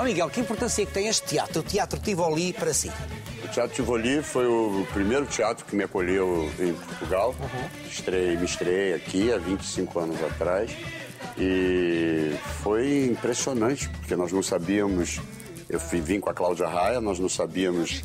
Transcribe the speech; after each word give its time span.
Ó 0.00 0.02
Miguel, 0.02 0.30
que 0.30 0.40
importância 0.40 0.82
é 0.82 0.86
que 0.86 0.92
tem 0.92 1.08
este 1.08 1.26
teatro, 1.26 1.60
o 1.60 1.62
Teatro 1.62 2.00
Tivoli, 2.00 2.54
para 2.54 2.72
si? 2.72 2.90
O 3.44 3.48
Teatro 3.48 3.76
Tivoli 3.76 4.22
foi 4.22 4.46
o 4.46 4.86
primeiro 4.94 5.26
teatro 5.26 5.66
que 5.66 5.76
me 5.76 5.84
acolheu 5.84 6.50
em 6.58 6.72
Portugal. 6.72 7.34
Estrei, 7.86 8.34
me 8.34 8.46
estreiei 8.46 8.94
aqui 8.94 9.30
há 9.30 9.36
25 9.36 10.00
anos 10.00 10.24
atrás. 10.24 10.70
E 11.36 12.34
foi 12.62 13.08
impressionante, 13.08 13.90
porque 13.90 14.16
nós 14.16 14.32
não 14.32 14.42
sabíamos. 14.42 15.20
Eu 15.68 15.78
fui, 15.78 16.00
vim 16.00 16.18
com 16.18 16.30
a 16.30 16.34
Cláudia 16.34 16.66
Raia, 16.66 16.98
nós 16.98 17.18
não 17.18 17.28
sabíamos 17.28 18.02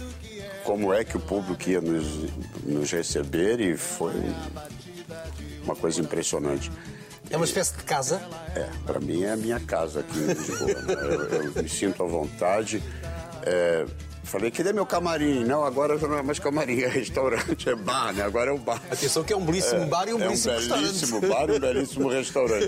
como 0.65 0.93
é 0.93 1.05
que 1.05 1.15
o 1.15 1.19
público 1.21 1.69
ia 1.69 1.79
nos, 1.79 2.29
nos 2.65 2.91
receber 2.91 3.61
e 3.61 3.77
foi 3.77 4.15
uma 5.63 5.77
coisa 5.77 6.01
impressionante. 6.01 6.69
É 7.29 7.35
uma 7.35 7.45
espécie 7.45 7.75
de 7.75 7.83
casa? 7.83 8.21
É, 8.55 8.69
para 8.85 8.99
mim 8.99 9.23
é 9.23 9.31
a 9.31 9.37
minha 9.37 9.59
casa 9.59 10.01
aqui 10.01 10.17
em 10.19 10.27
Lisboa. 10.27 10.73
né? 10.81 10.93
eu, 10.93 11.43
eu 11.53 11.63
me 11.63 11.69
sinto 11.69 12.03
à 12.03 12.05
vontade. 12.05 12.81
É, 13.43 13.85
falei, 14.23 14.51
cadê 14.51 14.73
meu 14.73 14.85
camarim? 14.85 15.43
Não, 15.43 15.63
agora 15.63 15.97
já 15.97 16.07
não 16.07 16.17
é 16.17 16.23
mais 16.23 16.39
camarim, 16.39 16.81
é 16.81 16.87
restaurante, 16.87 17.69
é 17.69 17.75
bar, 17.75 18.13
né? 18.13 18.23
Agora 18.23 18.51
é 18.51 18.53
o 18.53 18.57
bar. 18.57 18.81
Atenção 18.91 19.23
que 19.23 19.33
é 19.33 19.37
um 19.37 19.45
belíssimo 19.45 19.85
bar 19.87 20.07
e 20.07 20.13
um 20.13 20.17
é 20.17 20.27
belíssimo 20.27 20.53
um 20.53 20.57
restaurante. 20.57 20.85
belíssimo 20.85 21.21
bar 21.21 21.49
e 21.49 21.51
um 21.53 21.59
belíssimo 21.59 22.09
restaurante. 22.09 22.67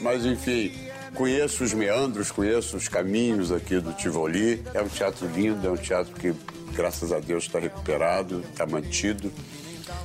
Mas, 0.00 0.24
enfim, 0.24 0.72
conheço 1.14 1.64
os 1.64 1.72
meandros, 1.72 2.30
conheço 2.30 2.76
os 2.76 2.88
caminhos 2.88 3.52
aqui 3.52 3.80
do 3.80 3.92
Tivoli. 3.92 4.62
É 4.72 4.82
um 4.82 4.88
teatro 4.88 5.26
lindo, 5.28 5.66
é 5.66 5.70
um 5.70 5.76
teatro 5.76 6.14
que, 6.14 6.34
graças 6.74 7.12
a 7.12 7.20
Deus, 7.20 7.44
está 7.44 7.58
recuperado, 7.58 8.44
está 8.50 8.66
mantido. 8.66 9.32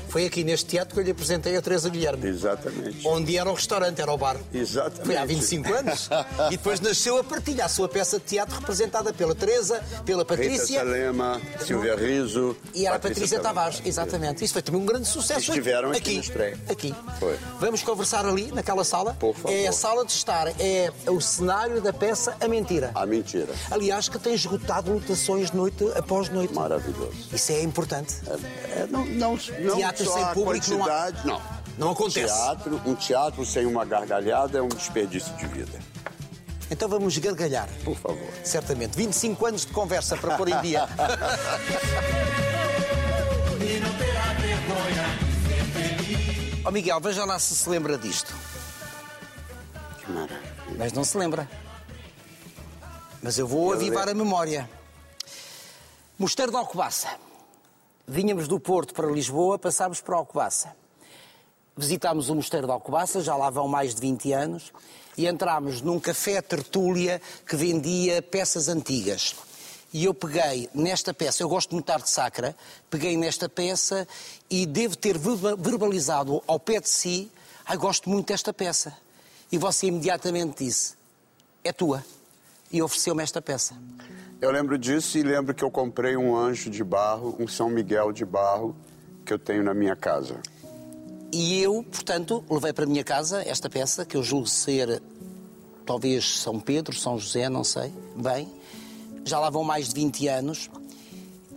Foi 0.09 0.25
aqui 0.25 0.43
neste 0.43 0.65
teatro 0.65 0.93
que 0.95 0.99
eu 0.99 1.03
lhe 1.03 1.11
apresentei 1.11 1.55
a 1.55 1.61
Teresa 1.61 1.89
Guilherme. 1.89 2.27
Exatamente. 2.27 3.07
Onde 3.07 3.37
era 3.37 3.49
o 3.49 3.53
restaurante, 3.53 4.01
era 4.01 4.11
o 4.11 4.17
bar. 4.17 4.37
Exatamente. 4.53 5.05
Foi 5.05 5.15
há 5.15 5.23
25 5.25 5.73
anos. 5.73 6.09
e 6.47 6.57
depois 6.57 6.79
nasceu 6.79 7.17
a 7.19 7.23
partilha, 7.23 7.65
a 7.65 7.69
sua 7.69 7.87
peça 7.87 8.17
de 8.17 8.25
teatro 8.25 8.55
representada 8.59 9.13
pela 9.13 9.35
Teresa, 9.35 9.81
pela 10.05 10.23
Rita 10.23 10.35
Patrícia 10.35 10.79
Salema, 10.79 11.39
Silvia 11.65 11.95
Riso. 11.95 12.57
e 12.73 12.85
era 12.87 12.95
a 12.95 12.99
Patrícia 12.99 13.39
Tavares. 13.39 13.81
Exatamente. 13.85 14.43
Isso 14.43 14.53
foi 14.53 14.61
também 14.63 14.81
um 14.81 14.85
grande 14.85 15.07
sucesso. 15.07 15.51
Estiveram 15.51 15.91
aqui 15.91 16.15
na 16.15 16.21
estreia. 16.21 16.57
Aqui. 16.67 16.95
Foi. 17.19 17.37
Vamos 17.59 17.83
conversar 17.83 18.25
ali, 18.25 18.51
naquela 18.51 18.83
sala. 18.83 19.13
Por 19.13 19.35
favor. 19.35 19.51
É 19.55 19.67
a 19.67 19.71
sala 19.71 20.05
de 20.05 20.11
estar, 20.11 20.47
é 20.59 20.91
o 21.07 21.21
cenário 21.21 21.81
da 21.81 21.93
peça 21.93 22.35
A 22.41 22.47
Mentira. 22.47 22.91
A 22.95 23.05
mentira. 23.05 23.53
Aliás, 23.69 24.09
que 24.09 24.17
tem 24.17 24.33
esgotado 24.33 24.91
lotações 24.91 25.51
noite 25.51 25.85
após 25.95 26.29
noite. 26.29 26.53
Maravilhoso. 26.53 27.13
Isso 27.31 27.51
é 27.51 27.61
importante. 27.61 28.15
É, 28.75 28.87
não, 28.89 29.05
não, 29.05 29.39
não 29.59 29.77
Teatro 30.05 30.23
sem 30.25 30.33
público 30.33 30.69
não 30.75 30.85
há- 30.85 31.11
não. 31.25 31.41
Não 31.77 31.91
acontece. 31.91 32.33
Teatro, 32.33 32.81
um 32.85 32.93
teatro 32.95 33.45
sem 33.45 33.65
uma 33.65 33.85
gargalhada 33.85 34.57
é 34.57 34.61
um 34.61 34.67
desperdício 34.67 35.33
de 35.37 35.45
vida. 35.47 35.79
Então 36.69 36.87
vamos 36.89 37.17
gargalhar. 37.17 37.67
Por 37.85 37.95
favor. 37.97 38.29
Certamente. 38.43 38.95
25 38.97 39.45
anos 39.45 39.65
de 39.65 39.71
conversa 39.71 40.17
para 40.17 40.35
pôr 40.37 40.49
em 40.49 40.61
dia. 40.61 40.87
Ó 46.65 46.71
Miguel, 46.71 46.99
veja 46.99 47.25
lá 47.25 47.39
se 47.39 47.55
se 47.55 47.69
lembra 47.69 47.97
disto. 47.97 48.33
Que 49.99 50.11
maravilha. 50.11 50.53
Mas 50.77 50.93
não 50.93 51.03
se 51.03 51.17
lembra. 51.17 51.49
Mas 53.21 53.37
eu 53.37 53.47
vou 53.47 53.73
avivar 53.73 54.07
a 54.07 54.13
memória. 54.13 54.69
Mosteiro 56.17 56.51
de 56.51 56.57
Alcobaça. 56.57 57.07
Vínhamos 58.11 58.47
do 58.47 58.59
Porto 58.59 58.91
para 58.95 59.05
Lisboa, 59.05 59.59
passámos 59.59 60.01
para 60.01 60.15
Alcobaça. 60.15 60.75
Visitámos 61.77 62.27
o 62.27 62.33
Mosteiro 62.35 62.65
de 62.65 62.73
Alcobaça, 62.73 63.21
já 63.21 63.35
lá 63.35 63.51
vão 63.51 63.67
mais 63.67 63.93
de 63.93 64.01
20 64.01 64.33
anos, 64.33 64.73
e 65.15 65.27
entrámos 65.27 65.79
num 65.81 65.99
café 65.99 66.41
tertúlia 66.41 67.21
que 67.47 67.55
vendia 67.55 68.19
peças 68.19 68.67
antigas. 68.67 69.35
E 69.93 70.05
eu 70.05 70.13
peguei 70.15 70.67
nesta 70.73 71.13
peça, 71.13 71.43
eu 71.43 71.49
gosto 71.49 71.71
muito 71.73 71.85
de 71.85 71.91
arte 71.91 72.09
sacra, 72.09 72.55
peguei 72.89 73.15
nesta 73.15 73.47
peça 73.47 74.07
e 74.49 74.65
devo 74.65 74.95
ter 74.97 75.15
verba- 75.15 75.55
verbalizado 75.55 76.41
ao 76.47 76.59
pé 76.59 76.79
de 76.79 76.89
si, 76.89 77.31
ai, 77.63 77.77
gosto 77.77 78.09
muito 78.09 78.29
desta 78.29 78.51
peça. 78.51 78.91
E 79.51 79.57
você 79.59 79.85
imediatamente 79.85 80.63
disse, 80.65 80.95
é 81.63 81.71
tua. 81.71 82.03
E 82.71 82.81
ofereceu-me 82.81 83.21
esta 83.21 83.39
peça. 83.39 83.75
Eu 84.41 84.51
lembro 84.51 84.77
disso 84.77 85.17
e 85.17 85.23
lembro 85.23 85.53
que 85.53 85.61
eu 85.61 85.69
comprei 85.69 86.15
um 86.15 86.33
anjo 86.33 86.69
de 86.69 86.81
barro, 86.81 87.35
um 87.37 87.45
São 87.45 87.69
Miguel 87.69 88.13
de 88.13 88.23
barro, 88.23 88.73
que 89.25 89.33
eu 89.33 89.37
tenho 89.37 89.61
na 89.61 89.73
minha 89.73 89.97
casa. 89.97 90.39
E 91.29 91.61
eu, 91.61 91.83
portanto, 91.83 92.41
levei 92.49 92.71
para 92.71 92.85
a 92.85 92.87
minha 92.87 93.03
casa 93.03 93.43
esta 93.45 93.69
peça, 93.69 94.05
que 94.05 94.15
eu 94.15 94.23
julgo 94.23 94.47
ser 94.47 95.01
talvez 95.85 96.39
São 96.39 96.57
Pedro, 96.57 96.95
São 96.95 97.19
José, 97.19 97.49
não 97.49 97.65
sei, 97.65 97.91
bem. 98.15 98.49
Já 99.25 99.39
lá 99.39 99.49
vão 99.49 99.65
mais 99.65 99.89
de 99.89 99.95
20 99.95 100.27
anos. 100.29 100.69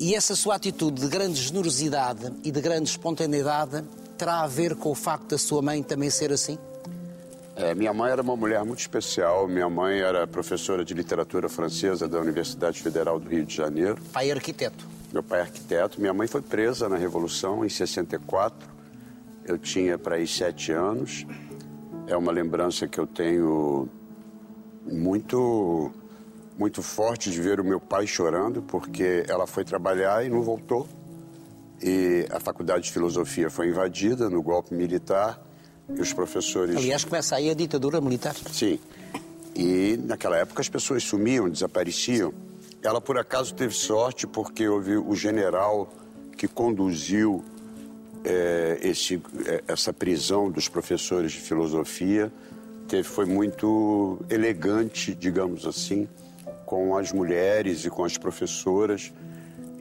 E 0.00 0.16
essa 0.16 0.34
sua 0.34 0.56
atitude 0.56 1.02
de 1.02 1.06
grande 1.06 1.40
generosidade 1.40 2.32
e 2.42 2.50
de 2.50 2.60
grande 2.60 2.90
espontaneidade 2.90 3.84
terá 4.18 4.40
a 4.40 4.48
ver 4.48 4.74
com 4.74 4.90
o 4.90 4.94
facto 4.94 5.28
da 5.28 5.38
sua 5.38 5.62
mãe 5.62 5.84
também 5.84 6.10
ser 6.10 6.32
assim? 6.32 6.58
É, 7.54 7.74
minha 7.74 7.92
mãe 7.92 8.10
era 8.10 8.22
uma 8.22 8.34
mulher 8.34 8.64
muito 8.64 8.80
especial. 8.80 9.46
Minha 9.46 9.68
mãe 9.68 10.00
era 10.00 10.26
professora 10.26 10.84
de 10.84 10.94
literatura 10.94 11.48
francesa 11.48 12.08
da 12.08 12.18
Universidade 12.18 12.80
Federal 12.80 13.20
do 13.20 13.28
Rio 13.28 13.44
de 13.44 13.54
Janeiro. 13.54 13.98
Pai 14.12 14.30
arquiteto. 14.30 14.86
Meu 15.12 15.22
pai 15.22 15.40
é 15.40 15.42
arquiteto. 15.42 16.00
Minha 16.00 16.14
mãe 16.14 16.26
foi 16.26 16.40
presa 16.40 16.88
na 16.88 16.96
Revolução 16.96 17.64
em 17.64 17.68
64. 17.68 18.70
Eu 19.44 19.58
tinha 19.58 19.98
para 19.98 20.16
aí 20.16 20.26
sete 20.26 20.72
anos. 20.72 21.26
É 22.06 22.16
uma 22.16 22.32
lembrança 22.32 22.88
que 22.88 22.98
eu 22.98 23.06
tenho 23.06 23.88
muito, 24.90 25.92
muito 26.58 26.82
forte 26.82 27.30
de 27.30 27.40
ver 27.40 27.60
o 27.60 27.64
meu 27.64 27.78
pai 27.78 28.06
chorando, 28.06 28.62
porque 28.62 29.24
ela 29.28 29.46
foi 29.46 29.64
trabalhar 29.64 30.24
e 30.24 30.30
não 30.30 30.42
voltou. 30.42 30.88
E 31.82 32.26
a 32.30 32.40
faculdade 32.40 32.84
de 32.84 32.92
filosofia 32.92 33.50
foi 33.50 33.68
invadida 33.68 34.30
no 34.30 34.42
golpe 34.42 34.74
militar. 34.74 35.38
Os 35.98 36.12
professores. 36.12 36.76
Aliás, 36.76 37.04
começa 37.04 37.36
aí 37.36 37.50
a 37.50 37.54
ditadura 37.54 38.00
militar. 38.00 38.34
Sim. 38.50 38.78
E 39.54 39.98
naquela 40.04 40.36
época 40.36 40.60
as 40.62 40.68
pessoas 40.68 41.02
sumiam, 41.02 41.48
desapareciam. 41.48 42.32
Ela 42.82 43.00
por 43.00 43.18
acaso 43.18 43.54
teve 43.54 43.74
sorte 43.74 44.26
porque 44.26 44.66
houve 44.66 44.96
o 44.96 45.14
general 45.14 45.92
que 46.36 46.48
conduziu 46.48 47.44
eh, 48.24 48.78
esse, 48.82 49.20
eh, 49.46 49.62
essa 49.68 49.92
prisão 49.92 50.50
dos 50.50 50.68
professores 50.68 51.32
de 51.32 51.40
filosofia. 51.40 52.32
Teve, 52.88 53.04
foi 53.04 53.26
muito 53.26 54.18
elegante, 54.28 55.14
digamos 55.14 55.66
assim, 55.66 56.08
com 56.66 56.96
as 56.96 57.12
mulheres 57.12 57.84
e 57.84 57.90
com 57.90 58.04
as 58.04 58.16
professoras. 58.16 59.12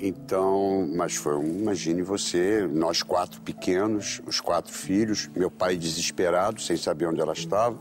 Então, 0.01 0.89
mas 0.95 1.15
foi, 1.15 1.35
um- 1.35 1.59
imagine 1.59 2.01
você, 2.01 2.67
nós 2.67 3.03
quatro 3.03 3.39
pequenos, 3.41 4.19
os 4.25 4.39
quatro 4.39 4.73
filhos, 4.73 5.29
meu 5.35 5.51
pai 5.51 5.77
desesperado, 5.77 6.59
sem 6.59 6.75
saber 6.75 7.05
onde 7.05 7.21
ela 7.21 7.33
estava. 7.33 7.77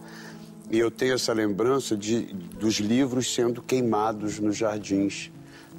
E 0.70 0.78
eu 0.78 0.90
tenho 0.90 1.14
essa 1.14 1.32
lembrança 1.32 1.96
de, 1.96 2.24
dos 2.60 2.74
livros 2.74 3.32
sendo 3.34 3.62
queimados 3.62 4.38
nos 4.38 4.56
jardins. 4.56 5.30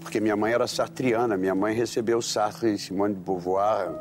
Porque 0.02 0.20
minha 0.20 0.36
mãe 0.36 0.52
era 0.52 0.66
sartriana, 0.68 1.38
minha 1.38 1.54
mãe 1.54 1.76
recebeu 1.76 2.22
Sartre 2.24 2.74
e 2.74 2.78
Simone 2.80 3.14
de 3.14 3.20
Beauvoir 3.20 3.92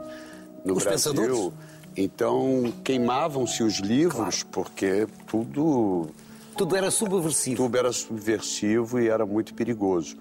no 0.65 0.75
Os 0.77 0.83
Brasil. 0.83 1.13
pensadores? 1.13 1.53
Então, 1.95 2.73
queimavam-se 2.83 3.63
os 3.63 3.81
livros, 3.81 4.43
porque 4.45 5.07
tudo 5.27 6.09
Tudo 6.57 6.75
era 6.75 6.91
subversivo. 6.91 7.57
tubo 7.65 7.77
era 7.77 7.93
subversivo 7.93 8.99
e 8.99 9.09
era 9.09 9.27
muito 9.27 9.53
perigoso. 9.53 10.17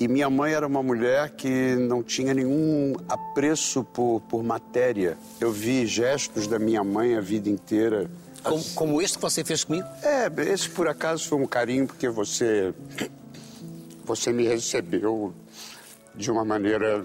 E 0.00 0.06
minha 0.06 0.30
mãe 0.30 0.52
era 0.52 0.64
uma 0.66 0.82
mulher 0.82 1.30
que 1.30 1.74
não 1.74 2.04
tinha 2.04 2.32
nenhum 2.32 2.94
apreço 3.08 3.82
por, 3.82 4.20
por 4.28 4.44
matéria. 4.44 5.18
Eu 5.40 5.50
vi 5.50 5.86
gestos 5.86 6.46
da 6.46 6.56
minha 6.58 6.84
mãe 6.84 7.16
a 7.16 7.20
vida 7.20 7.48
inteira. 7.50 8.08
Como, 8.44 8.62
como 8.76 9.02
este 9.02 9.18
que 9.18 9.22
você 9.22 9.42
fez 9.42 9.64
comigo? 9.64 9.86
É, 10.02 10.30
esse 10.52 10.70
por 10.70 10.86
acaso 10.86 11.28
foi 11.28 11.38
um 11.38 11.46
carinho 11.46 11.86
porque 11.86 12.08
você 12.08 12.72
você 14.04 14.32
me 14.32 14.46
recebeu 14.46 15.34
de 16.14 16.30
uma 16.30 16.44
maneira 16.44 17.04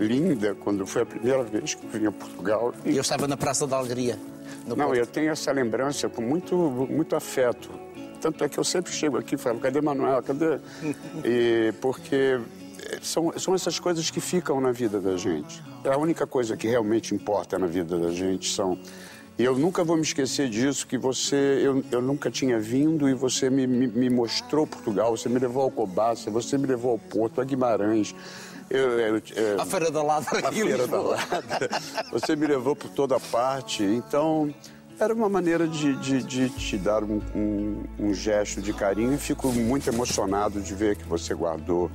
linda 0.00 0.54
quando 0.54 0.86
foi 0.86 1.02
a 1.02 1.06
primeira 1.06 1.42
vez 1.44 1.74
que 1.74 1.86
vim 1.86 2.06
a 2.06 2.12
Portugal. 2.12 2.74
E 2.84 2.96
Eu 2.96 3.02
estava 3.02 3.28
na 3.28 3.36
Praça 3.36 3.66
da 3.66 3.76
Alegria. 3.76 4.18
no 4.66 4.74
não, 4.74 4.86
Porto. 4.86 4.98
eu 4.98 5.06
tenho 5.06 5.30
essa 5.30 5.52
lembrança 5.52 6.08
com 6.08 6.22
muito, 6.22 6.56
muito 6.56 7.14
afeto. 7.14 7.70
Tanto 8.22 8.44
é 8.44 8.48
que 8.48 8.56
eu 8.56 8.62
sempre 8.62 8.92
chego 8.92 9.18
aqui 9.18 9.34
e 9.34 9.38
falo, 9.38 9.58
cadê 9.58 9.80
Manuel? 9.80 10.22
Cadê? 10.22 10.58
E 11.24 11.72
porque 11.80 12.38
são, 13.02 13.32
são 13.36 13.54
essas 13.54 13.80
coisas 13.80 14.10
que 14.10 14.20
ficam 14.20 14.60
na 14.60 14.70
vida 14.70 15.00
da 15.00 15.16
gente. 15.16 15.62
A 15.84 15.96
única 15.96 16.26
coisa 16.26 16.56
que 16.56 16.68
realmente 16.68 17.14
importa 17.14 17.58
na 17.58 17.66
vida 17.66 17.98
da 17.98 18.10
gente 18.10 18.48
são. 18.48 18.78
E 19.38 19.44
eu 19.44 19.56
nunca 19.58 19.82
vou 19.82 19.96
me 19.96 20.02
esquecer 20.02 20.48
disso, 20.48 20.86
que 20.86 20.96
você, 20.96 21.60
eu, 21.62 21.82
eu 21.90 22.00
nunca 22.00 22.30
tinha 22.30 22.60
vindo 22.60 23.08
e 23.08 23.14
você 23.14 23.50
me, 23.50 23.66
me, 23.66 23.88
me 23.88 24.10
mostrou 24.10 24.66
Portugal, 24.66 25.16
você 25.16 25.28
me 25.28 25.38
levou 25.38 25.64
ao 25.64 25.70
Cobaça, 25.70 26.30
você 26.30 26.56
me 26.56 26.66
levou 26.66 26.92
ao 26.92 26.98
Porto, 26.98 27.40
a 27.40 27.44
Guimarães. 27.44 28.14
Eu, 28.70 29.00
eu, 29.00 29.22
eu, 29.34 29.60
À 29.60 29.66
Feira 29.66 29.90
da 29.90 30.02
Ladra 30.02 30.48
a 30.48 30.52
Feira 30.52 30.86
da. 30.86 31.00
Lada. 31.00 31.44
Você 32.12 32.36
me 32.36 32.46
levou 32.46 32.76
por 32.76 32.88
toda 32.90 33.18
parte. 33.18 33.82
Então, 33.82 34.54
Era 34.98 35.12
uma 35.14 35.28
maneira 35.28 35.66
de, 35.66 35.96
de, 35.96 36.22
de 36.22 36.48
te 36.50 36.76
dar 36.76 37.02
um, 37.02 37.20
um, 37.34 37.82
um 37.98 38.14
gesto 38.14 38.60
de 38.60 38.72
carinho 38.72 39.14
e 39.14 39.18
fico 39.18 39.48
muito 39.48 39.88
emocionado 39.88 40.60
de 40.60 40.74
ver 40.74 40.96
que 40.96 41.04
você 41.04 41.34
guardou 41.34 41.90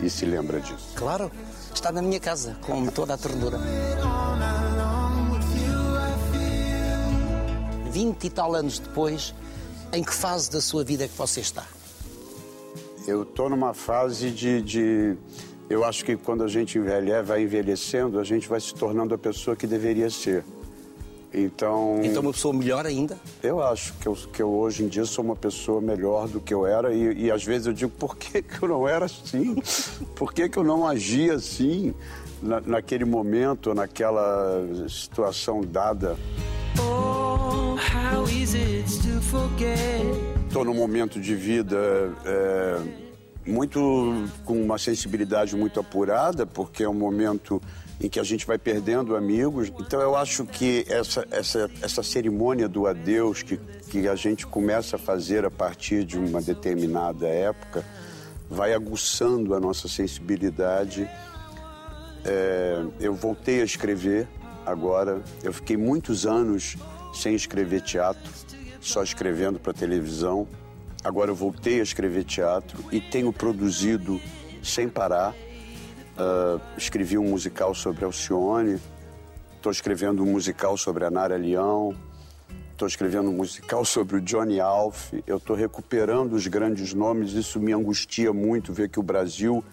e 0.00 0.08
se 0.08 0.24
lembra 0.24 0.60
disso. 0.60 0.92
Claro, 0.94 1.30
está 1.74 1.90
na 1.90 2.00
minha 2.00 2.20
casa, 2.20 2.56
com 2.60 2.86
toda 2.86 3.14
a 3.14 3.18
ternura. 3.18 3.58
Vinte 7.90 8.24
e 8.24 8.30
tal 8.30 8.54
anos 8.54 8.78
depois, 8.78 9.34
em 9.92 10.02
que 10.02 10.14
fase 10.14 10.50
da 10.50 10.60
sua 10.60 10.84
vida 10.84 11.04
é 11.04 11.08
que 11.08 11.16
você 11.16 11.40
está? 11.40 11.64
Eu 13.06 13.24
estou 13.24 13.50
numa 13.50 13.74
fase 13.74 14.30
de, 14.30 14.62
de. 14.62 15.16
Eu 15.68 15.84
acho 15.84 16.04
que 16.04 16.16
quando 16.16 16.44
a 16.44 16.48
gente 16.48 16.78
envelhece, 16.78 17.22
vai 17.24 17.42
envelhecendo, 17.42 18.20
a 18.20 18.24
gente 18.24 18.48
vai 18.48 18.60
se 18.60 18.72
tornando 18.72 19.14
a 19.14 19.18
pessoa 19.18 19.56
que 19.56 19.66
deveria 19.66 20.08
ser. 20.08 20.44
Então. 21.34 22.00
Então, 22.02 22.22
uma 22.22 22.32
pessoa 22.32 22.52
melhor 22.52 22.86
ainda? 22.86 23.18
Eu 23.42 23.62
acho 23.62 23.94
que 23.94 24.06
eu, 24.06 24.14
que 24.14 24.42
eu 24.42 24.50
hoje 24.50 24.84
em 24.84 24.88
dia 24.88 25.04
sou 25.04 25.24
uma 25.24 25.36
pessoa 25.36 25.80
melhor 25.80 26.28
do 26.28 26.40
que 26.40 26.52
eu 26.52 26.66
era 26.66 26.92
e, 26.92 27.24
e 27.24 27.30
às 27.30 27.42
vezes 27.42 27.66
eu 27.66 27.72
digo, 27.72 27.90
por 27.90 28.16
que, 28.16 28.42
que 28.42 28.62
eu 28.62 28.68
não 28.68 28.86
era 28.86 29.06
assim? 29.06 29.56
Por 30.14 30.32
que, 30.32 30.48
que 30.48 30.58
eu 30.58 30.64
não 30.64 30.86
agia 30.86 31.34
assim 31.34 31.94
na, 32.42 32.60
naquele 32.60 33.04
momento, 33.04 33.74
naquela 33.74 34.62
situação 34.88 35.62
dada? 35.62 36.16
Oh, 36.78 37.76
how 37.76 38.28
easy 38.28 38.84
to 39.02 39.20
forget. 39.22 40.32
Estou 40.46 40.64
num 40.64 40.74
momento 40.74 41.18
de 41.18 41.34
vida 41.34 42.12
é, 42.26 42.78
muito 43.46 44.28
com 44.44 44.62
uma 44.62 44.76
sensibilidade 44.78 45.56
muito 45.56 45.80
apurada, 45.80 46.44
porque 46.46 46.82
é 46.84 46.88
um 46.88 46.94
momento 46.94 47.60
em 48.02 48.08
que 48.08 48.18
a 48.18 48.24
gente 48.24 48.44
vai 48.44 48.58
perdendo 48.58 49.14
amigos. 49.14 49.72
Então 49.78 50.00
eu 50.00 50.16
acho 50.16 50.44
que 50.44 50.84
essa, 50.88 51.24
essa, 51.30 51.70
essa 51.80 52.02
cerimônia 52.02 52.68
do 52.68 52.88
adeus 52.88 53.42
que, 53.44 53.56
que 53.88 54.08
a 54.08 54.16
gente 54.16 54.44
começa 54.44 54.96
a 54.96 54.98
fazer 54.98 55.44
a 55.44 55.50
partir 55.50 56.04
de 56.04 56.18
uma 56.18 56.42
determinada 56.42 57.28
época 57.28 57.84
vai 58.50 58.74
aguçando 58.74 59.54
a 59.54 59.60
nossa 59.60 59.86
sensibilidade. 59.86 61.08
É, 62.24 62.84
eu 62.98 63.14
voltei 63.14 63.62
a 63.62 63.64
escrever 63.64 64.28
agora. 64.66 65.22
Eu 65.40 65.52
fiquei 65.52 65.76
muitos 65.76 66.26
anos 66.26 66.76
sem 67.14 67.36
escrever 67.36 67.82
teatro, 67.82 68.32
só 68.80 69.04
escrevendo 69.04 69.60
para 69.60 69.72
televisão. 69.72 70.48
Agora 71.04 71.30
eu 71.30 71.36
voltei 71.36 71.78
a 71.78 71.82
escrever 71.84 72.24
teatro 72.24 72.84
e 72.90 73.00
tenho 73.00 73.32
produzido 73.32 74.20
sem 74.60 74.88
parar. 74.88 75.34
Uh, 76.12 76.60
escrevi 76.76 77.16
um 77.16 77.24
musical 77.24 77.74
sobre 77.74 78.04
Alcione, 78.04 78.78
estou 79.56 79.72
escrevendo 79.72 80.22
um 80.22 80.26
musical 80.26 80.76
sobre 80.76 81.04
a 81.04 81.10
Nara 81.10 81.36
Leão, 81.36 81.96
estou 82.72 82.86
escrevendo 82.86 83.30
um 83.30 83.32
musical 83.32 83.84
sobre 83.84 84.16
o 84.16 84.20
Johnny 84.20 84.60
Alf, 84.60 85.12
eu 85.26 85.38
estou 85.38 85.56
recuperando 85.56 86.34
os 86.34 86.46
grandes 86.46 86.92
nomes, 86.92 87.32
isso 87.32 87.58
me 87.58 87.72
angustia 87.72 88.32
muito 88.32 88.72
ver 88.72 88.90
que 88.90 89.00
o 89.00 89.02
Brasil 89.02 89.64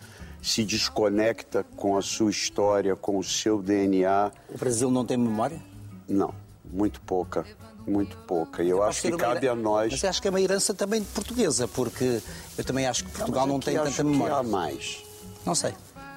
se 0.41 0.63
desconecta 0.63 1.65
com 1.75 1.97
a 1.97 2.01
sua 2.01 2.29
história, 2.29 2.95
com 2.95 3.17
o 3.17 3.23
seu 3.23 3.61
DNA. 3.61 4.31
O 4.49 4.57
Brasil 4.57 4.89
não 4.89 5.05
tem 5.05 5.17
memória? 5.17 5.61
Não, 6.07 6.33
muito 6.71 7.01
pouca, 7.01 7.45
muito 7.85 8.15
pouca. 8.19 8.63
E 8.63 8.69
eu 8.69 8.81
acho 8.81 9.01
que 9.01 9.11
cabe 9.17 9.47
a 9.47 9.55
nós. 9.55 9.91
Mas 9.91 10.03
acho 10.05 10.21
que 10.21 10.27
é 10.27 10.31
uma 10.31 10.39
herança 10.41 10.73
também 10.73 11.03
portuguesa, 11.03 11.67
porque 11.67 12.21
eu 12.57 12.63
também 12.63 12.87
acho 12.87 13.03
que 13.03 13.11
Portugal 13.11 13.45
não, 13.45 13.55
não 13.55 13.59
tem 13.59 13.75
tanta 13.75 14.03
memória. 14.03 14.35
Que 14.35 14.39
há 14.39 14.43
mais. 14.43 15.03
Não 15.45 15.55
sei. 15.55 15.73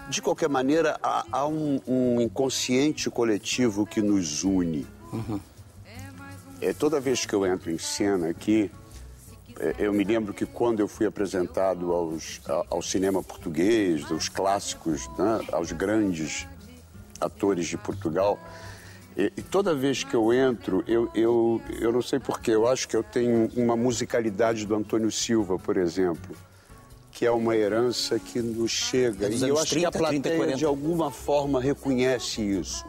De 0.08 0.20
qualquer 0.20 0.48
maneira, 0.48 0.98
há, 1.02 1.24
há 1.30 1.46
um, 1.46 1.80
um, 1.86 2.20
inconsciente 2.20 3.08
coletivo 3.08 3.86
que 3.86 4.00
nos 4.00 4.44
une. 4.44 4.86
Uhum. 5.12 5.40
É, 6.60 6.72
toda 6.72 7.00
vez 7.00 7.24
que 7.24 7.34
eu 7.34 7.46
entro 7.46 7.70
em 7.70 7.78
cena 7.78 8.28
aqui, 8.28 8.70
é, 9.58 9.74
eu 9.78 9.92
me 9.92 10.04
lembro 10.04 10.34
que 10.34 10.46
quando 10.46 10.80
eu 10.80 10.88
fui 10.88 11.06
apresentado 11.06 11.92
aos, 11.92 12.40
ao 12.70 12.82
cinema 12.82 13.22
português, 13.22 14.10
aos 14.10 14.28
clássicos, 14.28 15.08
né, 15.18 15.40
aos 15.52 15.72
grandes 15.72 16.46
atores 17.20 17.66
de 17.66 17.76
Portugal, 17.76 18.38
e, 19.16 19.32
e, 19.36 19.42
toda 19.42 19.74
vez 19.74 20.04
que 20.04 20.14
eu 20.14 20.32
entro, 20.32 20.82
eu, 20.86 21.10
eu, 21.14 21.60
eu 21.80 21.92
não 21.92 22.00
sei 22.00 22.18
porquê, 22.18 22.52
eu 22.52 22.66
acho 22.66 22.88
que 22.88 22.96
eu 22.96 23.02
tenho 23.02 23.50
uma 23.56 23.76
musicalidade 23.76 24.64
do 24.64 24.74
Antônio 24.74 25.10
Silva, 25.10 25.58
por 25.58 25.76
exemplo 25.76 26.34
que 27.22 27.26
é 27.26 27.30
uma 27.30 27.54
herança 27.54 28.18
que 28.18 28.42
nos 28.42 28.72
chega. 28.72 29.28
E 29.28 29.48
eu 29.48 29.56
acho 29.56 29.70
30, 29.70 29.80
que 29.92 29.96
a 29.96 30.00
plateia, 30.00 30.22
30, 30.22 30.36
40. 30.38 30.56
de 30.58 30.64
alguma 30.64 31.08
forma, 31.08 31.60
reconhece 31.60 32.42
isso. 32.42 32.84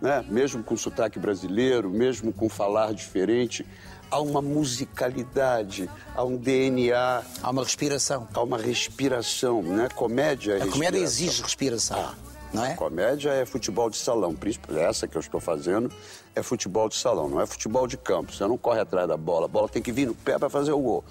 Né? 0.00 0.24
Mesmo 0.26 0.64
com 0.64 0.74
sotaque 0.74 1.18
brasileiro, 1.18 1.90
mesmo 1.90 2.32
com 2.32 2.48
falar 2.48 2.94
diferente, 2.94 3.66
há 4.10 4.20
uma 4.20 4.40
musicalidade, 4.40 5.86
há 6.16 6.24
um 6.24 6.38
DNA. 6.38 7.22
Há 7.42 7.50
uma 7.50 7.62
respiração. 7.62 8.26
Há 8.32 8.42
uma 8.42 8.56
respiração, 8.56 9.60
né? 9.60 9.90
Comédia 9.94 10.54
é 10.54 10.62
A 10.62 10.66
comédia 10.66 11.00
exige 11.00 11.42
respiração. 11.42 11.98
Ah, 11.98 12.14
não 12.54 12.64
é? 12.64 12.72
Comédia 12.72 13.32
é 13.32 13.44
futebol 13.44 13.90
de 13.90 13.98
salão, 13.98 14.34
principalmente 14.34 14.82
essa 14.82 15.06
que 15.06 15.14
eu 15.14 15.20
estou 15.20 15.40
fazendo 15.40 15.92
é 16.34 16.42
futebol 16.42 16.88
de 16.88 16.96
salão, 16.96 17.28
não 17.28 17.38
é 17.38 17.44
futebol 17.44 17.86
de 17.86 17.98
campo. 17.98 18.32
Você 18.32 18.46
não 18.46 18.56
corre 18.56 18.80
atrás 18.80 19.06
da 19.06 19.16
bola, 19.18 19.44
a 19.44 19.48
bola 19.48 19.68
tem 19.68 19.82
que 19.82 19.92
vir 19.92 20.06
no 20.06 20.14
pé 20.14 20.38
para 20.38 20.48
fazer 20.48 20.72
o 20.72 20.78
gol. 20.78 21.04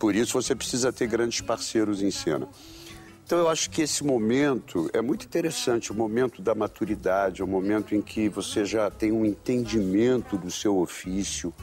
Por 0.00 0.16
isso 0.16 0.32
você 0.32 0.54
precisa 0.56 0.90
ter 0.90 1.06
grandes 1.06 1.42
parceiros 1.42 2.02
em 2.02 2.10
cena. 2.10 2.48
Então 3.22 3.38
eu 3.38 3.48
acho 3.48 3.68
que 3.68 3.82
esse 3.82 4.02
momento 4.02 4.90
é 4.94 5.02
muito 5.02 5.26
interessante, 5.26 5.92
o 5.92 5.94
momento 5.94 6.40
da 6.40 6.54
maturidade, 6.54 7.42
o 7.42 7.46
momento 7.46 7.94
em 7.94 8.00
que 8.00 8.26
você 8.28 8.64
já 8.64 8.90
tem 8.90 9.12
um 9.12 9.26
entendimento 9.26 10.38
do 10.38 10.50
seu 10.50 10.78
ofício, 10.78 11.54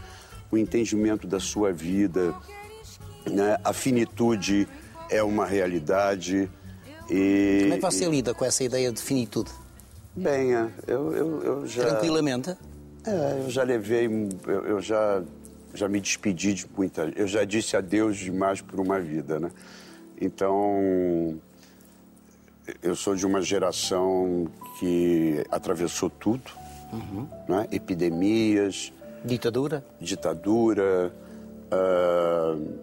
o 0.52 0.56
um 0.56 0.58
entendimento 0.58 1.26
da 1.26 1.40
sua 1.40 1.74
vida, 1.74 2.34
né? 3.30 3.58
a 3.64 3.74
finitude 3.74 4.68
é 5.10 5.22
uma 5.24 5.46
realidade. 5.46 6.50
E, 7.10 7.60
Como 7.64 7.74
é 7.74 7.76
que 7.78 7.82
você 7.82 8.06
e... 8.06 8.10
lida 8.10 8.36
com 8.36 8.46
essa 8.46 8.64
ideia 8.64 8.92
de 8.92 9.02
finitude? 9.02 9.52
Bem, 10.16 10.56
é, 10.56 10.70
eu, 10.86 11.12
eu, 11.12 11.44
eu 11.44 11.68
já. 11.68 11.86
Tranquilamente? 11.86 12.56
É, 13.06 13.42
eu 13.44 13.50
já 13.50 13.64
levei, 13.64 14.06
eu, 14.46 14.66
eu 14.66 14.82
já 14.82 15.24
já 15.78 15.88
me 15.88 16.02
despedi 16.02 16.54
de 16.54 16.66
muita. 16.76 17.12
Eu 17.16 17.28
já 17.28 17.44
disse 17.44 17.78
adeus 17.78 18.18
demais 18.18 18.62
por 18.62 18.80
uma 18.80 19.00
vida, 19.00 19.40
né? 19.40 19.52
Então, 20.20 21.40
eu 22.82 22.96
sou 22.96 23.16
de 23.16 23.26
uma 23.26 23.42
geração 23.42 24.48
que 24.80 25.46
atravessou 25.52 26.10
tudo, 26.10 26.52
uhum. 26.92 27.28
né? 27.48 27.68
Epidemias. 27.72 28.92
Ditadura? 29.24 29.86
Ditadura. 30.02 31.14
Uh, 31.72 32.74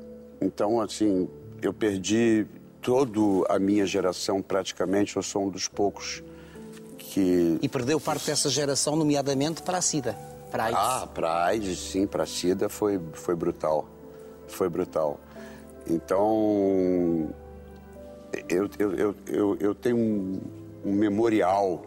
então, 0.41 0.81
assim, 0.81 1.29
eu 1.61 1.73
perdi 1.73 2.47
toda 2.81 3.21
a 3.49 3.59
minha 3.59 3.85
geração 3.85 4.41
praticamente. 4.41 5.17
Eu 5.17 5.23
sou 5.23 5.47
um 5.47 5.51
dos 5.51 5.67
poucos 5.67 6.23
que. 6.99 7.59
E 7.61 7.69
perdeu 7.69 7.99
parte 7.99 8.27
dessa 8.27 8.49
geração, 8.49 8.95
nomeadamente 8.95 9.63
para 9.63 9.79
a 9.79 9.83
SIDA 9.83 10.34
para 10.55 10.65
AIDS? 10.67 10.79
Ah, 10.81 11.07
para 11.13 11.45
AIDS, 11.47 11.79
sim, 11.81 12.07
para 12.07 12.25
SIDA 12.25 12.69
foi, 12.69 13.01
foi 13.13 13.35
brutal. 13.35 13.89
Foi 14.47 14.69
brutal. 14.69 15.19
Então, 15.85 17.35
eu, 18.49 18.71
eu, 18.79 18.95
eu, 18.95 19.15
eu, 19.27 19.57
eu 19.59 19.75
tenho 19.75 19.97
um, 19.97 20.41
um 20.85 20.93
memorial 20.93 21.85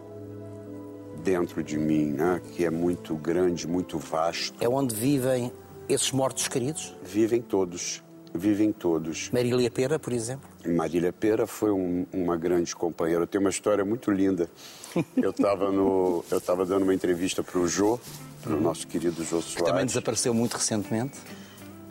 dentro 1.24 1.64
de 1.64 1.78
mim, 1.78 2.08
né, 2.08 2.42
que 2.54 2.66
é 2.66 2.70
muito 2.70 3.16
grande, 3.16 3.66
muito 3.66 3.98
vasto. 3.98 4.62
É 4.62 4.68
onde 4.68 4.94
vivem 4.94 5.50
esses 5.88 6.12
mortos 6.12 6.50
queridos? 6.50 6.94
Vivem 7.02 7.42
todos, 7.42 8.04
vivem 8.34 8.74
todos. 8.74 9.30
Marília 9.32 9.72
Pera, 9.72 9.98
por 9.98 10.12
exemplo? 10.12 10.50
Marília 10.66 11.14
Pera 11.14 11.48
foi 11.48 11.72
um, 11.72 12.06
uma 12.12 12.36
grande 12.36 12.76
companheira. 12.76 13.24
Eu 13.24 13.28
tenho 13.28 13.46
uma 13.46 13.50
história 13.50 13.86
muito 13.86 14.12
linda. 14.12 14.50
Eu 15.16 15.30
estava 15.30 15.72
no, 15.72 16.26
eu 16.32 16.40
estava 16.40 16.66
dando 16.66 16.82
uma 16.82 16.94
entrevista 16.94 17.44
para 17.44 17.60
o 17.60 17.68
Jô, 17.68 18.00
para 18.48 18.56
o 18.56 18.62
nosso 18.62 18.88
querido 18.88 19.24
Jô 19.24 19.42
Soares. 19.42 19.56
Que 19.56 19.63
também 19.63 19.86
desapareceu 19.86 20.34
muito 20.34 20.54
recentemente. 20.54 21.20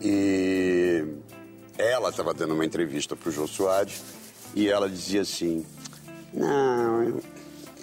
E 0.01 1.05
ela 1.77 2.09
estava 2.09 2.33
dando 2.33 2.55
uma 2.55 2.65
entrevista 2.65 3.15
para 3.15 3.29
o 3.29 3.33
Jô 3.33 3.47
Soares 3.47 4.03
e 4.55 4.69
ela 4.69 4.89
dizia 4.89 5.21
assim: 5.21 5.65
Não, 6.33 7.21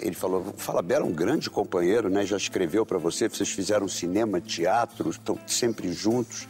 ele 0.00 0.14
falou, 0.14 0.52
Fala 0.56 0.82
Bela 0.82 1.04
é 1.04 1.08
um 1.08 1.12
grande 1.12 1.48
companheiro, 1.48 2.10
né? 2.10 2.26
Já 2.26 2.36
escreveu 2.36 2.84
para 2.84 2.98
você, 2.98 3.28
vocês 3.28 3.50
fizeram 3.50 3.86
cinema, 3.86 4.40
teatro, 4.40 5.10
estão 5.10 5.38
sempre 5.46 5.92
juntos. 5.92 6.48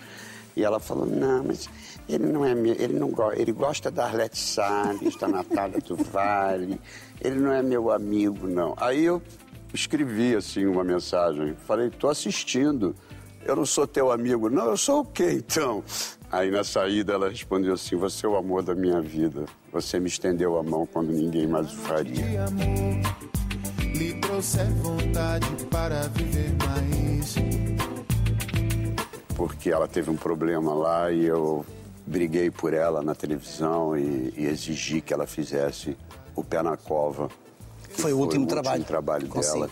E 0.57 0.65
ela 0.65 0.81
falou: 0.81 1.07
Não, 1.07 1.45
mas 1.45 1.69
ele 2.09 2.27
não 2.27 2.45
é 2.45 2.55
meu, 2.55 2.75
ele 2.75 2.99
não 2.99 3.11
gosta, 3.11 3.41
ele 3.41 3.53
gosta 3.53 3.91
da 3.91 4.05
Arlete 4.05 4.39
Salles, 4.39 5.17
da 5.17 5.29
Natália 5.29 5.81
do 5.81 5.97
Vale. 5.97 6.81
Ele 7.21 7.37
não 7.37 7.53
é 7.53 7.63
meu 7.63 7.91
amigo, 7.91 8.47
não. 8.47 8.75
Aí 8.77 9.05
eu 9.05 9.23
escrevi 9.75 10.37
assim 10.37 10.67
uma 10.67 10.85
mensagem. 10.85 11.55
Falei, 11.67 11.91
tô 11.91 12.09
assistindo. 12.09 12.95
Eu 13.45 13.57
não 13.57 13.67
sou 13.67 13.87
teu 13.87 14.11
amigo, 14.11 14.49
não. 14.49 14.67
Eu 14.67 14.77
sou 14.77 15.01
o 15.01 15.05
quê, 15.05 15.33
então? 15.33 15.85
Aí 16.33 16.51
na 16.51 16.65
saída 16.65 17.13
ela 17.13 17.29
respondeu 17.29 17.75
assim: 17.75 17.97
Você 17.97 18.25
é 18.25 18.29
o 18.29 18.37
amor 18.37 18.63
da 18.63 18.75
minha 18.75 19.01
vida. 19.01 19.45
Você 19.73 20.01
me 20.01 20.09
estendeu 20.09 20.59
a 20.59 20.63
mão 20.63 20.87
quando 20.87 21.11
ninguém 21.11 21.47
mais 21.47 21.71
o 21.73 21.77
faria. 21.77 22.47
Lhe 23.95 24.15
trouxe 24.21 24.65
vontade 24.83 25.47
para 25.71 26.09
viver 26.09 26.55
mais. 26.67 27.35
porque 29.37 29.71
ela 29.71 29.87
teve 29.87 30.11
um 30.11 30.17
problema 30.17 30.73
lá 30.73 31.11
e 31.11 31.25
eu 31.25 31.67
briguei 32.07 32.51
por 32.51 32.73
ela 32.73 33.03
na 33.03 33.15
televisão 33.15 33.97
e, 33.97 34.33
e 34.37 34.47
exigi 34.47 35.01
que 35.01 35.13
ela 35.13 35.27
fizesse 35.27 35.97
o 36.35 36.43
pé 36.43 36.63
na 36.63 36.77
cova. 36.77 37.29
Foi 37.97 38.13
o 38.13 38.19
último 38.19 38.45
o 38.45 38.49
trabalho. 38.49 38.79
último 38.81 38.87
trabalho 38.89 39.29
Consigo. 39.29 39.55
dela. 39.67 39.71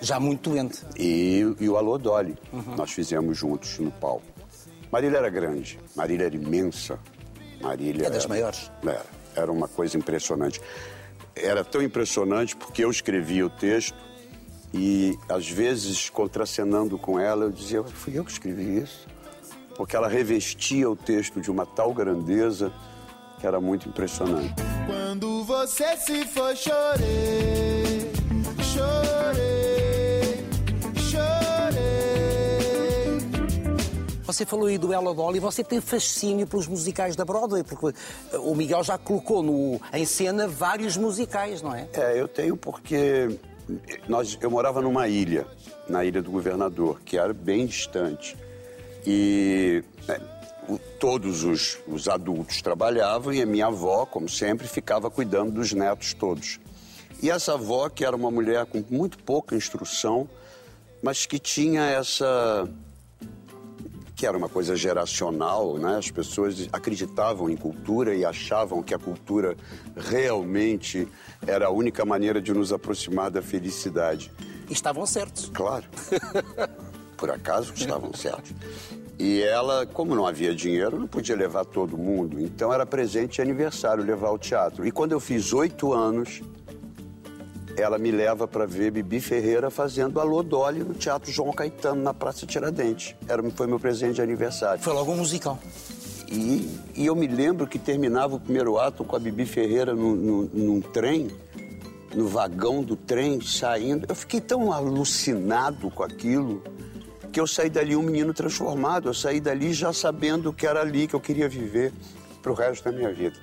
Já 0.00 0.20
muito 0.20 0.50
doente. 0.50 0.80
E, 0.96 1.40
e 1.58 1.68
o 1.68 1.76
Alô 1.76 1.98
Dolly, 1.98 2.36
nós 2.76 2.92
fizemos 2.92 3.36
juntos 3.36 3.78
no 3.78 3.90
palco. 3.90 4.22
Marília 4.92 5.18
era 5.18 5.28
grande, 5.28 5.78
Marília 5.96 6.26
era 6.26 6.36
imensa. 6.36 6.98
Marília 7.60 8.06
É 8.06 8.10
das 8.10 8.20
era- 8.24 8.28
maiores. 8.28 8.70
Era, 8.82 9.04
era 9.34 9.52
uma 9.52 9.66
coisa 9.68 9.96
impressionante. 9.98 10.60
Era 11.34 11.64
tão 11.64 11.82
impressionante 11.82 12.54
porque 12.56 12.84
eu 12.84 12.90
escrevia 12.90 13.44
o 13.46 13.50
texto 13.50 13.96
e, 14.72 15.18
às 15.28 15.48
vezes, 15.48 16.08
contracenando 16.08 16.96
com 16.98 17.18
ela, 17.18 17.44
eu 17.46 17.50
dizia, 17.50 17.82
fui 17.82 18.16
eu 18.18 18.24
que 18.24 18.30
escrevi 18.32 18.78
isso. 18.78 19.06
Porque 19.76 19.94
ela 19.96 20.08
revestia 20.08 20.88
o 20.90 20.96
texto 20.96 21.40
de 21.40 21.50
uma 21.50 21.64
tal 21.66 21.92
grandeza 21.92 22.72
que 23.38 23.46
era 23.46 23.60
muito 23.60 23.88
impressionante. 23.88 24.54
Quando 24.86 25.44
você 25.44 25.96
se 25.96 26.24
for, 26.26 26.54
chorei, 26.56 28.10
chorei, 28.62 30.44
chorei. 31.10 31.88
Você 34.24 34.44
falou 34.44 34.66
aí 34.66 34.76
do 34.76 34.92
Ella 34.92 35.14
Dolly, 35.14 35.40
você 35.40 35.64
tem 35.64 35.80
fascínio 35.80 36.46
pelos 36.46 36.66
musicais 36.66 37.16
da 37.16 37.24
Broadway, 37.24 37.62
porque 37.64 37.96
eh, 38.32 38.38
o 38.38 38.54
Miguel 38.54 38.84
já 38.84 38.98
colocou 38.98 39.42
no, 39.42 39.80
em 39.92 40.04
cena 40.04 40.46
vários 40.46 40.96
musicais, 40.96 41.62
não 41.62 41.74
é? 41.74 41.88
É, 41.94 42.20
eu 42.20 42.28
tenho 42.28 42.56
porque 42.56 43.38
nós, 44.08 44.36
eu 44.40 44.50
morava 44.50 44.82
numa 44.82 45.08
ilha, 45.08 45.46
na 45.88 46.04
ilha 46.04 46.20
do 46.22 46.30
governador, 46.30 47.00
que 47.04 47.16
era 47.16 47.32
bem 47.32 47.66
distante. 47.66 48.36
E 49.06 49.82
o- 50.06 50.37
todos 50.76 51.44
os, 51.44 51.78
os 51.86 52.08
adultos 52.08 52.60
trabalhavam 52.60 53.32
e 53.32 53.40
a 53.40 53.46
minha 53.46 53.66
avó, 53.66 54.04
como 54.04 54.28
sempre, 54.28 54.66
ficava 54.66 55.10
cuidando 55.10 55.52
dos 55.52 55.72
netos 55.72 56.12
todos. 56.12 56.60
E 57.22 57.30
essa 57.30 57.54
avó, 57.54 57.88
que 57.88 58.04
era 58.04 58.14
uma 58.14 58.30
mulher 58.30 58.66
com 58.66 58.84
muito 58.90 59.18
pouca 59.18 59.56
instrução, 59.56 60.28
mas 61.02 61.26
que 61.26 61.38
tinha 61.38 61.82
essa 61.82 62.68
que 64.14 64.26
era 64.26 64.36
uma 64.36 64.48
coisa 64.48 64.74
geracional, 64.74 65.78
né? 65.78 65.96
As 65.96 66.10
pessoas 66.10 66.68
acreditavam 66.72 67.48
em 67.48 67.56
cultura 67.56 68.16
e 68.16 68.24
achavam 68.24 68.82
que 68.82 68.92
a 68.92 68.98
cultura 68.98 69.56
realmente 69.96 71.06
era 71.46 71.66
a 71.66 71.70
única 71.70 72.04
maneira 72.04 72.42
de 72.42 72.52
nos 72.52 72.72
aproximar 72.72 73.30
da 73.30 73.40
felicidade. 73.40 74.32
Estavam 74.68 75.06
certos. 75.06 75.48
Claro. 75.54 75.84
Por 77.16 77.30
acaso 77.30 77.72
estavam 77.74 78.12
certos. 78.12 78.52
E 79.18 79.42
ela, 79.42 79.84
como 79.84 80.14
não 80.14 80.26
havia 80.26 80.54
dinheiro, 80.54 80.98
não 80.98 81.08
podia 81.08 81.34
levar 81.34 81.64
todo 81.64 81.98
mundo. 81.98 82.40
Então 82.40 82.72
era 82.72 82.86
presente 82.86 83.36
de 83.36 83.42
aniversário 83.42 84.04
levar 84.04 84.28
ao 84.28 84.38
teatro. 84.38 84.86
E 84.86 84.92
quando 84.92 85.10
eu 85.12 85.18
fiz 85.18 85.52
oito 85.52 85.92
anos, 85.92 86.40
ela 87.76 87.98
me 87.98 88.10
leva 88.12 88.46
para 88.46 88.64
ver 88.66 88.90
Bibi 88.92 89.20
Ferreira 89.20 89.70
fazendo 89.70 90.20
Alô 90.20 90.42
Dolly 90.42 90.80
no 90.84 90.94
Teatro 90.94 91.30
João 91.32 91.52
Caetano, 91.52 92.00
na 92.02 92.14
Praça 92.14 92.46
Tiradentes. 92.46 93.14
Era, 93.28 93.42
foi 93.50 93.66
meu 93.66 93.80
presente 93.80 94.14
de 94.14 94.22
aniversário. 94.22 94.82
Foi 94.82 94.92
logo 94.92 95.10
um 95.12 95.16
musical. 95.16 95.58
E, 96.30 96.68
e 96.94 97.06
eu 97.06 97.16
me 97.16 97.26
lembro 97.26 97.66
que 97.66 97.78
terminava 97.78 98.36
o 98.36 98.40
primeiro 98.40 98.78
ato 98.78 99.02
com 99.02 99.16
a 99.16 99.18
Bibi 99.18 99.46
Ferreira 99.46 99.94
no, 99.94 100.14
no- 100.14 100.50
num 100.52 100.80
trem, 100.80 101.28
no 102.14 102.28
vagão 102.28 102.82
do 102.82 102.94
trem, 102.96 103.40
saindo. 103.40 104.06
Eu 104.08 104.14
fiquei 104.14 104.40
tão 104.40 104.72
alucinado 104.72 105.90
com 105.90 106.02
aquilo 106.02 106.62
que 107.32 107.40
eu 107.40 107.46
saí 107.46 107.70
dali 107.70 107.94
um 107.96 108.02
menino 108.02 108.32
transformado. 108.32 109.08
Eu 109.08 109.14
saí 109.14 109.40
dali 109.40 109.72
já 109.72 109.92
sabendo 109.92 110.52
que 110.52 110.66
era 110.66 110.80
ali 110.80 111.06
que 111.06 111.14
eu 111.14 111.20
queria 111.20 111.48
viver 111.48 111.92
pro 112.42 112.54
resto 112.54 112.84
da 112.84 112.92
minha 112.92 113.12
vida. 113.12 113.36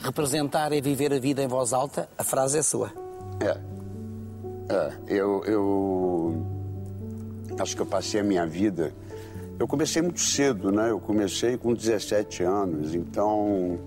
Representar 0.00 0.72
é 0.72 0.80
viver 0.80 1.12
a 1.12 1.18
vida 1.18 1.42
em 1.42 1.48
voz 1.48 1.72
alta, 1.72 2.08
a 2.16 2.24
frase 2.24 2.58
é 2.58 2.62
sua. 2.62 2.92
É. 3.40 3.78
É, 4.70 4.92
eu, 5.08 5.42
eu 5.44 6.46
acho 7.58 7.74
que 7.74 7.82
eu 7.82 7.86
passei 7.86 8.20
a 8.20 8.24
minha 8.24 8.46
vida. 8.46 8.92
Eu 9.58 9.66
comecei 9.66 10.00
muito 10.00 10.20
cedo, 10.20 10.70
né? 10.70 10.90
Eu 10.90 11.00
comecei 11.00 11.56
com 11.56 11.74
17 11.74 12.44
anos, 12.44 12.94
então. 12.94 13.78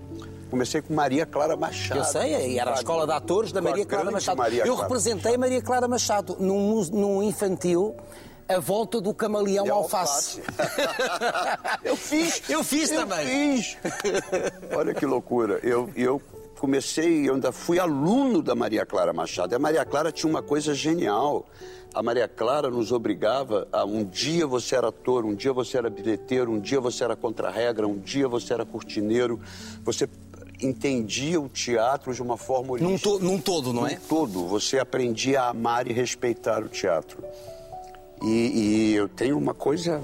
Comecei 0.50 0.82
com 0.82 0.92
Maria 0.92 1.24
Clara 1.24 1.56
Machado. 1.56 2.00
Eu 2.00 2.04
sei, 2.04 2.52
e 2.52 2.58
era 2.58 2.72
a 2.72 2.74
escola 2.74 3.06
de 3.06 3.12
atores 3.12 3.52
da 3.52 3.62
Maria 3.62 3.86
Clara 3.86 4.10
Machado. 4.10 4.36
Maria 4.36 4.66
Eu 4.66 4.74
Clara 4.74 4.82
representei 4.82 5.38
Maria 5.38 5.62
Clara 5.62 5.88
Machado 5.88 6.36
num, 6.38 6.84
num 6.90 7.22
infantil. 7.22 7.96
A 8.54 8.60
volta 8.60 9.00
do 9.00 9.12
camaleão 9.14 9.64
De 9.64 9.70
alface. 9.70 10.40
eu 11.84 11.96
fiz. 11.96 12.42
Eu 12.48 12.62
fiz 12.64 12.90
eu 12.90 13.00
também. 13.00 13.26
Fiz. 13.62 13.76
Olha 14.76 14.94
que 14.94 15.06
loucura. 15.06 15.58
Eu, 15.62 15.90
eu 15.96 16.20
comecei, 16.58 17.28
eu 17.28 17.34
ainda 17.34 17.50
fui 17.52 17.78
aluno 17.78 18.42
da 18.42 18.54
Maria 18.54 18.84
Clara 18.86 19.12
Machado. 19.12 19.54
A 19.54 19.58
Maria 19.58 19.84
Clara 19.84 20.12
tinha 20.12 20.30
uma 20.30 20.42
coisa 20.42 20.74
genial. 20.74 21.44
A 21.94 22.02
Maria 22.02 22.26
Clara 22.26 22.70
nos 22.70 22.90
obrigava 22.90 23.68
a 23.70 23.84
um 23.84 24.02
dia 24.04 24.46
você 24.46 24.74
era 24.76 24.88
ator, 24.88 25.24
um 25.26 25.34
dia 25.34 25.52
você 25.52 25.76
era 25.76 25.90
bilheteiro, 25.90 26.50
um 26.50 26.58
dia 26.58 26.80
você 26.80 27.04
era 27.04 27.14
contra-regra, 27.14 27.86
um 27.86 27.98
dia 27.98 28.26
você 28.26 28.54
era 28.54 28.64
cortineiro. 28.64 29.38
Você 29.84 30.08
entendia 30.62 31.40
o 31.40 31.48
teatro 31.48 32.14
de 32.14 32.22
uma 32.22 32.36
forma 32.38 32.78
Num, 32.78 32.86
holística. 32.86 33.10
to- 33.10 33.18
num 33.18 33.38
todo, 33.38 33.72
não 33.72 33.86
é? 33.86 33.94
Num 33.94 34.00
todo, 34.08 34.46
você 34.46 34.78
aprendia 34.78 35.42
a 35.42 35.48
amar 35.48 35.86
e 35.90 35.92
respeitar 35.92 36.62
o 36.62 36.68
teatro. 36.68 37.22
E, 38.22 38.28
e 38.28 38.94
eu 38.94 39.08
tenho 39.08 39.36
uma 39.36 39.52
coisa. 39.52 40.00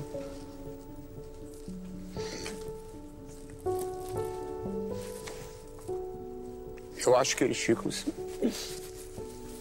Eu 6.97 7.17
acho 7.17 7.37
que 7.37 7.45
eles 7.45 7.57
ficam 7.57 7.89
assim. 7.89 8.13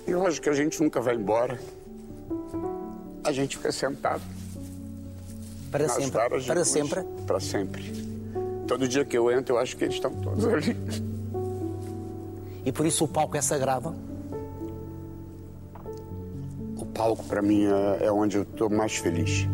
Eu 0.07 0.25
acho 0.25 0.41
que 0.41 0.49
a 0.49 0.53
gente 0.53 0.81
nunca 0.81 0.99
vai 0.99 1.15
embora. 1.15 1.59
A 3.23 3.31
gente 3.31 3.57
fica 3.57 3.71
sentado. 3.71 4.23
Para 5.71 5.87
sempre. 5.89 6.11
Para 6.11 6.35
luz. 6.35 6.67
sempre. 6.67 7.03
Para 7.25 7.39
sempre. 7.39 8.07
Todo 8.67 8.87
dia 8.87 9.05
que 9.05 9.17
eu 9.17 9.31
entro, 9.31 9.55
eu 9.55 9.59
acho 9.59 9.77
que 9.77 9.83
eles 9.83 9.95
estão 9.95 10.11
todos 10.11 10.45
ali. 10.45 10.75
E 12.65 12.71
por 12.71 12.85
isso 12.85 13.05
o 13.05 13.07
palco 13.07 13.37
é 13.37 13.41
sagrado. 13.41 13.95
O 16.79 16.85
palco, 16.85 17.23
para 17.25 17.41
mim, 17.41 17.65
é, 17.65 18.05
é 18.05 18.11
onde 18.11 18.37
eu 18.37 18.43
estou 18.43 18.69
mais 18.69 18.95
feliz. 18.97 19.47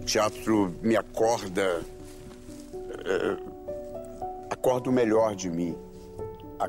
O 0.00 0.04
teatro 0.04 0.74
me 0.82 0.96
acorda, 0.96 1.82
é, 3.04 3.36
acorda 4.50 4.90
o 4.90 4.92
melhor 4.92 5.34
de 5.34 5.48
mim, 5.50 5.74
A- 6.58 6.68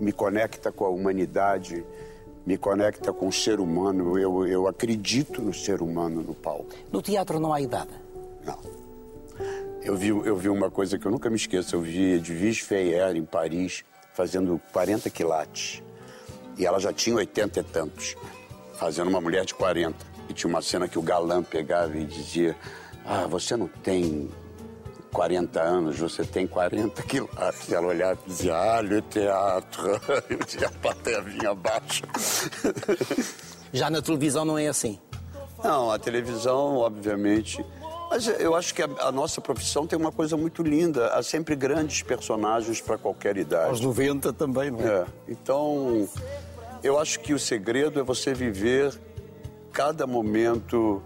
me 0.00 0.12
conecta 0.12 0.70
com 0.70 0.84
a 0.84 0.88
humanidade, 0.88 1.84
me 2.46 2.56
conecta 2.56 3.12
com 3.12 3.26
o 3.28 3.32
ser 3.32 3.58
humano. 3.60 4.16
Eu, 4.18 4.46
eu 4.46 4.68
acredito 4.68 5.42
no 5.42 5.52
ser 5.52 5.82
humano 5.82 6.22
no 6.22 6.34
palco. 6.34 6.66
No 6.92 7.02
teatro 7.02 7.40
não 7.40 7.52
há 7.52 7.60
idade. 7.60 7.90
Não. 8.44 8.56
Eu 9.84 9.96
vi, 9.96 10.08
eu 10.08 10.36
vi 10.36 10.48
uma 10.48 10.70
coisa 10.70 10.96
que 10.96 11.04
eu 11.04 11.10
nunca 11.10 11.28
me 11.28 11.34
esqueço. 11.36 11.74
Eu 11.74 11.80
vi 11.80 12.14
Edwige 12.14 12.62
Feyer 12.62 13.16
em 13.16 13.24
Paris 13.24 13.84
fazendo 14.14 14.60
40 14.72 15.10
quilates. 15.10 15.82
E 16.56 16.64
ela 16.64 16.78
já 16.78 16.92
tinha 16.92 17.16
80 17.16 17.60
e 17.60 17.62
tantos, 17.64 18.16
fazendo 18.74 19.08
uma 19.08 19.20
mulher 19.20 19.44
de 19.44 19.54
40. 19.54 19.96
E 20.28 20.32
tinha 20.32 20.48
uma 20.48 20.62
cena 20.62 20.86
que 20.86 20.98
o 20.98 21.02
galã 21.02 21.42
pegava 21.42 21.96
e 21.96 22.04
dizia: 22.04 22.56
Ah, 23.04 23.26
você 23.26 23.56
não 23.56 23.66
tem 23.66 24.30
40 25.12 25.60
anos, 25.60 25.98
você 25.98 26.24
tem 26.24 26.46
40 26.46 27.02
quilates. 27.02 27.68
E 27.68 27.74
ela 27.74 27.88
olhava 27.88 28.20
e 28.24 28.28
dizia: 28.28 28.54
Ah, 28.54 28.80
le 28.80 29.02
teatro. 29.02 30.00
E 30.60 30.64
a 30.64 30.70
plateia 30.70 31.20
vinha 31.22 31.50
abaixo. 31.50 32.02
Já 33.72 33.90
na 33.90 34.00
televisão 34.00 34.44
não 34.44 34.56
é 34.56 34.68
assim. 34.68 35.00
Não, 35.64 35.90
a 35.90 35.98
televisão, 35.98 36.76
obviamente. 36.76 37.64
Mas 38.12 38.26
eu 38.26 38.54
acho 38.54 38.74
que 38.74 38.82
a, 38.82 38.88
a 38.98 39.10
nossa 39.10 39.40
profissão 39.40 39.86
tem 39.86 39.98
uma 39.98 40.12
coisa 40.12 40.36
muito 40.36 40.62
linda. 40.62 41.14
Há 41.14 41.22
sempre 41.22 41.56
grandes 41.56 42.02
personagens 42.02 42.78
para 42.78 42.98
qualquer 42.98 43.38
idade. 43.38 43.70
Aos 43.70 43.80
90 43.80 44.34
também, 44.34 44.70
não 44.70 44.80
é? 44.80 44.86
É, 44.86 45.06
então, 45.26 46.06
eu 46.82 46.98
acho 46.98 47.20
que 47.20 47.32
o 47.32 47.38
segredo 47.38 47.98
é 47.98 48.02
você 48.02 48.34
viver 48.34 48.92
cada 49.72 50.06
momento 50.06 51.02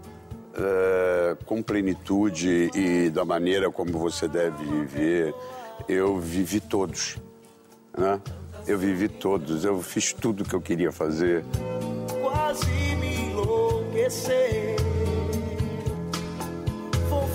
é, 0.53 1.37
com 1.45 1.63
plenitude 1.63 2.69
e 2.75 3.09
da 3.09 3.23
maneira 3.23 3.71
como 3.71 3.97
você 3.97 4.27
deve 4.27 4.65
viver. 4.65 5.33
Eu 5.87 6.19
vivi 6.19 6.59
todos, 6.59 7.15
né? 7.97 8.19
Eu 8.67 8.77
vivi 8.77 9.07
todos, 9.07 9.63
eu 9.63 9.81
fiz 9.81 10.11
tudo 10.11 10.43
que 10.43 10.53
eu 10.53 10.59
queria 10.59 10.91
fazer. 10.91 11.45
quase 12.21 12.67
me 12.97 13.31
enlouquecer. 13.31 14.86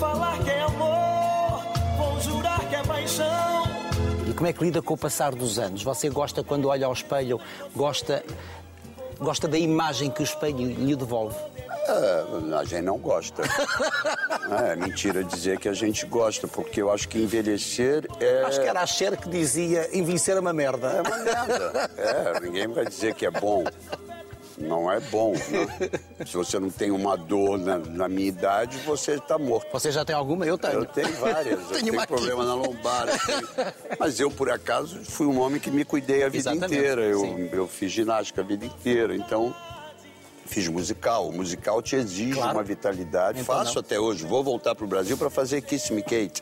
Vou 0.03 0.11
falar 0.11 0.37
que 0.43 0.49
é 0.49 0.61
amor, 0.61 1.63
vou 1.97 2.19
jurar 2.19 2.59
que 2.67 2.75
é 2.75 2.83
paixão. 2.83 3.63
E 4.27 4.33
como 4.33 4.47
é 4.47 4.53
que 4.53 4.63
lida 4.63 4.81
com 4.81 4.93
o 4.95 4.97
passar 4.97 5.33
dos 5.33 5.57
anos? 5.57 5.81
Você 5.81 6.09
gosta 6.09 6.43
quando 6.43 6.67
olha 6.67 6.87
ao 6.87 6.93
espelho, 6.93 7.39
gosta 7.73 8.21
Gosta 9.19 9.47
da 9.47 9.57
imagem 9.57 10.11
que 10.11 10.21
o 10.21 10.23
espelho 10.23 10.57
lhe 10.57 10.95
devolve? 10.97 11.37
Ah, 11.87 12.59
a 12.59 12.65
gente 12.65 12.81
não 12.81 12.97
gosta. 12.97 13.43
é 14.67 14.75
mentira 14.75 15.23
dizer 15.23 15.59
que 15.59 15.69
a 15.69 15.73
gente 15.73 16.05
gosta, 16.05 16.45
porque 16.45 16.81
eu 16.81 16.91
acho 16.91 17.07
que 17.07 17.19
envelhecer 17.19 18.05
é. 18.19 18.43
Acho 18.43 18.59
que 18.59 18.67
era 18.67 18.81
a 18.81 18.85
Cher 18.85 19.15
que 19.15 19.29
dizia 19.29 19.89
envelhecer 19.97 20.35
é 20.35 20.39
uma 20.41 20.51
merda. 20.51 20.87
É 20.87 21.01
uma 21.01 21.17
merda. 21.19 21.89
É, 21.97 22.39
ninguém 22.41 22.67
vai 22.67 22.85
dizer 22.85 23.13
que 23.13 23.25
é 23.25 23.31
bom. 23.31 23.63
Não 24.67 24.91
é 24.91 24.99
bom. 24.99 25.33
Né? 25.33 25.89
Se 26.25 26.35
você 26.35 26.59
não 26.59 26.69
tem 26.69 26.91
uma 26.91 27.15
dor 27.17 27.57
na, 27.57 27.77
na 27.77 28.07
minha 28.07 28.27
idade, 28.27 28.77
você 28.79 29.15
está 29.15 29.37
morto. 29.37 29.67
Você 29.71 29.91
já 29.91 30.05
tem 30.05 30.15
alguma? 30.15 30.45
Eu 30.45 30.57
tenho. 30.57 30.73
Eu 30.73 30.85
tenho 30.85 31.13
várias. 31.13 31.59
eu 31.59 31.67
tenho, 31.67 31.91
tenho 31.91 32.07
problema 32.07 32.45
na 32.45 32.53
lombar. 32.55 33.07
Tenho... 33.07 33.73
Mas 33.99 34.19
eu, 34.19 34.31
por 34.31 34.49
acaso, 34.49 35.03
fui 35.03 35.27
um 35.27 35.39
homem 35.39 35.59
que 35.59 35.69
me 35.69 35.83
cuidei 35.83 36.23
a 36.23 36.29
vida 36.29 36.51
Exatamente. 36.51 36.77
inteira. 36.77 37.01
Eu, 37.01 37.49
eu 37.51 37.67
fiz 37.67 37.91
ginástica 37.91 38.41
a 38.41 38.43
vida 38.43 38.65
inteira. 38.65 39.15
Então, 39.15 39.53
fiz 40.45 40.67
musical. 40.67 41.29
O 41.29 41.33
musical 41.33 41.81
te 41.81 41.95
exige 41.95 42.33
claro. 42.33 42.53
uma 42.53 42.63
vitalidade. 42.63 43.41
Então, 43.41 43.55
Faço 43.55 43.75
não. 43.75 43.81
até 43.81 43.99
hoje. 43.99 44.25
Vou 44.25 44.43
voltar 44.43 44.75
para 44.75 44.85
o 44.85 44.87
Brasil 44.87 45.17
para 45.17 45.29
fazer 45.29 45.61
Kiss 45.61 45.91
Me 45.91 46.01
Kate. 46.01 46.41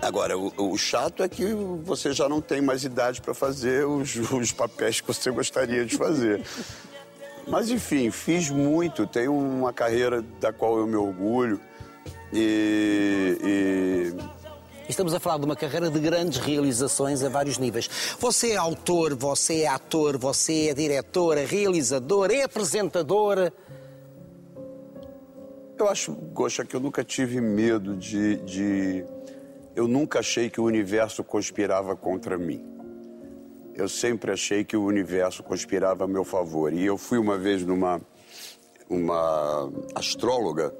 Agora, 0.00 0.38
o, 0.38 0.52
o, 0.56 0.78
chato 0.78 1.22
é 1.24 1.28
que 1.28 1.44
você 1.82 2.12
já 2.12 2.28
não 2.28 2.40
tem 2.40 2.60
mais 2.60 2.84
idade 2.84 3.20
para 3.20 3.34
fazer 3.34 3.84
os, 3.84 4.14
os 4.30 4.52
papéis 4.52 5.00
que 5.00 5.08
você 5.08 5.30
gostaria 5.30 5.84
de 5.84 5.96
fazer. 5.96 6.42
Mas, 7.48 7.68
enfim, 7.70 8.10
fiz 8.10 8.48
muito. 8.48 9.06
Tenho 9.06 9.36
uma 9.36 9.72
carreira 9.72 10.22
da 10.40 10.52
qual 10.52 10.78
eu 10.78 10.86
me 10.86 10.94
orgulho. 10.94 11.60
E, 12.32 13.38
e... 13.42 14.14
Estamos 14.88 15.12
a 15.12 15.20
falar 15.20 15.38
de 15.38 15.46
uma 15.46 15.56
carreira 15.56 15.90
de 15.90 15.98
grandes 15.98 16.38
realizações 16.38 17.22
a 17.24 17.28
vários 17.28 17.58
níveis. 17.58 17.90
Você 18.20 18.52
é 18.52 18.56
autor, 18.56 19.14
você 19.14 19.62
é 19.62 19.66
ator, 19.66 20.16
você 20.16 20.68
é 20.68 20.74
diretor, 20.74 21.36
é 21.36 21.44
realizador, 21.44 22.30
é 22.30 22.44
apresentador. 22.44 23.52
Eu 25.76 25.88
acho, 25.88 26.12
Goxa, 26.12 26.64
que 26.64 26.74
eu 26.74 26.80
nunca 26.80 27.02
tive 27.04 27.40
medo 27.40 27.96
de, 27.96 28.36
de 28.38 29.04
eu 29.78 29.86
nunca 29.86 30.18
achei 30.18 30.50
que 30.50 30.60
o 30.60 30.64
universo 30.64 31.22
conspirava 31.22 31.94
contra 31.94 32.36
mim. 32.36 32.60
Eu 33.76 33.88
sempre 33.88 34.32
achei 34.32 34.64
que 34.64 34.76
o 34.76 34.84
universo 34.84 35.40
conspirava 35.40 36.02
a 36.02 36.08
meu 36.08 36.24
favor. 36.24 36.72
E 36.72 36.84
eu 36.84 36.98
fui 36.98 37.16
uma 37.16 37.38
vez 37.38 37.64
numa 37.64 38.00
uma 38.90 39.70
astróloga 39.94 40.74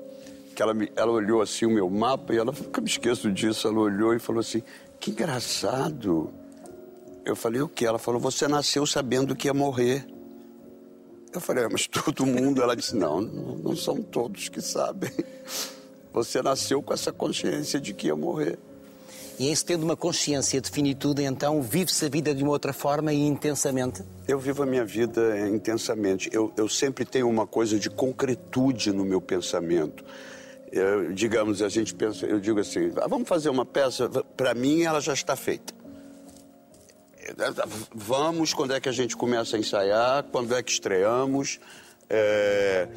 que 0.53 0.61
ela, 0.61 0.75
me, 0.75 0.91
ela 0.97 1.13
olhou 1.13 1.41
assim 1.41 1.65
o 1.65 1.71
meu 1.71 1.89
mapa 1.89 2.35
e 2.35 2.39
ela, 2.39 2.51
nunca 2.51 2.81
me 2.81 2.89
esqueço 2.89 3.31
disso, 3.31 3.69
ela 3.69 3.79
olhou 3.79 4.15
e 4.15 4.19
falou 4.19 4.41
assim, 4.41 4.65
que 4.99 5.13
engraçado. 5.13 6.33
Eu 7.25 7.37
falei, 7.37 7.61
o 7.61 7.69
que? 7.69 7.87
Ela 7.87 8.01
falou, 8.01 8.21
você 8.21 8.49
nasceu 8.49 8.85
sabendo 8.85 9.37
que 9.37 9.47
ia 9.47 9.55
morrer. 9.55 10.05
Eu 11.33 11.41
falei, 11.41 11.67
ah, 11.67 11.69
mas 11.71 11.87
todo 11.87 12.27
mundo. 12.27 12.61
Ela 12.61 12.75
disse, 12.75 12.97
não, 12.97 13.21
não 13.21 13.77
são 13.77 14.03
todos 14.03 14.49
que 14.49 14.61
sabem. 14.61 15.13
Você 16.13 16.43
nasceu 16.43 16.83
com 16.83 16.93
essa 16.93 17.13
consciência 17.13 17.81
de 17.81 17.95
que 17.95 18.09
ia 18.09 18.17
morrer. 18.17 18.59
E 19.39 19.49
em 19.49 19.55
se 19.55 19.65
tendo 19.65 19.85
uma 19.85 19.97
consciência 19.97 20.61
de 20.61 20.69
finitude, 20.69 21.23
então 21.23 21.63
vive-se 21.63 22.05
a 22.05 22.09
vida 22.09 22.35
de 22.35 22.43
uma 22.43 22.51
outra 22.51 22.73
forma 22.73 23.13
e 23.13 23.21
intensamente? 23.21 24.03
Eu 24.27 24.39
vivo 24.39 24.65
a 24.65 24.67
minha 24.67 24.85
vida 24.85 25.49
intensamente. 25.49 26.29
Eu, 26.33 26.53
eu 26.57 26.69
sempre 26.69 27.05
tenho 27.05 27.29
uma 27.29 27.47
coisa 27.47 27.79
de 27.79 27.89
concretude 27.89 28.93
no 28.93 29.05
meu 29.05 29.21
pensamento. 29.21 30.05
Eu, 30.73 31.13
digamos, 31.13 31.63
a 31.63 31.69
gente 31.69 31.95
pensa, 31.95 32.27
eu 32.27 32.41
digo 32.41 32.59
assim, 32.59 32.91
ah, 32.97 33.07
vamos 33.07 33.29
fazer 33.29 33.49
uma 33.49 33.65
peça, 33.65 34.09
para 34.37 34.55
mim 34.55 34.83
ela 34.83 35.01
já 35.01 35.13
está 35.13 35.37
feita. 35.37 35.73
Vamos, 37.95 38.53
quando 38.53 38.75
é 38.75 38.81
que 38.81 38.89
a 38.89 38.93
gente 38.93 39.17
começa 39.17 39.57
a 39.57 39.61
ensaiar, 39.61 40.25
quando 40.25 40.55
é 40.55 40.63
que 40.63 40.73
estreamos. 40.73 41.61
É, 42.11 42.89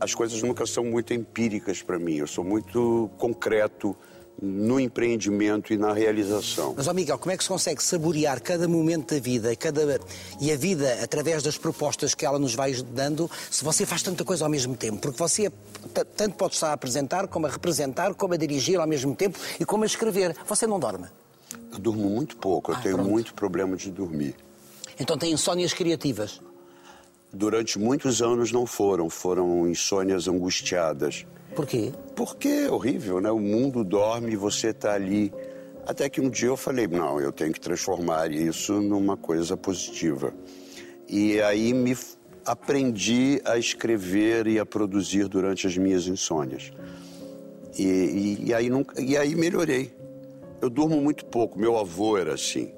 as 0.00 0.14
coisas 0.14 0.42
nunca 0.42 0.66
são 0.66 0.84
muito 0.84 1.14
empíricas 1.14 1.80
para 1.80 1.96
mim, 1.96 2.16
eu 2.16 2.26
sou 2.26 2.42
muito 2.42 3.08
concreto 3.16 3.96
no 4.42 4.80
empreendimento 4.80 5.72
e 5.72 5.76
na 5.76 5.92
realização. 5.92 6.74
Mas, 6.76 6.88
ó 6.88 6.92
Miguel, 6.92 7.16
como 7.16 7.30
é 7.30 7.36
que 7.36 7.44
se 7.44 7.48
consegue 7.48 7.80
saborear 7.80 8.42
cada 8.42 8.66
momento 8.66 9.14
da 9.14 9.20
vida 9.20 9.54
cada... 9.54 10.00
e 10.40 10.50
a 10.50 10.56
vida 10.56 10.98
através 11.00 11.44
das 11.44 11.56
propostas 11.56 12.12
que 12.12 12.26
ela 12.26 12.40
nos 12.40 12.52
vai 12.52 12.72
dando 12.74 13.30
se 13.48 13.62
você 13.62 13.86
faz 13.86 14.02
tanta 14.02 14.24
coisa 14.24 14.44
ao 14.44 14.50
mesmo 14.50 14.76
tempo? 14.76 14.98
Porque 14.98 15.16
você 15.16 15.52
tanto 16.16 16.34
pode 16.34 16.54
estar 16.54 16.70
a 16.70 16.72
apresentar, 16.72 17.28
como 17.28 17.46
a 17.46 17.50
representar, 17.50 18.14
como 18.14 18.34
a 18.34 18.36
dirigir 18.36 18.80
ao 18.80 18.86
mesmo 18.86 19.14
tempo 19.14 19.38
e 19.60 19.64
como 19.64 19.84
a 19.84 19.86
escrever. 19.86 20.34
Você 20.48 20.66
não 20.66 20.80
dorme? 20.80 21.06
Eu 21.70 21.78
durmo 21.78 22.10
muito 22.10 22.36
pouco, 22.36 22.72
eu 22.72 22.76
ah, 22.76 22.80
tenho 22.80 22.96
pronto. 22.96 23.10
muito 23.10 23.34
problema 23.34 23.76
de 23.76 23.92
dormir. 23.92 24.34
Então 24.98 25.16
tem 25.16 25.32
insónias 25.32 25.72
criativas? 25.72 26.40
Durante 27.32 27.78
muitos 27.78 28.20
anos 28.20 28.52
não 28.52 28.66
foram, 28.66 29.08
foram 29.08 29.66
insônias 29.66 30.28
angustiadas. 30.28 31.26
Por 31.54 31.66
quê? 31.66 31.92
Porque 32.14 32.48
é 32.48 32.70
horrível, 32.70 33.20
né? 33.20 33.30
O 33.30 33.38
mundo 33.38 33.82
dorme 33.82 34.32
e 34.32 34.36
você 34.36 34.68
está 34.68 34.92
ali. 34.94 35.32
Até 35.86 36.08
que 36.08 36.20
um 36.20 36.28
dia 36.28 36.48
eu 36.48 36.56
falei, 36.56 36.86
não, 36.86 37.20
eu 37.20 37.32
tenho 37.32 37.52
que 37.52 37.60
transformar 37.60 38.30
isso 38.30 38.80
numa 38.80 39.16
coisa 39.16 39.56
positiva. 39.56 40.32
E 41.08 41.40
aí 41.40 41.72
me 41.72 41.96
aprendi 42.44 43.40
a 43.44 43.56
escrever 43.56 44.46
e 44.46 44.58
a 44.58 44.66
produzir 44.66 45.26
durante 45.26 45.66
as 45.66 45.76
minhas 45.76 46.06
insônias. 46.06 46.70
E, 47.78 47.84
e, 47.84 48.44
e, 48.48 48.54
aí, 48.54 48.68
nunca, 48.68 49.00
e 49.00 49.16
aí 49.16 49.34
melhorei. 49.34 49.94
Eu 50.60 50.68
durmo 50.68 51.00
muito 51.00 51.24
pouco, 51.24 51.58
meu 51.58 51.78
avô 51.78 52.18
era 52.18 52.34
assim. 52.34 52.72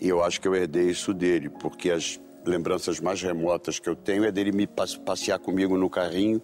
E 0.00 0.08
eu 0.08 0.22
acho 0.22 0.40
que 0.40 0.48
eu 0.48 0.54
herdei 0.54 0.90
isso 0.90 1.14
dele, 1.14 1.48
porque 1.48 1.90
as 1.90 2.20
lembranças 2.46 3.00
mais 3.00 3.20
remotas 3.20 3.78
que 3.78 3.88
eu 3.88 3.96
tenho 3.96 4.24
é 4.24 4.32
dele 4.32 4.52
me 4.52 4.66
passear 5.04 5.38
comigo 5.38 5.76
no 5.76 5.90
carrinho 5.90 6.40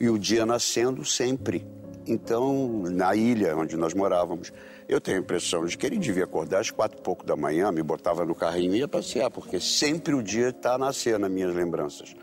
e 0.00 0.08
o 0.08 0.18
dia 0.18 0.44
nascendo 0.46 1.04
sempre. 1.04 1.66
Então, 2.06 2.82
na 2.90 3.14
ilha 3.14 3.56
onde 3.56 3.76
nós 3.76 3.94
morávamos, 3.94 4.52
eu 4.88 5.00
tenho 5.00 5.18
a 5.18 5.20
impressão 5.20 5.64
de 5.64 5.78
que 5.78 5.86
ele 5.86 5.98
devia 5.98 6.24
acordar 6.24 6.60
às 6.60 6.70
quatro 6.70 6.98
e 6.98 7.02
pouco 7.02 7.24
da 7.24 7.36
manhã, 7.36 7.70
me 7.70 7.82
botava 7.82 8.24
no 8.24 8.34
carrinho 8.34 8.74
e 8.74 8.78
ia 8.78 8.88
passear, 8.88 9.30
porque 9.30 9.60
sempre 9.60 10.14
o 10.14 10.22
dia 10.22 10.48
está 10.48 10.74
a 10.74 10.78
nascer 10.78 11.18
nas 11.18 11.30
minhas 11.30 11.54
lembranças 11.54 12.14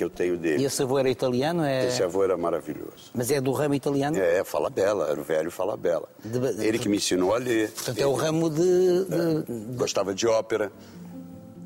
que 0.00 0.04
eu 0.04 0.08
tenho 0.08 0.38
dele. 0.38 0.62
E 0.62 0.66
esse 0.66 0.82
avô 0.82 0.98
era 0.98 1.10
italiano? 1.10 1.62
É... 1.62 1.86
Esse 1.86 2.02
avô 2.02 2.24
era 2.24 2.36
maravilhoso. 2.36 3.10
Mas 3.12 3.30
é 3.30 3.40
do 3.40 3.52
ramo 3.52 3.74
italiano? 3.74 4.16
É, 4.16 4.42
fala 4.44 4.70
bela, 4.70 5.10
era 5.10 5.20
o 5.20 5.24
velho 5.24 5.50
fala 5.50 5.76
bela. 5.76 6.08
De... 6.24 6.64
Ele 6.64 6.78
que 6.78 6.88
me 6.88 6.96
ensinou 6.96 7.34
a 7.34 7.38
ler. 7.38 7.70
Portanto, 7.70 7.98
ele... 7.98 8.04
é 8.04 8.06
o 8.06 8.14
ramo 8.14 8.48
de... 8.48 8.56
de... 8.56 8.62
É, 8.62 9.76
gostava 9.76 10.14
de 10.14 10.26
ópera 10.26 10.72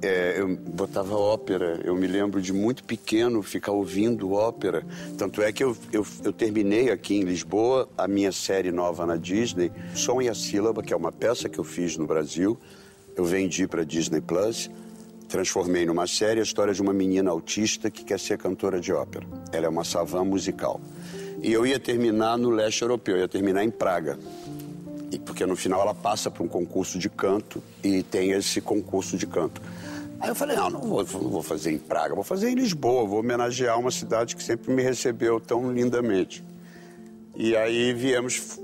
é, 0.04 0.40
eu 0.40 0.56
botava 0.56 1.16
ópera. 1.16 1.80
Eu 1.84 1.94
me 1.94 2.06
lembro 2.06 2.40
de 2.40 2.52
muito 2.52 2.84
pequeno 2.84 3.42
ficar 3.42 3.72
ouvindo 3.72 4.32
ópera. 4.32 4.84
Tanto 5.16 5.42
é 5.42 5.52
que 5.52 5.64
eu, 5.64 5.76
eu, 5.92 6.06
eu, 6.22 6.32
terminei 6.32 6.90
aqui 6.90 7.16
em 7.16 7.22
Lisboa 7.22 7.88
a 7.96 8.06
minha 8.06 8.32
série 8.32 8.70
nova 8.70 9.06
na 9.06 9.16
Disney, 9.16 9.72
Som 9.94 10.20
e 10.20 10.28
a 10.28 10.34
Sílaba, 10.34 10.82
que 10.82 10.92
é 10.92 10.96
uma 10.96 11.12
peça 11.12 11.48
que 11.48 11.58
eu 11.58 11.64
fiz 11.64 11.96
no 11.96 12.06
Brasil. 12.06 12.58
Eu 13.16 13.24
vendi 13.24 13.66
para 13.66 13.84
Disney 13.84 14.20
Plus, 14.20 14.70
transformei 15.28 15.86
numa 15.86 16.06
série 16.06 16.40
a 16.40 16.42
história 16.42 16.74
de 16.74 16.82
uma 16.82 16.92
menina 16.92 17.30
autista 17.30 17.90
que 17.90 18.04
quer 18.04 18.18
ser 18.18 18.38
cantora 18.38 18.80
de 18.80 18.92
ópera. 18.92 19.26
Ela 19.52 19.66
é 19.66 19.68
uma 19.68 19.84
savã 19.84 20.24
musical. 20.24 20.80
E 21.42 21.52
eu 21.52 21.66
ia 21.66 21.78
terminar 21.78 22.38
no 22.38 22.50
leste 22.50 22.82
europeu, 22.82 23.16
eu 23.16 23.22
ia 23.22 23.28
terminar 23.28 23.64
em 23.64 23.70
Praga 23.70 24.18
porque 25.18 25.46
no 25.46 25.56
final 25.56 25.80
ela 25.80 25.94
passa 25.94 26.30
para 26.30 26.42
um 26.42 26.48
concurso 26.48 26.98
de 26.98 27.08
canto 27.08 27.62
e 27.82 28.02
tem 28.02 28.30
esse 28.32 28.60
concurso 28.60 29.16
de 29.16 29.26
canto. 29.26 29.60
Aí 30.20 30.28
eu 30.28 30.34
falei, 30.34 30.56
não, 30.56 30.70
não 30.70 30.80
vou, 30.80 31.04
não 31.04 31.30
vou 31.30 31.42
fazer 31.42 31.72
em 31.72 31.78
Praga, 31.78 32.14
vou 32.14 32.24
fazer 32.24 32.50
em 32.50 32.54
Lisboa, 32.54 33.06
vou 33.06 33.20
homenagear 33.20 33.78
uma 33.78 33.90
cidade 33.90 34.36
que 34.36 34.42
sempre 34.42 34.72
me 34.72 34.82
recebeu 34.82 35.40
tão 35.40 35.72
lindamente. 35.72 36.44
E 37.36 37.56
aí 37.56 37.92
viemos 37.92 38.58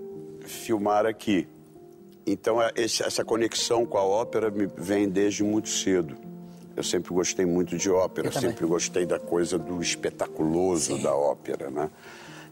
filmar 0.45 1.07
aqui. 1.07 1.47
Então 2.27 2.63
é, 2.63 2.73
essa 2.77 3.25
conexão 3.25 3.85
com 3.85 3.99
a 3.99 4.05
ópera 4.05 4.51
me 4.51 4.69
vem 4.77 5.09
desde 5.09 5.43
muito 5.43 5.69
cedo. 5.69 6.17
Eu 6.77 6.85
sempre 6.85 7.13
gostei 7.13 7.45
muito 7.45 7.77
de 7.77 7.91
ópera, 7.91 8.31
sempre 8.31 8.65
gostei 8.65 9.05
da 9.05 9.19
coisa 9.19 9.59
do 9.59 9.83
espetaculoso 9.83 10.97
Sim. 10.97 11.03
da 11.03 11.15
ópera, 11.15 11.71
né? 11.71 11.91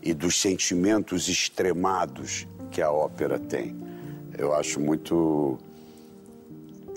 E 0.02 0.12
dos 0.12 0.40
sentimentos 0.40 1.28
extremados 1.28 2.46
que 2.70 2.82
a 2.82 2.90
ópera 2.90 3.38
tem. 3.38 3.76
Eu 4.36 4.54
acho 4.54 4.80
muito 4.80 5.58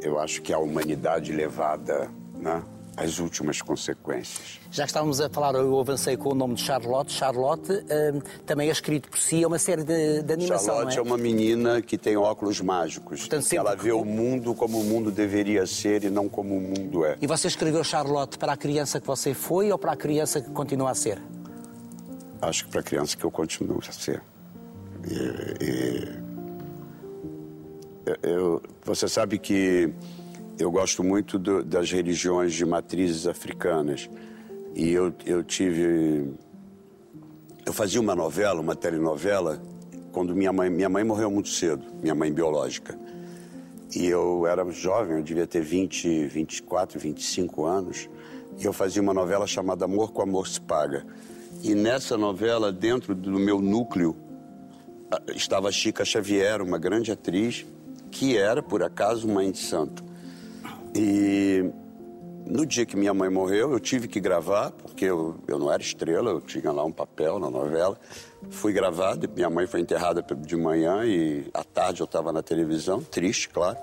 eu 0.02 0.20
acho 0.20 0.42
que 0.42 0.52
a 0.52 0.58
humanidade 0.58 1.32
levada 1.32 2.10
né, 2.36 2.64
às 2.98 3.20
últimas 3.20 3.62
consequências. 3.62 4.60
Já 4.72 4.84
que 4.84 4.90
estávamos 4.90 5.22
a 5.22 5.30
falar, 5.30 5.56
eu 5.56 5.80
avancei 5.80 6.18
com 6.18 6.30
o 6.30 6.36
nome 6.36 6.56
de 6.56 6.62
Charlotte. 6.62 7.12
Charlotte 7.12 7.72
hum, 7.72 8.22
também 8.46 8.70
é 8.70 8.72
escrito 8.72 9.10
por 9.10 9.20
si, 9.20 9.44
é 9.44 9.48
uma 9.48 9.60
série 9.60 9.84
de, 9.84 10.24
de 10.24 10.34
animação. 10.34 10.76
Charlotte 10.76 10.96
é? 10.96 11.00
é? 11.00 11.02
uma 11.02 11.18
menina 11.18 11.82
que 11.82 11.98
tem 11.98 12.18
óculos 12.18 12.60
mágicos. 12.62 13.22
Portanto. 13.22 13.54
Ela 13.54 13.76
vê 13.76 13.92
o 13.92 14.04
mundo 14.04 14.54
como 14.54 14.80
o 14.80 14.84
mundo 14.84 15.12
deveria 15.12 15.66
ser 15.66 16.04
e 16.04 16.10
não 16.10 16.28
como 16.28 16.58
o 16.58 16.62
mundo 16.62 17.06
é. 17.06 17.18
E 17.22 17.28
você 17.28 17.48
escreveu 17.48 17.84
Charlotte 17.84 18.38
para 18.38 18.54
a 18.54 18.58
criança 18.58 19.00
que 19.00 19.08
você 19.08 19.34
foi 19.34 19.72
ou 19.72 19.78
para 19.78 19.94
a 19.94 19.96
criança 19.96 20.42
que 20.42 20.50
continua 20.50 20.92
a 20.92 20.96
ser? 20.96 21.22
Acho 22.42 22.66
que 22.66 22.72
para 22.72 22.82
a 22.82 22.84
criança 22.84 23.16
que 23.16 23.24
eu 23.24 23.32
continuo 23.32 23.80
a 23.88 23.92
ser. 23.92 24.22
E, 25.08 25.64
e 25.64 26.21
eu, 28.24 28.62
você 28.84 29.08
sabe 29.08 29.38
que 29.38 29.94
eu 30.58 30.72
gosto 30.72 31.04
muito 31.04 31.40
do, 31.40 31.64
das 31.64 31.92
religiões 31.92 32.54
de 32.54 32.66
matrizes 32.66 33.28
africanas. 33.28 34.10
E 34.76 34.90
eu, 34.92 35.14
eu 35.26 35.44
tive. 35.44 36.34
Eu 37.66 37.74
fazia 37.74 38.02
uma 38.02 38.16
novela, 38.16 38.60
uma 38.60 38.76
telenovela, 38.76 39.62
quando 40.12 40.36
minha 40.36 40.52
mãe, 40.52 40.70
minha 40.70 40.90
mãe 40.90 41.04
morreu 41.04 41.30
muito 41.30 41.50
cedo, 41.50 41.86
minha 42.02 42.16
mãe 42.16 42.32
biológica. 42.32 42.98
E 43.96 44.06
eu 44.06 44.48
era 44.48 44.70
jovem, 44.72 45.18
eu 45.18 45.24
devia 45.24 45.46
ter 45.46 45.62
20, 45.62 46.28
24, 46.28 47.00
25 47.00 47.66
anos. 47.66 48.10
E 48.58 48.66
eu 48.66 48.74
fazia 48.74 49.02
uma 49.02 49.14
novela 49.14 49.46
chamada 49.46 49.86
Amor 49.86 50.12
com 50.12 50.22
Amor 50.22 50.48
se 50.48 50.62
Paga. 50.62 51.06
E 51.62 51.76
nessa 51.76 52.18
novela, 52.18 52.72
dentro 52.72 53.14
do 53.14 53.38
meu 53.38 53.62
núcleo, 53.62 54.16
estava 55.36 55.72
Chica 55.72 56.06
Xavier, 56.06 56.62
uma 56.62 56.78
grande 56.78 57.12
atriz, 57.12 57.66
que 58.12 58.38
era, 58.38 58.62
por 58.62 58.84
acaso, 58.84 59.28
mãe 59.28 59.52
de 59.52 59.60
santo. 59.60 60.04
E 60.94 61.72
no 62.46 62.66
dia 62.66 62.86
que 62.86 62.98
minha 62.98 63.14
mãe 63.14 63.30
morreu, 63.30 63.72
eu 63.72 63.80
tive 63.80 64.08
que 64.08 64.20
gravar, 64.20 64.72
porque 64.72 65.06
eu, 65.06 65.38
eu 65.48 65.58
não 65.58 65.72
era 65.72 65.82
estrela, 65.82 66.32
eu 66.32 66.42
tinha 66.42 66.72
lá 66.72 66.84
um 66.84 66.92
papel 66.92 67.40
na 67.40 67.50
novela. 67.50 67.98
Fui 68.50 68.74
gravado, 68.74 69.30
minha 69.34 69.50
mãe 69.50 69.66
foi 69.66 69.80
enterrada 69.80 70.22
de 70.22 70.56
manhã 70.58 71.06
e 71.06 71.50
à 71.54 71.64
tarde 71.64 72.02
eu 72.02 72.06
estava 72.06 72.34
na 72.34 72.44
televisão, 72.44 73.02
triste, 73.02 73.48
claro. 73.48 73.78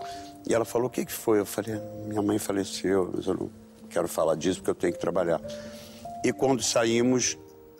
E 0.46 0.54
ela 0.54 0.64
falou: 0.64 0.88
O 0.88 0.90
que, 0.90 1.04
que 1.04 1.12
foi? 1.12 1.40
Eu 1.40 1.46
falei: 1.46 1.80
Minha 2.06 2.20
mãe 2.20 2.38
faleceu, 2.38 3.10
mas 3.14 3.26
eu 3.26 3.34
não 3.34 3.50
quero 3.88 4.06
falar 4.06 4.34
disso 4.34 4.58
porque 4.58 4.70
eu 4.70 4.74
tenho 4.74 4.92
que 4.92 4.98
trabalhar. 4.98 5.40
E 6.24 6.32
quando 6.32 6.62
saímos 6.62 7.38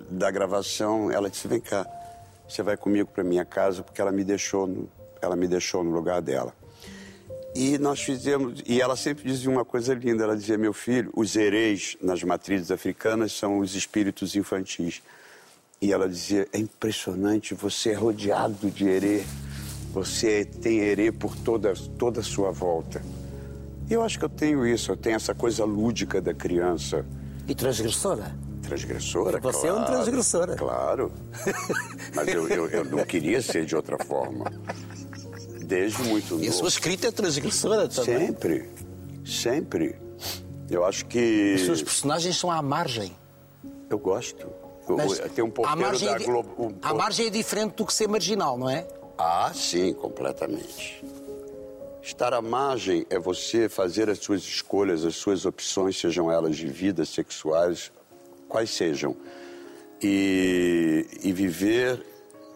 da 0.09 0.31
gravação, 0.31 1.11
ela 1.11 1.29
disse: 1.29 1.47
Vem 1.49 1.61
cá, 1.61 1.87
você 2.49 2.63
vai 2.63 2.77
comigo 2.77 3.11
para 3.13 3.23
minha 3.23 3.45
casa 3.45 3.83
porque 3.83 4.01
ela 4.01 4.13
me 4.13 4.25
deixou 4.25 4.67
no, 4.67 4.89
ela 5.21 5.37
me 5.37 5.47
deixou 5.47 5.83
no 5.85 5.91
lugar 5.91 6.21
dela. 6.21 6.55
E 7.55 7.79
nós 7.79 8.01
fizemos, 8.01 8.63
e 8.67 8.81
ela 8.81 8.95
sempre 8.95 9.25
dizia 9.25 9.51
uma 9.51 9.65
coisa 9.65 9.95
linda, 9.95 10.23
ela 10.23 10.37
dizia, 10.37 10.59
meu 10.59 10.73
filho, 10.73 11.11
os 11.15 11.35
hereis 11.35 11.97
nas 12.01 12.23
matrizes 12.23 12.71
africanas 12.71 13.33
são 13.33 13.59
os 13.59 13.75
espíritos 13.75 14.37
infantis. 14.37 15.03
E 15.81 15.93
ela 15.93 16.09
dizia, 16.09 16.47
é 16.53 16.59
impressionante, 16.59 17.55
você 17.55 17.91
é 17.91 17.95
rodeado 17.95 18.71
de 18.71 18.87
herê, 18.87 19.25
você 19.93 20.45
tem 20.45 20.81
herê 20.81 21.11
por 21.11 21.35
toda, 21.37 21.73
toda 21.99 22.21
a 22.21 22.23
sua 22.23 22.51
volta. 22.51 23.03
E 23.89 23.93
eu 23.95 24.03
acho 24.03 24.19
que 24.19 24.25
eu 24.25 24.29
tenho 24.29 24.67
isso, 24.67 24.93
eu 24.93 24.97
tenho 24.97 25.17
essa 25.17 25.35
coisa 25.35 25.65
lúdica 25.65 26.21
da 26.21 26.35
criança. 26.35 27.07
E 27.47 27.55
transgressora? 27.55 28.37
Transgressora, 28.63 29.41
Você 29.41 29.67
claro, 29.67 29.79
é 29.79 29.81
um 29.81 29.85
transgressora. 29.85 30.57
Claro. 30.57 31.13
Mas 32.15 32.29
eu, 32.29 32.47
eu, 32.49 32.69
eu 32.69 32.85
não 32.85 33.05
queria 33.05 33.41
ser 33.41 33.65
de 33.65 33.75
outra 33.75 33.97
forma 34.05 34.45
desde 35.69 36.03
muito 36.03 36.31
novo. 36.33 36.45
E 36.45 36.49
a 36.49 36.53
sua 36.53 36.69
escrita 36.69 37.09
é 37.09 37.11
transgressora 37.13 37.87
também. 37.89 38.27
Sempre, 38.27 38.71
sempre. 39.25 39.97
Eu 40.71 40.85
acho 40.85 41.05
que... 41.07 41.55
Os 41.57 41.61
seus 41.67 41.83
personagens 41.83 42.37
são 42.37 42.51
à 42.51 42.61
margem. 42.63 43.15
Eu 43.89 43.99
gosto. 43.99 44.47
Mas 44.89 45.19
tem 45.35 45.45
um 45.45 45.51
porteiro 45.51 45.81
margem 45.81 46.09
da 46.09 46.15
é 46.15 46.19
di- 46.19 46.25
Globo... 46.25 46.55
Um 46.59 46.75
A 46.81 46.95
margem 46.95 47.27
é 47.27 47.31
diferente 47.31 47.75
do 47.75 47.85
que 47.85 47.93
ser 47.93 48.09
marginal, 48.09 48.57
não 48.59 48.69
é? 48.71 48.89
Ah, 49.19 49.53
sim, 49.55 49.93
completamente. 49.93 51.05
Estar 52.03 52.33
à 52.33 52.41
margem 52.41 53.05
é 53.11 53.19
você 53.19 53.69
fazer 53.69 54.09
as 54.09 54.19
suas 54.19 54.43
escolhas, 54.43 55.05
as 55.05 55.17
suas 55.17 55.45
opções, 55.45 55.99
sejam 55.99 56.31
elas 56.33 56.57
de 56.57 56.67
vida, 56.67 57.05
sexuais, 57.05 57.93
quais 58.49 58.71
sejam. 58.71 59.15
E, 60.03 61.07
e 61.23 61.33
viver 61.33 62.03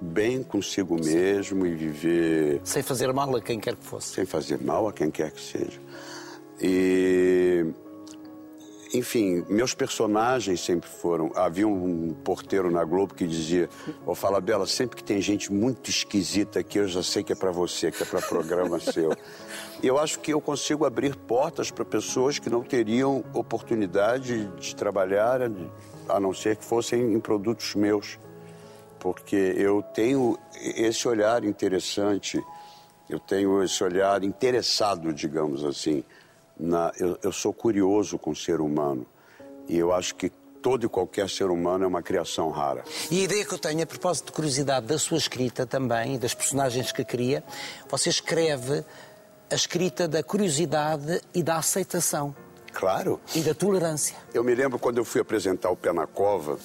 bem 0.02 0.42
consigo 0.42 0.96
mesmo 1.02 1.64
e 1.64 1.74
viver 1.74 2.60
Sem 2.64 2.82
fazer 2.82 3.12
mal 3.12 3.34
a 3.36 3.40
quem 3.40 3.60
quer 3.60 3.76
que 3.76 3.84
fosse. 3.84 4.14
sem 4.14 4.26
fazer 4.26 4.60
mal 4.60 4.88
a 4.88 4.92
quem 4.92 5.10
quer 5.10 5.30
que 5.30 5.40
seja. 5.40 5.80
E, 6.60 7.64
enfim, 8.94 9.44
meus 9.48 9.74
personagens 9.74 10.60
sempre 10.60 10.88
foram. 10.88 11.32
Havia 11.34 11.66
um 11.66 12.14
porteiro 12.22 12.70
na 12.70 12.84
Globo 12.84 13.14
que 13.14 13.26
dizia: 13.26 13.68
Ô 14.04 14.14
Falabella, 14.14 14.66
sempre 14.66 14.96
que 14.96 15.04
tem 15.04 15.20
gente 15.20 15.52
muito 15.52 15.88
esquisita 15.88 16.60
aqui, 16.60 16.78
eu 16.78 16.86
já 16.86 17.02
sei 17.02 17.22
que 17.22 17.32
é 17.32 17.36
para 17.36 17.50
você, 17.50 17.90
que 17.90 18.02
é 18.02 18.06
para 18.06 18.20
programa 18.20 18.78
seu. 18.92 19.16
E 19.82 19.86
eu 19.86 19.98
acho 19.98 20.20
que 20.20 20.32
eu 20.32 20.40
consigo 20.40 20.84
abrir 20.84 21.16
portas 21.16 21.70
para 21.70 21.84
pessoas 21.84 22.38
que 22.38 22.50
não 22.50 22.62
teriam 22.62 23.24
oportunidade 23.32 24.46
de 24.60 24.76
trabalhar, 24.76 25.40
a 26.08 26.20
não 26.20 26.32
ser 26.32 26.56
que 26.56 26.64
fossem 26.64 27.14
em 27.14 27.18
produtos 27.18 27.74
meus 27.74 28.18
porque 29.02 29.34
eu 29.56 29.82
tenho 29.82 30.38
esse 30.54 31.08
olhar 31.08 31.44
interessante, 31.44 32.40
eu 33.10 33.18
tenho 33.18 33.60
esse 33.64 33.82
olhar 33.82 34.22
interessado, 34.22 35.12
digamos 35.12 35.64
assim. 35.64 36.04
Na, 36.56 36.92
eu, 37.00 37.18
eu 37.20 37.32
sou 37.32 37.52
curioso 37.52 38.16
com 38.16 38.30
o 38.30 38.36
ser 38.36 38.60
humano 38.60 39.04
e 39.68 39.76
eu 39.76 39.92
acho 39.92 40.14
que 40.14 40.30
todo 40.62 40.86
e 40.86 40.88
qualquer 40.88 41.28
ser 41.28 41.46
humano 41.50 41.82
é 41.82 41.86
uma 41.88 42.00
criação 42.00 42.48
rara. 42.50 42.84
E 43.10 43.22
a 43.22 43.24
ideia 43.24 43.44
que 43.44 43.52
eu 43.52 43.58
tenho, 43.58 43.82
a 43.82 43.86
propósito 43.86 44.26
de 44.26 44.32
curiosidade 44.32 44.86
da 44.86 44.96
sua 45.00 45.18
escrita 45.18 45.66
também, 45.66 46.16
das 46.16 46.32
personagens 46.32 46.92
que 46.92 47.04
cria, 47.04 47.42
você 47.90 48.08
escreve 48.08 48.84
a 49.50 49.54
escrita 49.56 50.06
da 50.06 50.22
curiosidade 50.22 51.20
e 51.34 51.42
da 51.42 51.56
aceitação 51.56 52.32
Claro. 52.72 53.20
e 53.34 53.40
da 53.40 53.52
tolerância. 53.52 54.14
Eu 54.32 54.44
me 54.44 54.54
lembro 54.54 54.78
quando 54.78 54.98
eu 54.98 55.04
fui 55.04 55.20
apresentar 55.20 55.70
o 55.70 55.76
Pé 55.76 55.92
na 55.92 56.06
Cova, 56.06 56.56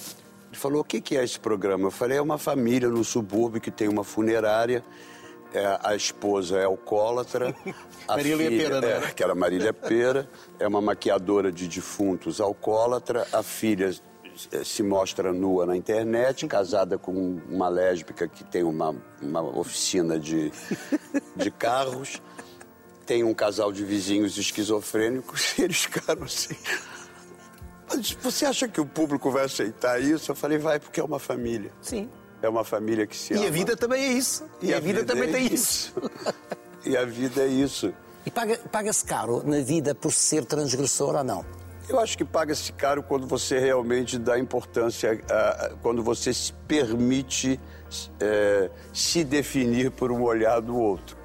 ele 0.58 0.62
falou: 0.62 0.82
o 0.82 0.84
que, 0.84 1.15
é 1.15 1.24
esse 1.24 1.39
programa? 1.39 1.86
Eu 1.86 1.91
falei: 1.91 2.17
é 2.17 2.22
uma 2.22 2.39
família 2.39 2.89
no 2.89 3.04
subúrbio 3.04 3.62
que 3.62 3.70
tem 3.70 3.88
uma 3.88 4.04
funerária. 4.04 4.84
é, 5.54 5.80
a 5.84 5.96
esposa 5.96 6.58
é 6.58 6.65
alcoólatra. 6.65 7.56
a 8.08 8.15
Marília 8.15 8.50
filha- 8.50 8.63
Pera, 8.63 8.82
não 8.82 8.88
é? 8.88 8.98
é, 8.98 9.12
que 9.12 9.24
era 9.24 9.36
Marília 9.36 9.72
Pera, 9.74 10.30
é 10.60 10.67
uma 10.67 10.82
maquiadora 10.82 11.52
de 11.52 11.67
defuntos 11.67 12.41
alcoólatra. 12.41 13.28
A 13.32 13.43
filha 13.43 13.91
eh, 14.52 14.63
se 14.63 14.82
mostra 14.82 15.32
nua 15.32 15.65
na 15.67 15.78
internet, 15.78 16.48
casada 16.48 16.98
com 16.98 17.39
uma 17.50 17.70
lésbica 17.70 18.28
que 18.28 18.43
tem 18.43 18.63
uma, 18.63 18.96
uma 19.22 19.41
oficina 19.41 20.20
de, 20.20 20.52
de 21.36 21.52
carros. 21.52 22.20
Tem 23.06 23.24
um 23.24 23.34
casal 23.34 23.72
de 23.72 23.86
vizinhos 23.86 24.38
esquizofrênicos 24.38 25.58
e 25.58 25.62
eles 25.63 25.84
ficaram 25.84 26.24
assim. 26.24 26.58
Mas 27.88 28.12
você 28.21 28.45
acha 28.45 28.67
que 28.67 28.82
o 28.82 28.86
público 28.86 29.32
vai 29.32 29.45
aceitar 29.45 30.02
isso? 30.02 30.32
Eu 30.32 30.36
falei, 30.36 30.58
vai, 30.58 30.80
porque 30.80 31.00
é 31.00 31.04
uma 31.04 31.19
família. 31.19 31.71
Sim. 31.82 32.10
É 32.41 32.47
uma 32.50 32.63
família 32.63 33.08
que 33.08 33.15
se 33.15 33.34
ama. 33.34 33.43
E 33.43 33.47
a 33.47 33.52
vida 33.52 33.76
também 33.76 34.04
é 34.04 34.12
isso. 34.12 34.45
E, 34.62 34.73
a, 34.73 34.80
vida, 34.80 35.04
também 35.04 35.30
é 35.30 35.32
tem 35.34 35.54
isso. 35.54 35.93
e 36.86 36.95
a 36.95 37.04
vida 37.06 37.41
é 37.41 37.47
isso. 37.47 37.93
E 38.26 38.30
paga- 38.32 38.60
paga-se 38.71 39.06
caro 39.06 39.41
na 39.45 39.62
vida 39.62 39.95
por 39.95 40.12
ser 40.12 40.45
transgressor 40.45 41.15
ou 41.15 41.23
não? 41.23 41.45
Eu 41.89 42.00
acho 42.00 42.17
que 42.17 42.26
paga-se 42.26 42.73
caro 42.73 43.02
quando 43.02 43.26
você 43.26 43.58
realmente 43.60 44.19
dá 44.19 44.38
importância, 44.38 45.23
a- 45.32 45.34
a- 45.34 45.69
quando 45.82 46.04
você 46.04 46.34
se 46.34 46.52
permite 46.67 47.60
eh, 48.19 48.69
se 48.93 49.23
definir 49.23 49.89
por 49.91 50.12
um 50.12 50.21
olhar 50.23 50.60
do 50.60 50.78
outro. 50.78 51.15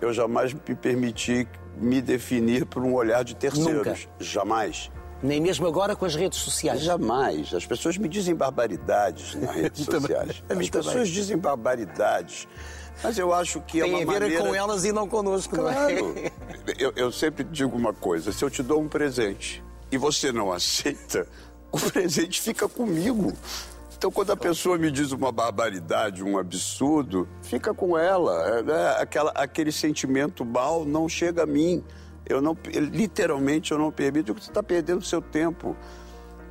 Eu 0.00 0.12
jamais 0.14 0.54
me 0.54 0.74
permiti 0.74 1.46
me 1.76 2.00
definir 2.00 2.64
por 2.64 2.82
um 2.82 2.94
olhar 2.94 3.22
de 3.22 3.36
terceiros. 3.36 3.86
Nunca. 3.86 3.94
Jamais. 4.18 4.90
Nem 5.22 5.40
mesmo 5.40 5.66
agora 5.66 5.96
com 5.96 6.04
as 6.04 6.14
redes 6.14 6.38
sociais. 6.38 6.80
Jamais. 6.80 7.52
As 7.54 7.64
pessoas 7.66 7.96
me 7.96 8.08
dizem 8.08 8.34
barbaridades 8.34 9.34
nas 9.34 9.54
redes 9.56 9.84
sociais. 9.84 10.42
Mim 10.50 10.64
As 10.64 10.70
pessoas 10.70 11.08
dizem 11.08 11.36
barbaridades. 11.38 12.46
Mas 13.02 13.18
eu 13.18 13.32
acho 13.32 13.60
que 13.60 13.80
é 13.80 13.84
Tem 13.84 13.92
uma 13.92 14.02
a 14.02 14.06
ver 14.06 14.20
maneira... 14.20 14.42
com 14.44 14.54
elas 14.54 14.84
e 14.84 14.92
não 14.92 15.06
connosco, 15.08 15.54
não 15.56 15.64
Claro. 15.64 16.14
é? 16.18 16.32
Eu, 16.78 16.92
eu 16.96 17.12
sempre 17.12 17.44
digo 17.44 17.76
uma 17.76 17.92
coisa: 17.92 18.32
se 18.32 18.44
eu 18.44 18.50
te 18.50 18.60
dou 18.62 18.80
um 18.80 18.88
presente 18.88 19.62
e 19.92 19.96
você 19.96 20.32
não 20.32 20.52
aceita, 20.52 21.26
o 21.70 21.78
presente 21.78 22.40
fica 22.40 22.68
comigo. 22.68 23.32
Então, 23.96 24.10
quando 24.10 24.32
a 24.32 24.36
pessoa 24.36 24.76
me 24.76 24.90
diz 24.90 25.12
uma 25.12 25.30
barbaridade, 25.30 26.24
um 26.24 26.36
absurdo, 26.36 27.26
fica 27.42 27.72
com 27.72 27.96
ela. 27.96 28.58
É, 28.58 28.70
é, 28.70 29.02
aquela, 29.02 29.30
aquele 29.30 29.70
sentimento 29.72 30.44
mal 30.44 30.84
não 30.84 31.08
chega 31.08 31.44
a 31.44 31.46
mim. 31.46 31.82
Eu 32.28 32.40
não, 32.40 32.56
literalmente, 32.92 33.72
eu 33.72 33.78
não 33.78 33.90
permito, 33.92 34.34
porque 34.34 34.44
você 34.44 34.50
está 34.50 34.62
perdendo 34.62 35.02
seu 35.04 35.22
tempo. 35.22 35.76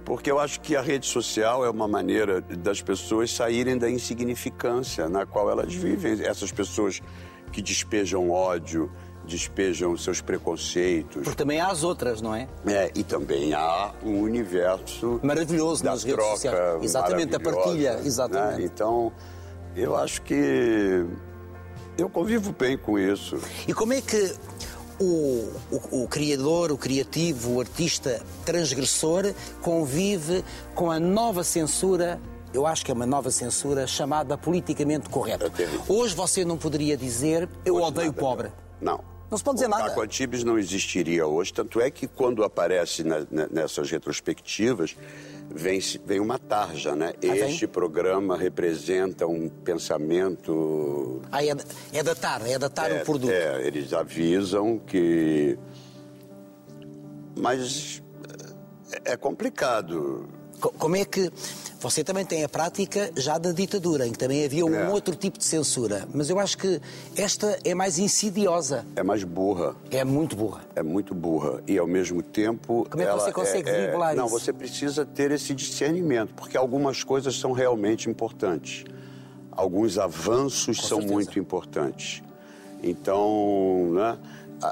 Porque 0.06 0.30
eu 0.30 0.40
acho 0.40 0.62
que 0.62 0.76
a 0.76 0.82
rede 0.82 1.08
social 1.08 1.66
é 1.66 1.70
uma 1.70 1.88
maneira 1.88 2.40
das 2.40 2.82
pessoas 2.82 3.32
saírem 3.32 3.78
da 3.78 3.90
insignificância 3.90 5.10
na 5.10 5.26
qual 5.26 5.50
elas 5.50 5.74
vivem. 5.74 6.24
Essas 6.24 6.52
pessoas 6.52 7.02
que 7.52 7.62
despejam 7.62 8.30
ódio, 8.30 8.92
despejam 9.26 9.98
seus 9.98 10.22
preconceitos. 10.22 11.24
Porque 11.24 11.36
também 11.36 11.60
há 11.60 11.68
as 11.68 11.84
outras, 11.84 12.22
não 12.22 12.36
é? 12.36 12.48
É, 12.68 12.92
e 12.96 13.04
também 13.04 13.54
há 13.54 13.94
um 14.04 14.22
universo 14.22 15.20
Maravilhoso 15.24 15.84
da 15.84 15.92
nas 15.92 16.04
redes 16.04 16.18
troca 16.18 16.36
sociais. 16.36 16.84
Exatamente, 16.84 17.36
a 17.36 17.40
partilha. 17.40 17.94
né? 17.96 18.02
Exatamente. 18.06 18.64
Então, 18.64 19.12
eu 19.76 19.96
acho 19.96 20.22
que 20.22 21.04
eu 21.98 22.10
convivo 22.10 22.54
bem 22.58 22.78
com 22.78 23.00
isso. 23.00 23.40
E 23.68 23.74
como 23.74 23.94
é 23.94 24.02
que 24.02 24.34
o, 25.00 25.52
o, 25.72 26.04
o 26.04 26.08
criador, 26.08 26.72
o 26.72 26.78
criativo, 26.78 27.54
o 27.56 27.60
artista 27.60 28.22
transgressor 28.46 29.34
convive 29.62 30.44
com 30.74 30.90
a 30.92 31.00
nova 31.00 31.44
censura? 31.44 32.20
Eu 32.54 32.66
acho 32.66 32.86
que 32.86 32.92
é 32.92 32.94
uma 32.94 33.06
nova 33.06 33.30
censura 33.32 33.86
chamada 33.86 34.38
politicamente 34.38 35.10
terrível. 35.50 35.82
Hoje 35.90 36.16
você 36.16 36.46
não 36.46 36.58
poderia 36.58 36.96
dizer 36.96 37.50
eu 37.66 37.76
Hoje 37.76 37.86
odeio 37.88 38.08
nada 38.14 38.20
pobre. 38.20 38.52
Não, 38.80 39.02
Não 39.30 39.38
se 39.38 39.44
pode 39.44 39.56
dizer 39.56 39.66
o 39.68 39.70
nada. 39.72 39.90
Caco 39.90 40.02
Antibes 40.02 40.44
não 40.44 40.58
existiria 40.58 41.28
hoje, 41.28 41.52
tanto 41.52 41.82
é 41.82 41.90
que 41.92 42.08
quando 42.08 42.44
aparece 42.44 43.04
na- 43.04 43.26
na- 43.30 43.48
nessas 43.52 43.90
retrospectivas, 43.92 44.96
vem, 45.50 45.80
vem 46.06 46.20
uma 46.20 46.38
tarja, 46.38 46.96
né? 46.96 47.14
vem? 47.20 47.50
este 47.52 47.68
programa 47.68 48.38
representa 48.38 49.26
um 49.28 49.50
pensamento 49.50 51.22
Ah, 51.32 51.44
é, 51.44 51.56
é 51.94 52.04
datar, 52.04 52.46
é 52.48 52.58
datar 52.58 52.92
o 52.92 53.06
produto. 53.06 53.32
é, 53.32 53.66
eles 53.66 53.94
avisam 53.94 54.80
que. 54.80 55.58
Mas 57.38 58.02
é 58.92 59.14
é 59.14 59.18
complicado. 59.18 60.28
Co- 60.60 60.72
Como 60.78 60.96
é 60.96 61.06
que. 61.06 61.32
Você 61.82 62.04
também 62.04 62.26
tem 62.26 62.44
a 62.44 62.50
prática 62.50 63.12
já 63.16 63.38
da 63.38 63.52
ditadura, 63.52 64.08
em 64.08 64.12
que 64.12 64.18
também 64.18 64.44
havia 64.44 64.66
um 64.66 64.74
É. 64.74 64.90
outro 64.90 65.14
tipo 65.16 65.38
de 65.38 65.44
censura. 65.44 66.08
Mas 66.12 66.32
eu 66.32 66.40
acho 66.40 66.58
que 66.58 66.82
esta 67.16 67.60
é 67.64 67.76
mais 67.76 68.00
insidiosa. 68.00 68.84
É 68.96 69.04
mais 69.04 69.24
burra. 69.24 69.76
É 69.92 70.04
muito 70.04 70.36
burra. 70.36 70.62
É 70.76 70.82
muito 70.82 71.14
burra. 71.14 71.62
E 71.68 71.78
ao 71.78 71.86
mesmo 71.86 72.24
tempo. 72.24 72.88
Como 72.90 73.04
é 73.04 73.06
que 73.06 73.12
você 73.14 73.32
consegue 73.32 73.70
é, 73.70 73.74
é- 73.74 73.88
driblar 73.88 74.16
Não, 74.16 74.26
isso? 74.26 74.40
você 74.40 74.52
precisa 74.52 75.06
ter 75.06 75.30
esse 75.32 75.54
discernimento, 75.54 76.34
porque 76.34 76.58
algumas 76.58 77.04
coisas 77.04 77.38
são 77.40 77.52
realmente 77.52 78.10
importantes. 78.10 78.84
Alguns 79.52 80.00
avanços 80.00 80.78
Com 80.80 80.88
são 80.88 80.98
certeza. 80.98 81.14
muito 81.14 81.38
importantes. 81.40 82.24
Então, 82.82 83.92
né, 83.94 84.18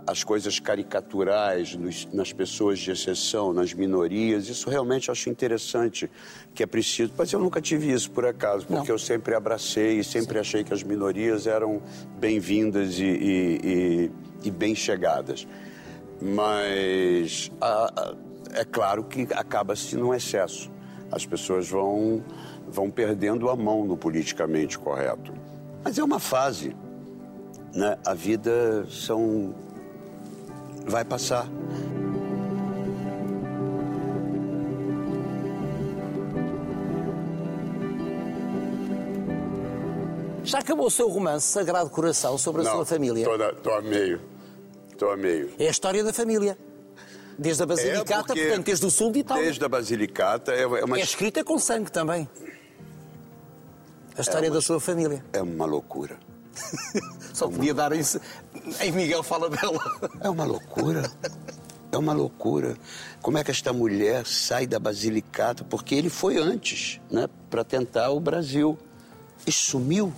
as 0.07 0.23
coisas 0.23 0.59
caricaturais 0.59 1.75
nos- 1.75 2.07
nas 2.13 2.31
pessoas 2.33 2.79
de 2.79 2.91
exceção, 2.91 3.51
nas 3.53 3.73
minorias, 3.73 4.47
isso 4.47 4.69
realmente 4.69 5.11
acho 5.11 5.29
interessante, 5.29 6.09
que 6.53 6.63
é 6.63 6.65
preciso. 6.65 7.11
Mas 7.17 7.31
eu 7.31 7.39
nunca 7.39 7.61
tive 7.61 7.91
isso 7.91 8.09
por 8.11 8.25
acaso, 8.25 8.65
porque 8.65 8.87
Não. 8.87 8.95
eu 8.95 8.99
sempre 8.99 9.35
abracei 9.35 9.99
e 9.99 10.03
sempre 10.03 10.39
achei 10.39 10.63
que 10.63 10.73
as 10.73 10.81
minorias 10.83 11.45
eram 11.47 11.81
bem-vindas 12.19 12.97
e, 12.97 13.03
e- 13.03 13.59
e- 13.63 14.11
e 14.47 14.51
bem 14.51 14.73
chegadas. 14.73 15.45
Mas 16.21 17.51
a- 17.59 17.93
a- 17.95 18.15
é 18.59 18.63
claro 18.63 19.03
que 19.03 19.27
acaba-se 19.33 19.95
num 19.97 20.13
excesso. 20.13 20.71
As 21.11 21.25
pessoas 21.25 21.69
vão, 21.69 22.23
vão 22.67 22.89
perdendo 22.89 23.49
a 23.49 23.55
mão 23.55 23.85
no 23.85 23.97
politicamente 23.97 24.79
correto. 24.79 25.33
Mas 25.83 25.97
é 25.99 26.03
uma 26.03 26.19
fase. 26.19 26.75
Né? 27.75 27.97
A 28.05 28.13
vida 28.13 28.85
são. 28.89 29.53
Vai 30.85 31.03
passar. 31.05 31.47
Já 40.43 40.59
acabou 40.59 40.87
o 40.87 40.91
seu 40.91 41.07
romance 41.07 41.47
Sagrado 41.47 41.89
Coração 41.89 42.37
sobre 42.37 42.61
a 42.61 42.65
sua 42.71 42.85
família? 42.85 43.25
Estou 43.25 43.73
a 43.75 43.81
meio. 43.81 44.21
Estou 44.91 45.11
a 45.11 45.17
meio. 45.17 45.51
É 45.57 45.67
a 45.67 45.71
história 45.71 46.03
da 46.03 46.11
família. 46.11 46.57
Desde 47.37 47.63
a 47.63 47.65
Basilicata, 47.65 48.13
É, 48.13 48.23
porque 48.23 48.41
portanto, 48.45 48.65
desde 48.65 48.85
o 48.85 48.91
sul 48.91 49.11
de 49.11 49.19
Itália. 49.19 49.43
Desde 49.43 49.65
a 49.65 49.69
Basilicata 49.69 50.51
é 50.53 50.61
é 50.61 50.65
uma, 50.67 50.99
É 50.99 51.01
escrita 51.01 51.43
com 51.43 51.57
sangue 51.57 51.91
também. 51.91 52.29
A 54.15 54.21
história 54.21 54.51
da 54.51 54.61
sua 54.61 54.79
família. 54.79 55.23
é 55.33 55.41
uma 55.41 55.65
loucura. 55.65 56.17
Só 57.33 57.47
podia 57.47 57.73
dar 57.73 57.91
isso 57.93 58.19
em 58.81 58.91
Miguel 58.91 59.23
Fala 59.23 59.49
Bela. 59.49 59.79
É 60.21 60.29
uma 60.29 60.43
loucura. 60.43 61.09
É 61.91 61.97
uma 61.97 62.13
loucura. 62.13 62.75
Como 63.21 63.37
é 63.37 63.43
que 63.43 63.51
esta 63.51 63.71
mulher 63.71 64.25
sai 64.25 64.65
da 64.65 64.79
Basilicata? 64.79 65.63
Porque 65.63 65.93
ele 65.95 66.09
foi 66.09 66.37
antes, 66.37 66.99
né? 67.09 67.27
Para 67.49 67.63
tentar 67.63 68.09
o 68.11 68.19
Brasil. 68.19 68.77
E 69.45 69.51
sumiu. 69.51 70.13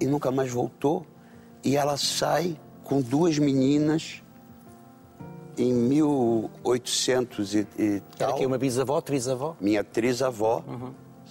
E 0.00 0.06
nunca 0.06 0.30
mais 0.30 0.50
voltou. 0.50 1.06
E 1.64 1.76
ela 1.76 1.96
sai 1.96 2.58
com 2.84 3.00
duas 3.00 3.38
meninas 3.38 4.22
em 5.58 5.72
1800 5.74 7.54
e, 7.54 7.66
e 7.78 7.84
Era 7.84 8.02
tal. 8.16 8.34
aqui 8.34 8.46
uma 8.46 8.56
bisavó, 8.56 9.00
trisavó? 9.00 9.56
Minha 9.60 9.82
trisavó. 9.82 10.64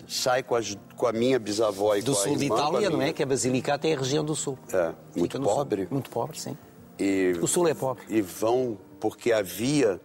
Sai 0.07 0.41
com, 0.41 0.55
as- 0.55 0.77
com 0.95 1.05
a 1.05 1.11
minha 1.11 1.37
bisavó 1.37 1.93
e 1.95 2.01
Do 2.01 2.13
com 2.13 2.19
a 2.19 2.23
sul 2.23 2.37
de 2.37 2.45
Itália, 2.45 2.89
não 2.89 3.01
é? 3.01 3.11
Que 3.11 3.23
a 3.23 3.25
Basilicata 3.25 3.87
é 3.87 3.93
a 3.93 3.97
região 3.99 4.23
do 4.23 4.35
sul. 4.35 4.57
É, 4.71 4.93
muito 5.15 5.37
no 5.37 5.45
sul. 5.45 5.55
pobre. 5.55 5.87
Muito 5.91 6.09
pobre, 6.09 6.39
sim. 6.39 6.57
E, 6.99 7.37
O 7.41 7.47
sul 7.47 7.67
é 7.67 7.73
pobre. 7.73 8.03
E 8.09 8.21
vão 8.21 8.77
porque 8.99 9.31
havia. 9.33 9.99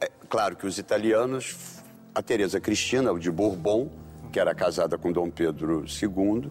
É, 0.00 0.10
claro 0.28 0.54
que 0.54 0.66
os 0.66 0.78
italianos, 0.78 1.56
a 2.14 2.22
Teresa 2.22 2.60
Cristina, 2.60 3.12
de 3.18 3.30
Bourbon, 3.30 3.88
que 4.30 4.38
era 4.38 4.54
casada 4.54 4.98
com 4.98 5.10
Dom 5.10 5.30
Pedro 5.30 5.84
II, 5.86 6.50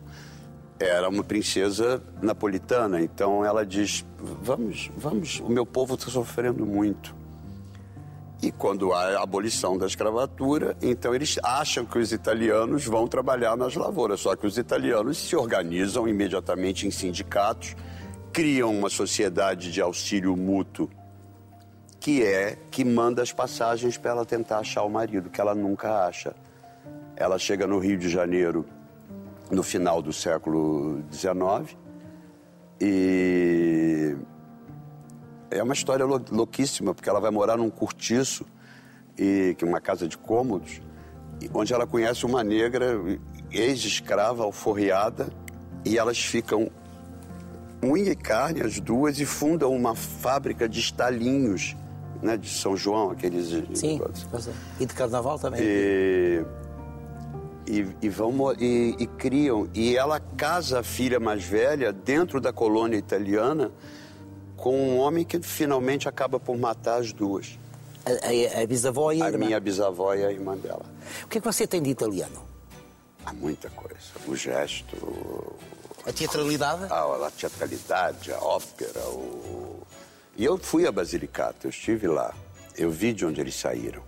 era 0.80 1.08
uma 1.08 1.24
princesa 1.24 2.02
napolitana. 2.22 3.00
Então 3.00 3.46
ela 3.46 3.64
diz: 3.66 4.04
vamos, 4.18 4.90
vamos, 4.98 5.40
o 5.40 5.50
meu 5.50 5.66
povo 5.68 5.94
está 5.94 6.10
sofrendo 6.10 6.66
muito. 6.66 7.16
E 8.46 8.52
quando 8.52 8.94
há 8.94 9.18
a 9.18 9.24
abolição 9.24 9.76
da 9.76 9.88
escravatura, 9.88 10.78
então 10.80 11.16
eles 11.16 11.40
acham 11.42 11.84
que 11.84 11.98
os 11.98 12.12
italianos 12.12 12.86
vão 12.86 13.08
trabalhar 13.08 13.58
nas 13.58 13.74
lavouras. 13.74 14.20
Só 14.20 14.36
que 14.36 14.46
os 14.46 14.56
italianos 14.56 15.18
se 15.18 15.36
organizam 15.36 16.08
imediatamente 16.08 16.86
em 16.86 16.92
sindicatos, 16.92 17.76
criam 18.32 18.70
uma 18.70 18.88
sociedade 18.88 19.72
de 19.72 19.82
auxílio 19.82 20.38
mútuo, 20.38 20.88
que 22.00 22.24
é 22.24 22.56
que 22.70 22.86
manda 22.86 23.24
as 23.24 23.34
passagens 23.34 23.98
para 23.98 24.12
ela 24.12 24.26
tentar 24.28 24.60
achar 24.60 24.84
o 24.84 24.90
marido, 24.92 25.32
que 25.32 25.42
ela 25.42 25.56
nunca 25.56 26.06
acha. 26.06 26.36
Ela 27.16 27.40
chega 27.40 27.66
no 27.66 27.80
Rio 27.80 27.98
de 27.98 28.10
Janeiro 28.10 28.64
no 29.50 29.64
final 29.64 30.04
do 30.04 30.14
século 30.14 31.04
XIX 31.12 31.76
e 32.80 34.16
é 35.58 35.64
uma 35.64 35.74
história 35.74 36.06
lou- 36.06 36.22
louquíssima, 36.32 36.94
porque 36.94 37.10
ela 37.10 37.20
vai 37.20 37.32
morar 37.32 37.58
num 37.58 37.70
cortiço, 37.70 38.46
e, 39.18 39.56
que 39.58 39.64
é 39.64 39.68
uma 39.68 39.80
casa 39.80 40.08
de 40.08 40.18
cômodos, 40.18 40.82
onde 41.54 41.74
ela 41.74 41.88
conhece 41.88 42.26
uma 42.26 42.44
negra 42.44 43.00
ex-escrava, 43.52 44.44
alforriada, 44.44 45.28
e 45.86 45.98
elas 45.98 46.20
ficam 46.20 46.70
unha 47.84 48.12
e 48.12 48.16
carne, 48.16 48.62
as 48.62 48.80
duas, 48.80 49.20
e 49.20 49.26
fundam 49.26 49.74
uma 49.74 49.96
fábrica 49.96 50.68
de 50.68 50.80
estalinhos, 50.80 51.76
né, 52.22 52.36
de 52.36 52.50
São 52.50 52.76
João, 52.76 53.12
aqueles... 53.12 53.50
Sim, 53.78 54.02
é. 54.02 54.54
e 54.80 54.86
de 54.86 54.94
carnaval 54.94 55.38
também. 55.38 55.62
E, 55.62 56.44
e, 57.68 57.88
e 58.02 58.10
vão 58.10 58.34
e, 58.60 58.96
e 59.00 59.06
criam. 59.06 59.68
E 59.74 59.96
ela 59.96 60.20
casa 60.20 60.80
a 60.80 60.84
filha 60.84 61.20
mais 61.20 61.44
velha 61.44 61.92
dentro 61.92 62.40
da 62.40 62.52
colônia 62.52 62.98
italiana 62.98 63.72
com 64.66 64.76
um 64.76 64.98
homem 64.98 65.24
que 65.24 65.40
finalmente 65.44 66.10
acaba 66.10 66.40
por 66.40 66.58
matar 66.58 67.00
as 67.00 67.14
duas. 67.14 67.60
A, 68.04 68.10
a- 68.60 68.64
a 68.64 68.66
bisavó 68.66 69.12
e 69.12 69.22
a, 69.22 69.26
A 69.26 69.28
irmã. 69.30 69.46
minha 69.46 69.60
bisavó 69.60 70.12
e 70.16 70.26
a 70.26 70.32
irmã 70.32 70.58
dela. 70.58 70.84
O 71.24 71.28
que 71.28 71.38
é 71.38 71.42
que 71.42 71.46
você 71.46 71.68
tem 71.68 71.84
de 71.84 71.92
italiano? 71.92 72.42
Há 73.24 73.32
muita 73.32 73.70
coisa. 73.70 73.96
O 74.28 74.36
gesto, 74.36 75.56
A 76.04 76.12
teatralidade? 76.12 76.86
a, 76.92 77.28
a 77.28 77.32
teatralidade, 77.32 78.32
a 78.34 78.40
ópera. 78.40 79.02
O... 79.10 79.84
E 80.36 80.44
eu 80.44 80.58
fui 80.58 80.88
a 80.88 80.92
Basilicata, 80.92 81.68
eu 81.68 81.70
estive 81.70 82.08
lá. 82.08 82.34
Eu 82.76 82.90
vi 82.90 83.14
de 83.14 83.24
onde 83.24 83.40
eles 83.40 83.54
saíram. 83.56 84.02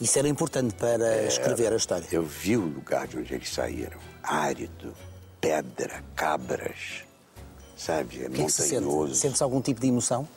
Isso 0.00 0.18
era 0.18 0.26
importante 0.26 0.74
para 0.74 1.22
escrever 1.22 1.72
a 1.72 1.76
história. 1.76 2.04
Eu 2.10 2.24
vi 2.24 2.56
o 2.56 2.62
lugar 2.66 3.06
de 3.06 3.16
onde 3.16 3.32
eles 3.32 3.48
saíram. 3.52 3.98
Árido, 4.24 4.92
pedra, 5.40 6.02
cabras. 6.16 7.04
Sabe? 7.80 8.24
É 8.24 8.28
que 8.28 8.42
é 8.42 8.44
que 8.44 8.52
se 8.52 8.62
sente? 8.62 8.84
montanhoso. 8.84 9.14
Sente-se 9.14 9.42
algum 9.42 9.60
tipo 9.62 9.80
de 9.80 9.88
emoção? 9.88 10.28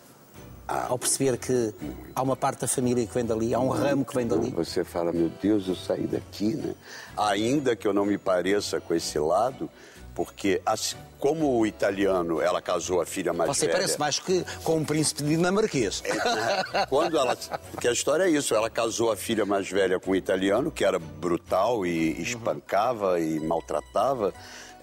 Ah, 0.65 0.85
Ao 0.89 0.97
perceber 0.97 1.37
que 1.37 1.73
há 2.15 2.21
uma 2.21 2.37
parte 2.37 2.61
da 2.61 2.67
família 2.69 3.05
que 3.05 3.13
vem 3.13 3.25
dali, 3.25 3.53
há 3.53 3.59
um 3.59 3.67
ramo 3.67 4.05
que 4.05 4.15
vem 4.15 4.25
dali. 4.25 4.49
Você 4.51 4.85
fala, 4.85 5.11
meu 5.11 5.29
Deus, 5.41 5.67
eu 5.67 5.75
saí 5.75 6.07
daqui, 6.07 6.55
né? 6.55 6.73
Ainda 7.17 7.75
que 7.75 7.85
eu 7.85 7.93
não 7.93 8.05
me 8.05 8.17
pareça 8.17 8.79
com 8.79 8.93
esse 8.95 9.19
lado, 9.19 9.69
porque 10.15 10.61
assim, 10.65 10.95
como 11.19 11.59
o 11.59 11.65
italiano, 11.67 12.39
ela 12.39 12.61
casou 12.61 13.01
a 13.01 13.05
filha 13.05 13.33
mais 13.33 13.49
Você 13.49 13.65
velha. 13.65 13.77
parece 13.77 13.99
mais 13.99 14.19
que 14.19 14.45
com 14.63 14.77
um 14.77 14.85
príncipe 14.85 15.23
dinamarquês. 15.23 16.01
né? 16.01 16.85
Quando 16.87 17.17
ela. 17.17 17.35
Porque 17.71 17.89
a 17.89 17.91
história 17.91 18.23
é 18.23 18.29
isso, 18.29 18.55
ela 18.55 18.69
casou 18.69 19.11
a 19.11 19.17
filha 19.17 19.45
mais 19.45 19.69
velha 19.69 19.99
com 19.99 20.11
um 20.11 20.15
italiano, 20.15 20.71
que 20.71 20.85
era 20.85 20.97
brutal 20.97 21.85
e 21.85 22.21
espancava 22.21 23.19
e 23.19 23.37
maltratava. 23.41 24.33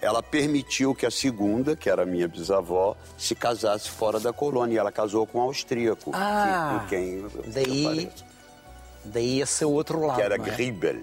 Ela 0.01 0.23
permitiu 0.23 0.95
que 0.95 1.05
a 1.05 1.11
segunda, 1.11 1.75
que 1.75 1.87
era 1.89 2.01
a 2.03 2.05
minha 2.05 2.27
bisavó, 2.27 2.95
se 3.17 3.35
casasse 3.35 3.87
fora 3.89 4.19
da 4.19 4.33
colônia. 4.33 4.79
Ela 4.79 4.91
casou 4.91 5.27
com 5.27 5.37
um 5.37 5.41
austríaco, 5.43 6.09
Ah, 6.13 6.85
que, 6.89 6.95
com 6.95 7.41
quem 7.43 7.51
daí- 7.51 8.11
Daí 9.05 9.41
esse 9.41 9.63
outro 9.65 9.99
lado. 10.05 10.17
que 10.17 10.21
era 10.23 10.35
é? 10.35 10.37
Gribel. 10.37 11.01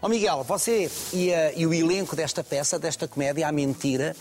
Ó 0.00 0.08
Miguel, 0.08 0.42
você 0.44 0.90
e, 1.12 1.32
a- 1.34 1.52
e 1.52 1.66
o 1.66 1.74
elenco 1.74 2.14
desta 2.14 2.42
peça, 2.44 2.78
desta 2.78 3.06
comédia, 3.08 3.46
A 3.48 3.52
Mentira, 3.52 4.14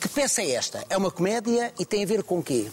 que 0.00 0.08
peça 0.08 0.42
é 0.42 0.50
esta? 0.52 0.84
É 0.90 0.96
uma 0.98 1.10
comédia 1.10 1.72
e 1.78 1.84
tem 1.86 2.04
a 2.04 2.06
ver 2.06 2.22
com 2.22 2.42
quê? 2.42 2.70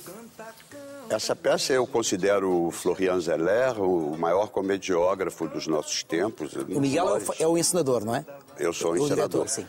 Essa 1.10 1.36
peça 1.36 1.72
eu 1.74 1.86
considero 1.86 2.68
o 2.68 2.72
Florian 2.72 3.20
Zeller 3.20 3.82
o 3.82 4.18
maior 4.18 4.48
comediógrafo 4.50 5.48
dos 5.48 5.68
nossos 5.68 6.04
tempos. 6.04 6.54
O 6.54 6.80
Miguel 6.80 7.18
é 7.18 7.20
o, 7.20 7.34
é 7.40 7.48
o 7.48 7.58
encenador, 7.58 8.04
não 8.06 8.16
é? 8.16 8.26
Eu 8.58 8.72
sou 8.74 8.94
o 8.94 8.98
encenador. 8.98 9.48
sim. 9.50 9.66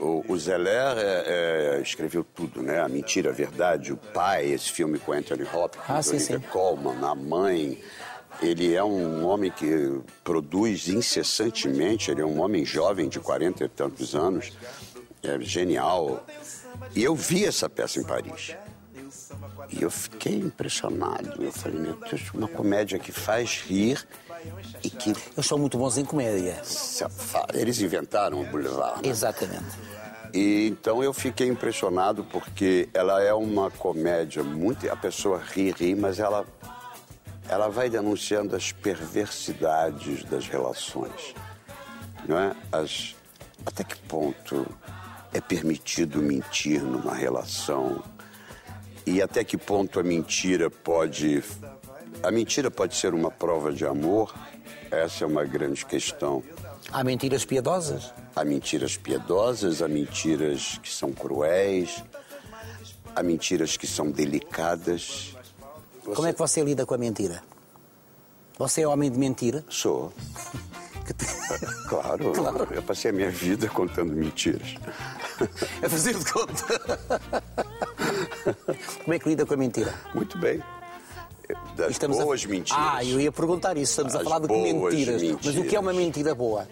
O, 0.00 0.24
o 0.32 0.38
Zeller 0.38 0.96
é, 0.96 1.76
é, 1.76 1.80
escreveu 1.82 2.24
tudo, 2.24 2.62
né? 2.62 2.80
A 2.80 2.88
Mentira, 2.88 3.30
a 3.30 3.32
Verdade, 3.32 3.92
O 3.92 3.96
Pai, 3.96 4.46
esse 4.46 4.72
filme 4.72 4.98
com 4.98 5.12
Anthony 5.12 5.42
Hopkins, 5.44 5.84
Ah, 5.88 6.02
sim, 6.02 6.16
Olivia 6.16 6.38
sim. 6.38 6.44
Colman, 6.50 7.04
A 7.04 7.14
Mãe. 7.14 7.78
Ele 8.40 8.74
é 8.74 8.82
um 8.82 9.26
homem 9.26 9.50
que 9.50 10.00
produz 10.24 10.88
incessantemente, 10.88 12.10
ele 12.10 12.22
é 12.22 12.24
um 12.24 12.40
homem 12.40 12.64
jovem 12.64 13.08
de 13.08 13.20
40 13.20 13.64
e 13.64 13.68
tantos 13.68 14.14
anos, 14.14 14.52
é 15.22 15.38
genial. 15.40 16.24
E 16.94 17.04
eu 17.04 17.14
vi 17.14 17.44
essa 17.44 17.68
peça 17.68 18.00
em 18.00 18.04
Paris. 18.04 18.56
E 19.68 19.82
eu 19.82 19.90
fiquei 19.90 20.36
impressionado. 20.36 21.42
Eu 21.42 21.52
falei, 21.52 21.78
meu 21.78 21.94
Deus, 21.96 22.22
uma 22.32 22.48
comédia 22.48 22.98
que 22.98 23.12
faz 23.12 23.62
rir 23.66 24.06
e 24.82 24.90
que 24.90 25.10
Eles 25.10 25.46
são 25.46 25.58
muito 25.58 25.76
bons 25.78 25.98
em 25.98 26.04
comédia. 26.04 26.60
eles 27.54 27.80
inventaram 27.80 28.40
o 28.40 28.44
Boulevard. 28.46 29.02
né? 29.02 29.08
Exatamente. 29.08 29.64
E 30.32 30.68
então 30.68 31.02
eu 31.02 31.12
fiquei 31.12 31.48
impressionado 31.48 32.22
porque 32.24 32.88
ela 32.94 33.20
é 33.22 33.34
uma 33.34 33.70
comédia 33.70 34.42
muito. 34.44 34.88
A 34.90 34.96
pessoa 34.96 35.38
ri, 35.38 35.72
ri, 35.72 35.94
mas 35.94 36.18
ela, 36.20 36.46
ela 37.48 37.68
vai 37.68 37.90
denunciando 37.90 38.54
as 38.54 38.70
perversidades 38.72 40.22
das 40.24 40.46
relações. 40.46 41.34
Não 42.28 42.38
é? 42.38 42.54
As, 42.70 43.16
até 43.66 43.82
que 43.82 43.96
ponto 44.02 44.66
é 45.32 45.40
permitido 45.40 46.22
mentir 46.22 46.80
numa 46.82 47.14
relação? 47.14 48.02
E 49.04 49.20
até 49.20 49.42
que 49.42 49.56
ponto 49.56 49.98
a 49.98 50.02
mentira 50.02 50.70
pode. 50.70 51.42
A 52.22 52.30
mentira 52.30 52.70
pode 52.70 52.96
ser 52.96 53.14
uma 53.14 53.30
prova 53.30 53.72
de 53.72 53.86
amor? 53.86 54.34
Essa 54.90 55.24
é 55.24 55.26
uma 55.26 55.44
grande 55.44 55.86
questão. 55.86 56.42
Há 56.92 57.02
mentiras 57.02 57.44
piedosas? 57.44 58.12
Há 58.34 58.44
mentiras 58.44 58.96
piedosas, 58.96 59.82
há 59.82 59.88
mentiras 59.88 60.78
que 60.82 60.90
são 60.90 61.12
cruéis, 61.12 62.02
há 63.14 63.22
mentiras 63.22 63.76
que 63.76 63.86
são 63.86 64.10
delicadas. 64.10 65.36
Como 66.04 66.26
é 66.26 66.32
que 66.32 66.38
você 66.38 66.62
lida 66.62 66.84
com 66.84 66.94
a 66.94 66.98
mentira? 66.98 67.42
Você 68.58 68.82
é 68.82 68.88
homem 68.88 69.10
de 69.10 69.18
mentira? 69.18 69.64
Sou, 69.68 70.12
claro, 71.88 72.32
Claro. 72.32 72.68
Eu 72.70 72.82
passei 72.82 73.10
a 73.10 73.14
minha 73.14 73.30
vida 73.30 73.68
contando 73.68 74.12
mentiras. 74.12 74.74
A 75.82 75.88
fazer 75.88 76.14
de 76.14 76.24
conta. 76.30 76.64
Como 79.04 79.14
é 79.14 79.18
que 79.18 79.28
lida 79.28 79.46
com 79.46 79.54
a 79.54 79.56
mentira? 79.56 79.94
Muito 80.14 80.38
bem. 80.38 80.62
Das 81.76 81.90
Estamos 81.90 82.18
a- 82.18 82.24
boas 82.24 82.44
mentiras. 82.44 82.82
Ah, 82.92 83.04
eu 83.04 83.20
ia 83.20 83.32
perguntar 83.32 83.76
isso. 83.76 83.92
Estamos 83.92 84.14
a 84.14 84.18
As 84.18 84.24
falar 84.24 84.40
de 84.40 84.46
boas 84.48 84.62
mentiras. 84.94 85.22
Mas 85.44 85.56
o 85.56 85.64
que 85.64 85.76
é 85.76 85.80
uma 85.80 85.92
mentiras. 85.92 85.96
mentira 86.16 86.34
boa? 86.34 86.66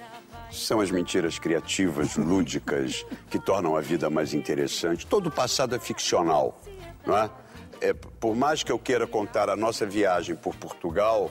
São 0.50 0.80
as 0.80 0.90
mentiras 0.90 1.38
criativas, 1.38 2.16
lúdicas, 2.16 3.04
que 3.30 3.38
tornam 3.38 3.76
a 3.76 3.80
vida 3.80 4.08
mais 4.08 4.32
interessante. 4.34 5.06
Todo 5.06 5.26
o 5.26 5.30
passado 5.30 5.74
é 5.74 5.78
ficcional, 5.78 6.58
não 7.06 7.16
é? 7.16 7.30
É, 7.80 7.92
Por 7.92 8.34
mais 8.34 8.62
que 8.62 8.72
eu 8.72 8.78
queira 8.78 9.06
contar 9.06 9.48
a 9.50 9.54
nossa 9.56 9.84
viagem 9.86 10.34
por 10.34 10.56
Portugal, 10.56 11.30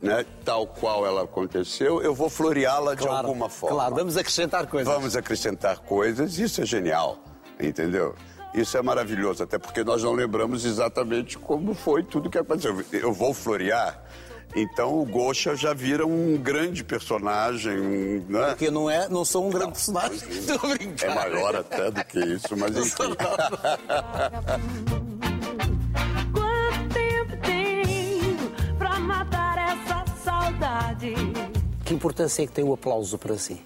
né, 0.00 0.24
tal 0.44 0.66
qual 0.66 1.04
ela 1.06 1.22
aconteceu, 1.22 2.02
eu 2.02 2.14
vou 2.14 2.28
floreá-la 2.28 2.94
de 2.94 3.06
alguma 3.08 3.48
forma. 3.48 3.76
Claro, 3.76 3.94
vamos 3.94 4.16
acrescentar 4.16 4.66
coisas. 4.66 4.92
Vamos 4.92 5.16
acrescentar 5.16 5.78
coisas, 5.78 6.38
isso 6.38 6.60
é 6.60 6.66
genial, 6.66 7.18
entendeu? 7.58 8.14
Isso 8.54 8.76
é 8.76 8.82
maravilhoso, 8.82 9.42
até 9.42 9.58
porque 9.58 9.82
nós 9.82 10.02
não 10.02 10.12
lembramos 10.12 10.64
exatamente 10.64 11.38
como 11.38 11.74
foi 11.74 12.02
tudo 12.02 12.28
que 12.28 12.36
aconteceu. 12.36 12.84
Eu 12.92 13.12
vou 13.12 13.32
florear, 13.32 14.02
então 14.54 15.00
o 15.00 15.06
Gosha 15.06 15.56
já 15.56 15.72
vira 15.72 16.06
um 16.06 16.36
grande 16.36 16.84
personagem, 16.84 18.22
né? 18.28 18.48
Porque 18.48 18.70
não, 18.70 18.90
é, 18.90 19.08
não 19.08 19.24
sou 19.24 19.46
um 19.46 19.50
grande 19.50 19.72
personagem. 19.72 20.18
Brincar. 20.76 21.10
É 21.10 21.14
maior 21.14 21.56
até 21.56 21.90
do 21.90 22.04
que 22.04 22.20
isso, 22.20 22.54
mas 22.56 22.76
enfim. 22.76 23.16
Quanto 26.32 26.94
tempo 26.94 27.36
tenho 27.42 28.50
pra 28.76 29.00
matar 29.00 29.56
essa 29.58 30.04
saudade? 30.22 31.14
Que 31.86 31.94
importância 31.94 32.42
é 32.42 32.46
que 32.46 32.52
tem 32.52 32.64
o 32.64 32.74
aplauso 32.74 33.16
para 33.16 33.38
si? 33.38 33.64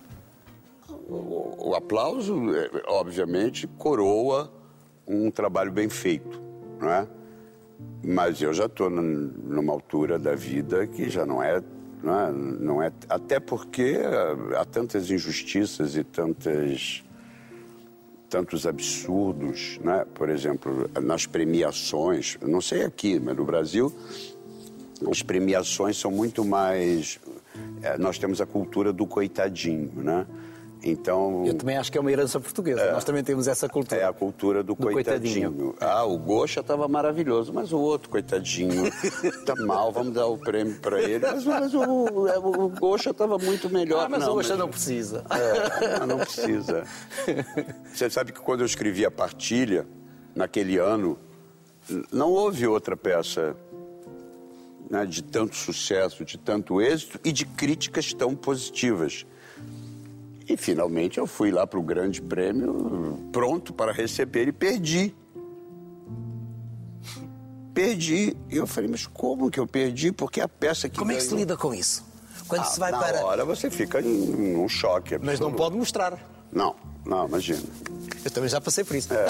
O 1.08 1.74
aplauso, 1.74 2.54
é, 2.54 2.70
obviamente, 2.86 3.66
coroa 3.66 4.52
um 5.06 5.30
trabalho 5.30 5.70
bem 5.70 5.88
feito, 5.88 6.40
não 6.80 6.90
é? 6.90 7.06
Mas 8.02 8.40
eu 8.40 8.52
já 8.52 8.66
estou 8.66 8.88
numa 8.88 9.72
altura 9.72 10.18
da 10.18 10.34
vida 10.34 10.86
que 10.86 11.08
já 11.10 11.26
não 11.26 11.42
é, 11.42 11.62
não 12.02 12.20
é, 12.20 12.32
não 12.32 12.82
é 12.82 12.92
até 13.08 13.38
porque 13.38 13.98
há 14.56 14.64
tantas 14.64 15.10
injustiças 15.10 15.96
e 15.96 16.04
tantas 16.04 17.02
tantos 18.28 18.66
absurdos, 18.66 19.78
né? 19.82 20.04
Por 20.12 20.28
exemplo, 20.28 20.90
nas 21.00 21.26
premiações, 21.26 22.36
não 22.42 22.60
sei 22.60 22.82
aqui, 22.84 23.20
mas 23.20 23.36
no 23.36 23.44
Brasil 23.44 23.92
as 25.08 25.22
premiações 25.22 25.96
são 25.96 26.10
muito 26.10 26.44
mais 26.44 27.20
eh, 27.82 27.98
nós 27.98 28.18
temos 28.18 28.40
a 28.40 28.46
cultura 28.46 28.92
do 28.92 29.06
coitadinho, 29.06 29.90
né? 29.96 30.26
Então 30.82 31.44
Eu 31.46 31.54
também 31.54 31.76
acho 31.76 31.90
que 31.90 31.98
é 31.98 32.00
uma 32.00 32.12
herança 32.12 32.38
portuguesa. 32.38 32.92
Nós 32.92 33.02
também 33.04 33.24
temos 33.24 33.48
essa 33.48 33.68
cultura. 33.68 34.00
é 34.00 34.04
a 34.04 34.12
cultura 34.12 34.62
do, 34.62 34.74
Do 34.74 34.76
coitadinho. 34.76 35.52
coitadinho. 35.52 35.74
Ah, 35.80 36.04
o 36.04 36.18
Gosha 36.18 36.60
estava 36.60 36.86
maravilhoso, 36.86 37.52
mas 37.52 37.72
o 37.72 37.78
outro 37.78 38.08
coitadinho 38.08 38.84
tá 39.44 39.54
mal, 39.56 39.90
vamos 39.90 40.14
dar 40.14 40.26
o 40.26 40.38
prêmio 40.38 40.78
para 40.80 41.00
ele. 41.02 41.18
Mas, 41.18 41.44
mas 41.44 41.74
o, 41.74 41.82
o 41.82 42.68
Gosha 42.68 43.10
estava 43.10 43.38
muito 43.38 43.68
melhor. 43.70 44.04
Ah, 44.04 44.08
mas 44.08 44.20
não, 44.20 44.34
hoje 44.34 44.54
não 44.54 44.68
precisa. 44.68 45.24
É, 45.30 45.98
mas 45.98 46.08
não 46.08 46.18
precisa. 46.18 46.84
Você 47.92 48.08
sabe 48.10 48.32
que 48.32 48.40
quando 48.40 48.60
eu 48.60 48.66
escrevi 48.66 49.04
a 49.04 49.10
partilha, 49.10 49.86
naquele 50.34 50.76
ano, 50.78 51.18
não 52.12 52.30
houve 52.30 52.66
outra 52.66 52.96
peça 52.96 53.56
né, 54.90 55.04
de 55.04 55.22
tanto 55.22 55.56
sucesso, 55.56 56.24
de 56.24 56.38
tanto 56.38 56.80
êxito 56.80 57.18
e 57.24 57.32
de 57.32 57.44
críticas 57.44 58.12
tão 58.12 58.34
positivas. 58.36 59.26
E 60.48 60.56
finalmente 60.56 61.18
eu 61.18 61.26
fui 61.26 61.50
lá 61.50 61.66
para 61.66 61.78
o 61.78 61.82
grande 61.82 62.22
prêmio, 62.22 63.18
pronto 63.32 63.72
para 63.72 63.92
receber 63.92 64.46
e 64.48 64.52
perdi. 64.52 65.14
Perdi. 67.74 68.36
E 68.50 68.56
eu 68.56 68.66
falei, 68.66 68.88
mas 68.90 69.06
como 69.06 69.50
que 69.50 69.60
eu 69.60 69.66
perdi? 69.66 70.12
Porque 70.12 70.40
a 70.40 70.48
peça 70.48 70.88
que 70.88 70.98
Como 70.98 71.12
é 71.12 71.16
que 71.16 71.20
se 71.22 71.28
ganhou- 71.28 71.40
lida 71.40 71.56
com 71.56 71.74
isso? 71.74 72.04
Quando 72.48 72.62
Ah, 72.62 72.64
se 72.64 72.78
vai 72.78 72.92
na 72.92 72.98
para. 72.98 73.24
hora 73.24 73.44
você 73.44 73.68
fica 73.70 74.00
em, 74.00 74.56
um 74.56 74.68
choque 74.68 75.14
Mas 75.18 75.40
não 75.40 75.48
absoluto. 75.48 75.56
pode 75.56 75.76
mostrar. 75.76 76.16
Não, 76.52 76.76
não, 77.04 77.26
imagina. 77.26 77.60
Eu 78.24 78.30
também 78.30 78.48
já 78.48 78.60
passei 78.60 78.84
por 78.84 78.94
isso. 78.96 79.12
É. 79.12 79.26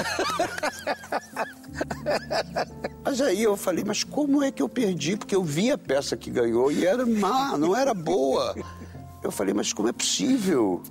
Mas 3.03 3.21
aí 3.23 3.43
eu 3.43 3.57
falei, 3.57 3.85
mas 3.85 4.05
como 4.05 4.43
é 4.43 4.51
que 4.53 4.63
eu 4.63 4.69
perdi? 4.69 5.17
Porque 5.17 5.35
eu 5.35 5.43
vi 5.43 5.71
a 5.71 5.79
peça 5.79 6.15
que 6.17 6.31
ganhou 6.31 6.71
e 6.71 6.85
era 6.87 7.07
má, 7.07 7.57
não 7.57 7.75
era 7.75 7.95
boa. 7.95 8.55
Eu 9.23 9.31
falei, 9.31 9.55
mas 9.55 9.73
como 9.73 9.89
é 9.89 9.93
possível? 9.93 10.83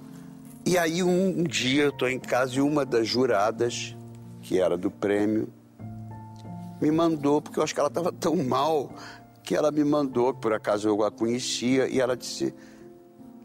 E 0.66 0.80
aí 0.80 1.04
um, 1.04 1.42
um 1.42 1.44
dia 1.44 1.84
eu 1.84 1.92
tô 1.92 2.08
em 2.08 2.18
casa 2.18 2.56
e 2.56 2.62
uma 2.62 2.84
das 2.84 3.08
juradas, 3.08 3.96
que 4.42 4.60
era 4.60 4.76
do 4.76 4.90
prêmio, 4.90 5.48
me 6.82 6.90
mandou, 6.90 7.40
porque 7.40 7.60
eu 7.60 7.64
acho 7.64 7.74
que 7.74 7.80
ela 7.80 7.90
estava 7.90 8.12
tão 8.12 8.36
mal, 8.36 8.90
que 9.44 9.56
ela 9.56 9.72
me 9.72 9.84
mandou, 9.84 10.34
por 10.34 10.54
acaso 10.54 10.88
eu 10.88 11.04
a 11.04 11.12
conhecia, 11.12 11.88
e 11.88 12.00
ela 12.00 12.18
disse, 12.18 12.54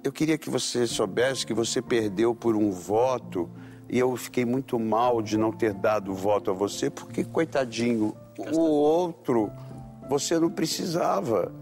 eu 0.02 0.10
queria 0.10 0.38
que 0.38 0.48
você 0.48 0.86
soubesse 0.86 1.44
que 1.44 1.52
você 1.52 1.82
perdeu 1.82 2.34
por 2.34 2.56
um 2.56 2.70
voto 2.70 3.50
e 3.86 3.98
eu 3.98 4.16
fiquei 4.16 4.46
muito 4.46 4.78
mal 4.78 5.20
de 5.20 5.36
não 5.36 5.52
ter 5.52 5.74
dado 5.74 6.12
o 6.12 6.14
voto 6.14 6.50
a 6.50 6.54
você, 6.54 6.88
porque, 6.88 7.22
coitadinho, 7.22 8.16
o 8.38 8.60
outro 8.60 9.52
você 10.08 10.38
não 10.38 10.48
precisava. 10.48 11.52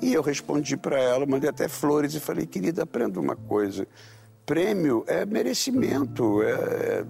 E 0.00 0.12
eu 0.14 0.22
respondi 0.22 0.76
para 0.76 0.98
ela, 0.98 1.26
mandei 1.26 1.50
até 1.50 1.68
flores 1.68 2.14
e 2.14 2.20
falei, 2.20 2.46
querida, 2.46 2.82
aprenda 2.82 3.20
uma 3.20 3.36
coisa. 3.36 3.86
Prêmio 4.46 5.04
é 5.08 5.26
merecimento. 5.26 6.40
É... 6.42 7.04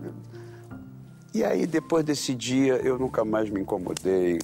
E 1.35 1.45
aí, 1.45 1.67
depois 1.67 2.03
desse 2.05 2.35
dia, 2.35 2.77
eu 2.77 2.99
nunca 2.99 3.25
mais 3.25 3.51
me 3.51 3.61
incomodei. 3.61 4.39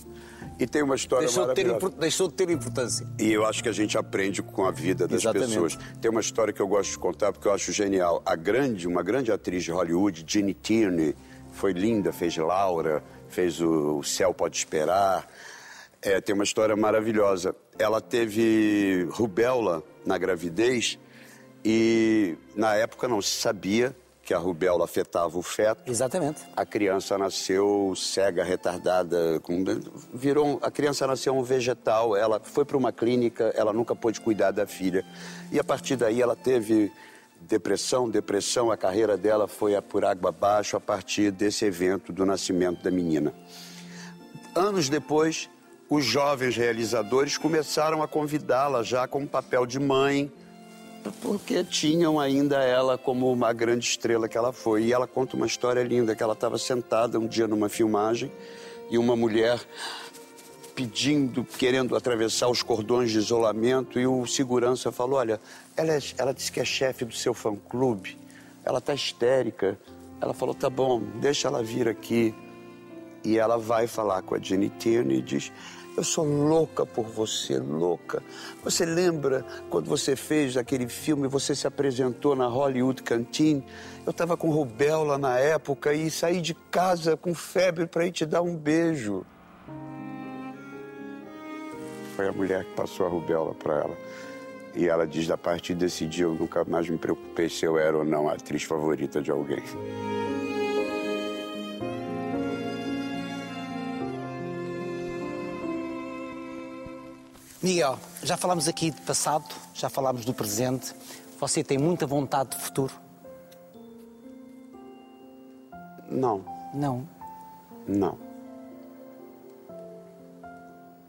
E 0.60 0.66
tem 0.66 0.82
uma 0.82 0.94
história 0.94 1.26
Deixou 1.26 1.46
de, 1.48 1.54
ter, 1.54 1.64
maravilhosa. 1.64 1.86
impor- 1.94 2.00
deixou 2.00 2.28
de 2.28 2.34
ter 2.34 2.50
importância. 2.50 3.06
E 3.18 3.32
eu 3.32 3.46
acho 3.46 3.62
que 3.62 3.68
a 3.68 3.72
gente 3.72 3.96
aprende 3.96 4.42
com 4.42 4.66
a 4.66 4.70
vida 4.70 5.08
das 5.08 5.22
Exatamente. 5.22 5.48
pessoas. 5.48 5.78
Tem 6.00 6.10
uma 6.10 6.20
história 6.20 6.52
que 6.52 6.60
eu 6.60 6.68
gosto 6.68 6.90
de 6.90 6.98
contar 6.98 7.32
porque 7.32 7.48
eu 7.48 7.52
acho 7.52 7.72
genial. 7.72 8.22
A 8.26 8.36
grande, 8.36 8.86
uma 8.86 9.02
grande 9.02 9.32
atriz 9.32 9.64
de 9.64 9.70
Hollywood, 9.72 10.22
Ginny 10.26 10.52
Tierney, 10.52 11.16
foi 11.50 11.72
linda, 11.72 12.12
fez 12.12 12.36
Laura, 12.36 13.02
fez 13.28 13.60
o, 13.60 13.98
o 13.98 14.04
Céu 14.04 14.34
Pode 14.34 14.58
Esperar. 14.58 15.26
É, 16.02 16.20
tem 16.20 16.34
uma 16.34 16.44
história 16.44 16.76
maravilhosa. 16.76 17.56
Ela 17.78 18.00
teve 18.02 19.08
rubéola 19.12 19.82
na 20.04 20.18
gravidez 20.18 20.98
e 21.64 22.36
na 22.54 22.74
época 22.74 23.06
não 23.08 23.20
se 23.22 23.40
sabia 23.40 23.94
que 24.24 24.32
a 24.32 24.38
rubéola 24.38 24.84
afetava 24.84 25.36
o 25.36 25.42
feto. 25.42 25.82
Exatamente. 25.90 26.42
A 26.56 26.64
criança 26.64 27.18
nasceu 27.18 27.92
cega, 27.96 28.44
retardada, 28.44 29.40
com... 29.40 29.64
virou 30.14 30.46
um- 30.46 30.58
a 30.62 30.70
criança 30.70 31.06
nasceu 31.06 31.36
um 31.36 31.42
vegetal. 31.42 32.16
Ela 32.16 32.38
foi 32.40 32.64
para 32.64 32.76
uma 32.76 32.92
clínica, 32.92 33.52
ela 33.56 33.72
nunca 33.72 33.96
pôde 33.96 34.20
cuidar 34.20 34.52
da 34.52 34.64
filha 34.66 35.04
e 35.50 35.58
a 35.58 35.64
partir 35.64 35.96
daí 35.96 36.22
ela 36.22 36.36
teve 36.36 36.92
depressão, 37.40 38.08
depressão. 38.08 38.70
A 38.70 38.76
carreira 38.76 39.16
dela 39.16 39.48
foi 39.48 39.72
por 39.82 40.04
água 40.04 40.28
abaixo 40.28 40.76
a 40.76 40.80
partir 40.80 41.32
desse 41.32 41.64
evento 41.64 42.12
do 42.12 42.24
nascimento 42.24 42.80
da 42.80 42.92
menina. 42.92 43.34
Anos 44.54 44.88
depois, 44.88 45.50
os 45.90 46.04
jovens 46.04 46.56
realizadores 46.56 47.36
começaram 47.36 48.02
a 48.04 48.08
convidá-la 48.08 48.84
já 48.84 49.08
com 49.08 49.26
papel 49.26 49.66
de 49.66 49.80
mãe, 49.80 50.30
porque 51.10 51.64
tinham 51.64 52.20
ainda 52.20 52.62
ela 52.62 52.96
como 52.96 53.32
uma 53.32 53.52
grande 53.52 53.86
estrela 53.86 54.28
que 54.28 54.36
ela 54.36 54.52
foi. 54.52 54.84
E 54.84 54.92
ela 54.92 55.06
conta 55.06 55.36
uma 55.36 55.46
história 55.46 55.82
linda, 55.82 56.14
que 56.14 56.22
ela 56.22 56.34
estava 56.34 56.58
sentada 56.58 57.18
um 57.18 57.26
dia 57.26 57.48
numa 57.48 57.68
filmagem 57.68 58.30
e 58.90 58.98
uma 58.98 59.16
mulher 59.16 59.60
pedindo, 60.74 61.44
querendo 61.44 61.96
atravessar 61.96 62.48
os 62.48 62.62
cordões 62.62 63.10
de 63.10 63.18
isolamento 63.18 63.98
e 63.98 64.06
o 64.06 64.26
segurança 64.26 64.90
falou, 64.90 65.18
olha, 65.18 65.40
ela, 65.76 65.92
é, 65.92 65.98
ela 66.16 66.32
disse 66.32 66.50
que 66.50 66.60
é 66.60 66.64
chefe 66.64 67.04
do 67.04 67.14
seu 67.14 67.34
fã-clube, 67.34 68.18
ela 68.64 68.78
está 68.78 68.94
histérica. 68.94 69.78
Ela 70.20 70.32
falou, 70.32 70.54
tá 70.54 70.70
bom, 70.70 71.02
deixa 71.20 71.48
ela 71.48 71.62
vir 71.62 71.88
aqui. 71.88 72.34
E 73.24 73.38
ela 73.38 73.56
vai 73.58 73.86
falar 73.86 74.22
com 74.22 74.34
a 74.34 74.38
Jenny 74.38 74.68
Tierney 74.68 75.18
e 75.18 75.22
diz, 75.22 75.52
eu 75.96 76.02
sou 76.02 76.24
louca 76.24 76.86
por 76.86 77.04
você, 77.04 77.58
louca. 77.58 78.22
Você 78.64 78.84
lembra 78.84 79.44
quando 79.68 79.88
você 79.88 80.16
fez 80.16 80.56
aquele 80.56 80.88
filme, 80.88 81.28
você 81.28 81.54
se 81.54 81.66
apresentou 81.66 82.34
na 82.34 82.46
Hollywood 82.46 83.02
Canteen? 83.02 83.64
Eu 84.04 84.10
estava 84.10 84.36
com 84.36 84.50
rubéola 84.50 85.18
na 85.18 85.38
época 85.38 85.92
e 85.92 86.10
saí 86.10 86.40
de 86.40 86.54
casa 86.54 87.16
com 87.16 87.34
febre 87.34 87.86
para 87.86 88.06
ir 88.06 88.12
te 88.12 88.24
dar 88.24 88.42
um 88.42 88.56
beijo. 88.56 89.24
Foi 92.16 92.28
a 92.28 92.32
mulher 92.32 92.64
que 92.64 92.74
passou 92.74 93.06
a 93.06 93.08
rubéola 93.08 93.54
para 93.54 93.74
ela. 93.74 93.96
E 94.74 94.88
ela 94.88 95.06
diz: 95.06 95.30
a 95.30 95.36
partir 95.36 95.74
desse 95.74 96.06
dia 96.06 96.24
eu 96.24 96.34
nunca 96.34 96.64
mais 96.64 96.88
me 96.88 96.96
preocupei 96.96 97.48
se 97.48 97.64
eu 97.64 97.78
era 97.78 97.98
ou 97.98 98.04
não 98.04 98.28
a 98.28 98.32
atriz 98.32 98.62
favorita 98.62 99.20
de 99.20 99.30
alguém. 99.30 99.62
Miguel, 107.62 107.98
já 108.22 108.36
falámos 108.36 108.66
aqui 108.66 108.90
de 108.90 109.00
passado, 109.02 109.44
já 109.72 109.88
falámos 109.88 110.24
do 110.24 110.34
presente. 110.34 110.92
Você 111.38 111.62
tem 111.62 111.78
muita 111.78 112.06
vontade 112.06 112.50
de 112.50 112.56
futuro? 112.56 112.92
Não, 116.10 116.44
Não. 116.74 117.08
não. 117.86 118.18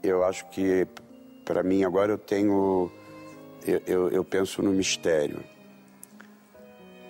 Eu 0.02 0.24
acho 0.24 0.46
que, 0.46 0.86
para 1.44 1.62
mim, 1.62 1.82
agora 1.82 2.12
eu 2.12 2.18
tenho. 2.18 2.90
Eu, 3.66 3.82
eu, 3.86 4.08
eu 4.10 4.24
penso 4.24 4.62
no 4.62 4.70
mistério. 4.70 5.42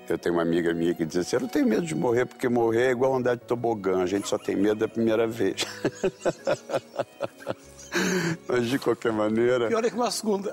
Eu 0.09 0.19
tenho 0.19 0.35
uma 0.35 0.43
amiga 0.43 0.73
minha 0.73 0.95
que 0.95 1.05
diz 1.05 1.17
assim: 1.17 1.37
Eu 1.37 1.41
não 1.41 1.49
tenho 1.49 1.67
medo 1.67 1.83
de 1.83 1.95
morrer, 1.95 2.27
porque 2.27 2.49
morrer 2.49 2.89
é 2.89 2.91
igual 2.91 3.15
andar 3.15 3.35
de 3.35 3.43
tobogã, 3.43 4.03
a 4.03 4.07
gente 4.07 4.29
só 4.29 4.39
tem 4.39 4.55
medo 4.55 4.81
da 4.81 4.89
primeira 4.89 5.27
vez. 5.27 5.65
Mas, 8.49 8.67
de 8.69 8.79
qualquer 8.79 9.13
maneira. 9.13 9.69
Pior 9.69 9.85
é 9.85 9.91
que 9.91 9.97
uma 9.97 10.11
segunda. 10.11 10.53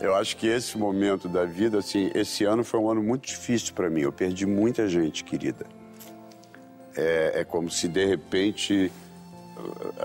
Eu 0.00 0.14
acho 0.14 0.36
que 0.36 0.46
esse 0.46 0.78
momento 0.78 1.28
da 1.28 1.44
vida, 1.44 1.78
assim, 1.78 2.10
esse 2.14 2.44
ano 2.44 2.64
foi 2.64 2.80
um 2.80 2.90
ano 2.90 3.02
muito 3.02 3.26
difícil 3.26 3.74
para 3.74 3.90
mim. 3.90 4.00
Eu 4.02 4.12
perdi 4.12 4.46
muita 4.46 4.88
gente 4.88 5.22
querida. 5.24 5.66
É, 6.96 7.40
é 7.40 7.44
como 7.44 7.70
se 7.70 7.86
de 7.86 8.04
repente 8.06 8.90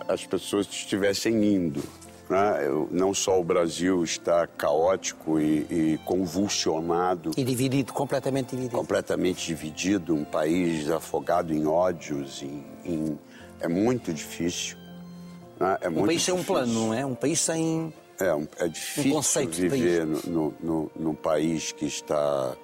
as 0.08 0.26
pessoas 0.26 0.68
estivessem 0.68 1.44
indo. 1.46 1.82
Né? 2.30 2.66
Eu- 2.68 2.90
não 2.92 3.14
só 3.14 3.40
o 3.40 3.44
Brasil 3.44 4.04
está 4.04 4.46
caótico 4.48 5.40
e, 5.40 5.60
e 5.94 6.00
convulsionado, 6.04 7.32
E 7.38 7.44
dividido, 7.44 7.94
completamente 7.94 8.50
dividido. 8.50 8.76
completamente 8.76 9.46
dividido, 9.46 10.16
um 10.16 10.26
país 10.26 10.90
afogado 10.90 11.54
em 11.54 11.66
ódios, 11.68 12.42
em, 12.42 12.66
em- 12.84 13.20
é 13.62 13.68
muito 13.68 14.12
difícil. 14.12 14.76
Né? 15.60 15.78
É 15.82 15.90
Um 15.90 16.06
país 16.06 16.24
sem 16.24 16.34
um 16.34 16.44
plano, 16.44 16.74
não 16.74 16.94
é? 16.94 17.06
Um 17.06 17.16
país 17.16 17.40
sem. 17.40 17.94
É, 18.20 18.34
um- 18.34 18.48
é 18.60 18.68
difícil 18.68 19.12
conceito 19.12 19.52
de 19.52 19.68
viver 19.68 20.06
no, 20.06 20.22
no, 20.24 20.54
no- 20.62 20.92
num 20.96 21.14
país 21.16 21.72
que 21.72 21.86
está 21.86 22.56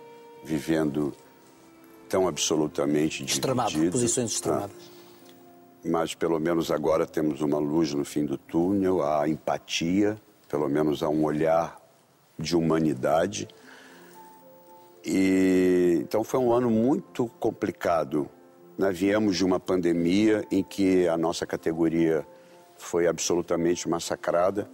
vivendo 0.44 1.14
tão 2.08 2.28
absolutamente 2.28 3.24
Extremado, 3.24 3.70
dividido, 3.70 3.92
posições 3.94 4.30
né? 4.32 4.36
extremadas. 4.36 4.72
Mas 5.84 6.14
pelo 6.14 6.39
menos 6.39 6.70
agora 6.72 7.06
temos 7.06 7.42
uma 7.42 7.58
luz 7.58 7.94
no 7.94 8.06
fim 8.06 8.26
do 8.26 8.38
túnel, 8.38 9.02
há 9.04 9.28
empatia, 9.28 10.16
pelo 10.48 10.70
menos 10.70 11.02
há 11.04 11.10
um 11.10 11.24
olhar 11.24 11.80
de 12.38 12.56
humanidade. 12.56 13.48
E 15.06 15.98
então 16.02 16.24
foi 16.24 16.39
um 16.39 16.52
ano 16.54 16.70
muito 16.70 17.28
complicado. 17.39 18.30
Né? 18.78 18.92
Viemos 18.92 19.38
de 19.38 19.44
uma 19.46 19.60
pandemia 19.60 20.46
em 20.52 20.64
que 20.64 21.08
a 21.08 21.18
nossa 21.18 21.46
categoria 21.46 22.26
foi 22.82 23.07
absolutamente 23.07 23.88
massacrada, 23.88 24.69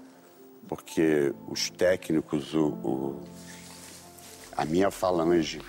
porque 0.67 1.33
os 1.47 1.69
técnicos, 1.69 2.53
o, 2.53 2.67
o- 2.69 3.21
a 4.55 4.65
minha 4.65 4.89
falange 4.89 5.61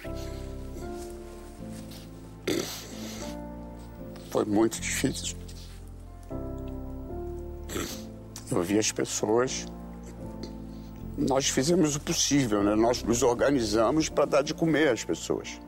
foi 4.30 4.44
muito 4.44 4.80
difícil. 4.80 5.36
Eu 8.50 8.62
vi 8.62 8.78
as 8.78 8.90
pessoas. 8.92 9.66
Nós 11.16 11.48
fizemos 11.48 11.96
o 11.96 12.00
possível, 12.00 12.62
né? 12.62 12.74
Nós 12.76 13.02
nos 13.02 13.22
organizamos 13.22 14.08
para 14.08 14.24
dar 14.24 14.42
de 14.42 14.54
comer 14.54 14.88
às 14.90 15.04
pessoas. 15.04 15.60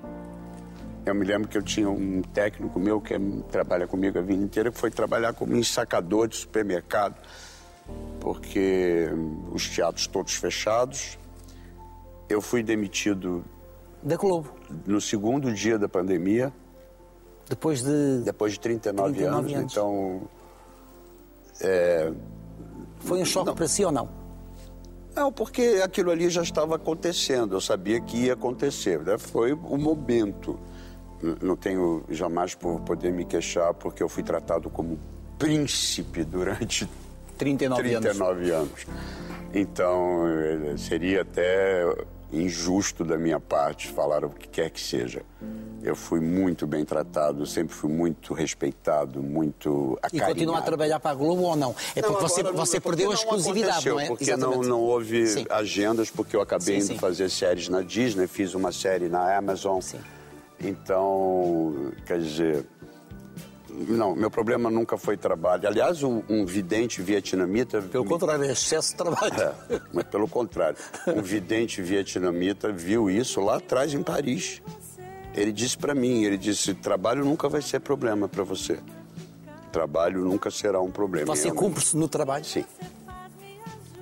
Eu 1.11 1.15
me 1.17 1.25
lembro 1.27 1.49
que 1.49 1.59
eu 1.59 1.63
tinha 1.63 1.91
um 1.91 2.23
técnico 2.23 2.79
meu 2.79 3.01
que 3.01 3.15
é- 3.15 3.21
trabalha 3.51 3.85
comigo 3.85 4.17
a 4.17 4.23
vida 4.23 4.41
inteira, 4.45 4.71
que 4.71 4.79
foi 4.79 4.93
trabalhar 4.93 5.33
como 5.33 5.57
ensacador 5.57 6.29
de 6.29 6.37
supermercado, 6.37 7.17
porque 8.21 9.11
hum, 9.13 9.47
os 9.53 9.69
teatros 9.69 10.07
todos 10.07 10.35
fechados. 10.35 11.19
Eu 12.29 12.41
fui 12.41 12.63
demitido 12.63 13.45
Da 14.05 14.15
Globo. 14.17 14.51
no 14.87 15.01
segundo 15.01 15.53
dia 15.53 15.77
da 15.81 15.89
pandemia, 15.89 16.53
Depois 17.49 17.83
de. 17.83 18.21
depois 18.25 18.53
de 18.53 18.61
39, 18.61 19.13
39 19.15 19.55
anos. 19.55 19.59
anos. 19.59 19.73
Então, 19.73 20.23
Foi 23.01 23.21
um 23.21 23.25
choque 23.25 23.53
para 23.53 23.67
si 23.67 23.85
ou 23.85 23.91
não? 23.91 24.09
Não, 25.17 25.33
porque 25.33 25.81
aquilo 25.83 26.13
ali 26.13 26.31
já 26.31 26.43
estava 26.43 26.77
acontecendo, 26.77 27.57
eu 27.57 27.61
sabia 27.61 28.01
que 28.01 28.17
ia 28.27 28.35
acontecer. 28.35 29.01
né? 29.01 29.19
Foi 29.19 29.53
o 29.53 29.77
momento. 29.77 30.57
Não 31.43 31.57
tenho 31.57 32.03
jamais 32.09 32.55
por 32.55 32.81
poder 32.81 33.13
me 33.13 33.25
queixar, 33.25 33.75
porque 33.75 34.03
eu 34.03 34.09
fui 34.09 34.23
tratado 34.23 34.71
como 34.71 34.99
príncipe 35.39 36.25
durante 36.25 36.89
39, 37.37 37.95
anos. 37.95 38.01
39 38.11 38.51
anos. 38.51 38.87
Então, 39.53 40.27
eh, 40.29 40.77
seria 40.79 41.23
até 41.23 41.83
injusto 42.33 43.05
da 43.05 43.19
minha 43.19 43.41
parte 43.41 43.89
falar 43.89 44.25
o 44.25 44.31
que 44.31 44.47
quer 44.47 44.71
que 44.71 44.81
seja. 44.81 45.23
Eu 45.83 45.97
fui 45.97 46.21
muito 46.21 46.67
bem 46.67 46.85
tratado, 46.85 47.45
sempre 47.47 47.75
fui 47.75 47.91
muito 47.91 48.33
respeitado, 48.35 49.21
muito 49.23 49.95
E 50.03 50.07
acarinhado. 50.07 50.33
continua 50.35 50.59
a 50.59 50.63
trabalhar 50.63 51.01
para 51.01 51.11
a 51.11 51.15
Globo 51.15 51.43
ou 51.43 51.57
não? 51.57 51.75
É 51.97 52.01
porque 52.03 52.15
Não, 52.15 52.21
você, 52.29 52.41
agora 52.41 52.57
não- 52.57 52.65
você 52.67 52.81
porque 52.81 52.97
perdeu 52.99 53.11
a 53.11 53.15
exclusividade, 53.15 53.89
não 53.89 53.99
é? 54.01 54.07
Porque 54.07 54.37
não, 54.37 54.61
não 54.63 54.81
houve 54.81 55.27
Sim. 55.27 55.47
agendas, 55.51 56.09
porque 56.11 56.37
eu 56.37 56.41
acabei 56.41 56.77
Sim, 56.81 56.85
indo 56.85 56.87
sim. 56.95 56.99
fazer 56.99 57.29
séries 57.31 57.69
na 57.69 57.83
Disney, 57.83 58.27
fiz 58.29 58.55
uma 58.55 58.71
série 58.71 59.09
na 59.09 59.37
Amazon. 59.37 59.81
Sim. 59.81 59.99
Então, 60.63 61.93
quer 62.07 62.19
dizer. 62.19 62.67
Não, 63.89 64.15
meu 64.15 64.31
problema 64.31 64.69
nunca 64.69 64.99
foi 64.99 65.17
trabalho. 65.17 65.67
Aliás, 65.67 66.03
um, 66.03 66.45
vidente 66.45 67.01
vietnamita. 67.01 67.81
Pelo 67.81 68.05
contrário, 68.05 68.45
é 68.45 68.53
excesso 68.53 68.91
de 68.91 68.97
trabalho. 68.97 69.41
É, 69.41 69.81
mas 69.93 70.05
pelo 70.05 70.29
contrário. 70.29 70.77
Um 71.07 71.23
vidente 71.23 71.81
vietnamita 71.81 72.73
viu 72.73 73.09
isso 73.09 73.41
lá 73.41 73.57
atrás 73.57 73.95
em 73.95 74.03
Paris. 74.03 74.61
Ele 75.35 75.53
disse 75.53 75.79
para 75.79 75.95
mim, 75.95 76.25
ele 76.25 76.37
disse, 76.37 76.75
trabalho 76.75 77.25
nunca 77.25 77.49
vai 77.49 77.63
ser 77.63 77.81
problema 77.81 78.29
para 78.29 78.43
você. 78.43 78.81
Trabalho 79.71 80.25
nunca 80.25 80.51
será 80.51 80.81
um 80.81 80.91
problema. 80.91 81.27
Você 81.35 81.51
cumpre-se 81.53 81.97
no 81.97 82.09
trabalho? 82.09 82.45
Sim. 82.45 82.65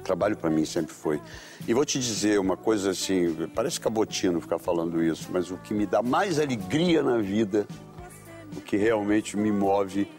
Trabalho 0.09 0.39
para 0.39 0.49
mim 0.49 0.65
sempre 0.65 0.95
foi. 0.95 1.21
E 1.67 1.75
vou 1.75 1.85
te 1.85 1.99
dizer 1.99 2.41
uma 2.41 2.57
coisa 2.57 2.93
assim, 2.93 3.47
parece 3.55 3.79
cabotino 3.79 4.41
ficar 4.41 4.59
falando 4.59 5.03
isso, 5.05 5.29
mas 5.31 5.51
o 5.51 5.59
que 5.59 5.75
me 5.75 5.85
dá 5.85 6.03
mais 6.03 6.39
alegria 6.41 7.03
na 7.03 7.19
vida, 7.19 7.69
o 8.57 8.61
que 8.63 8.79
realmente 8.79 9.37
me 9.37 9.53
move, 9.53 10.11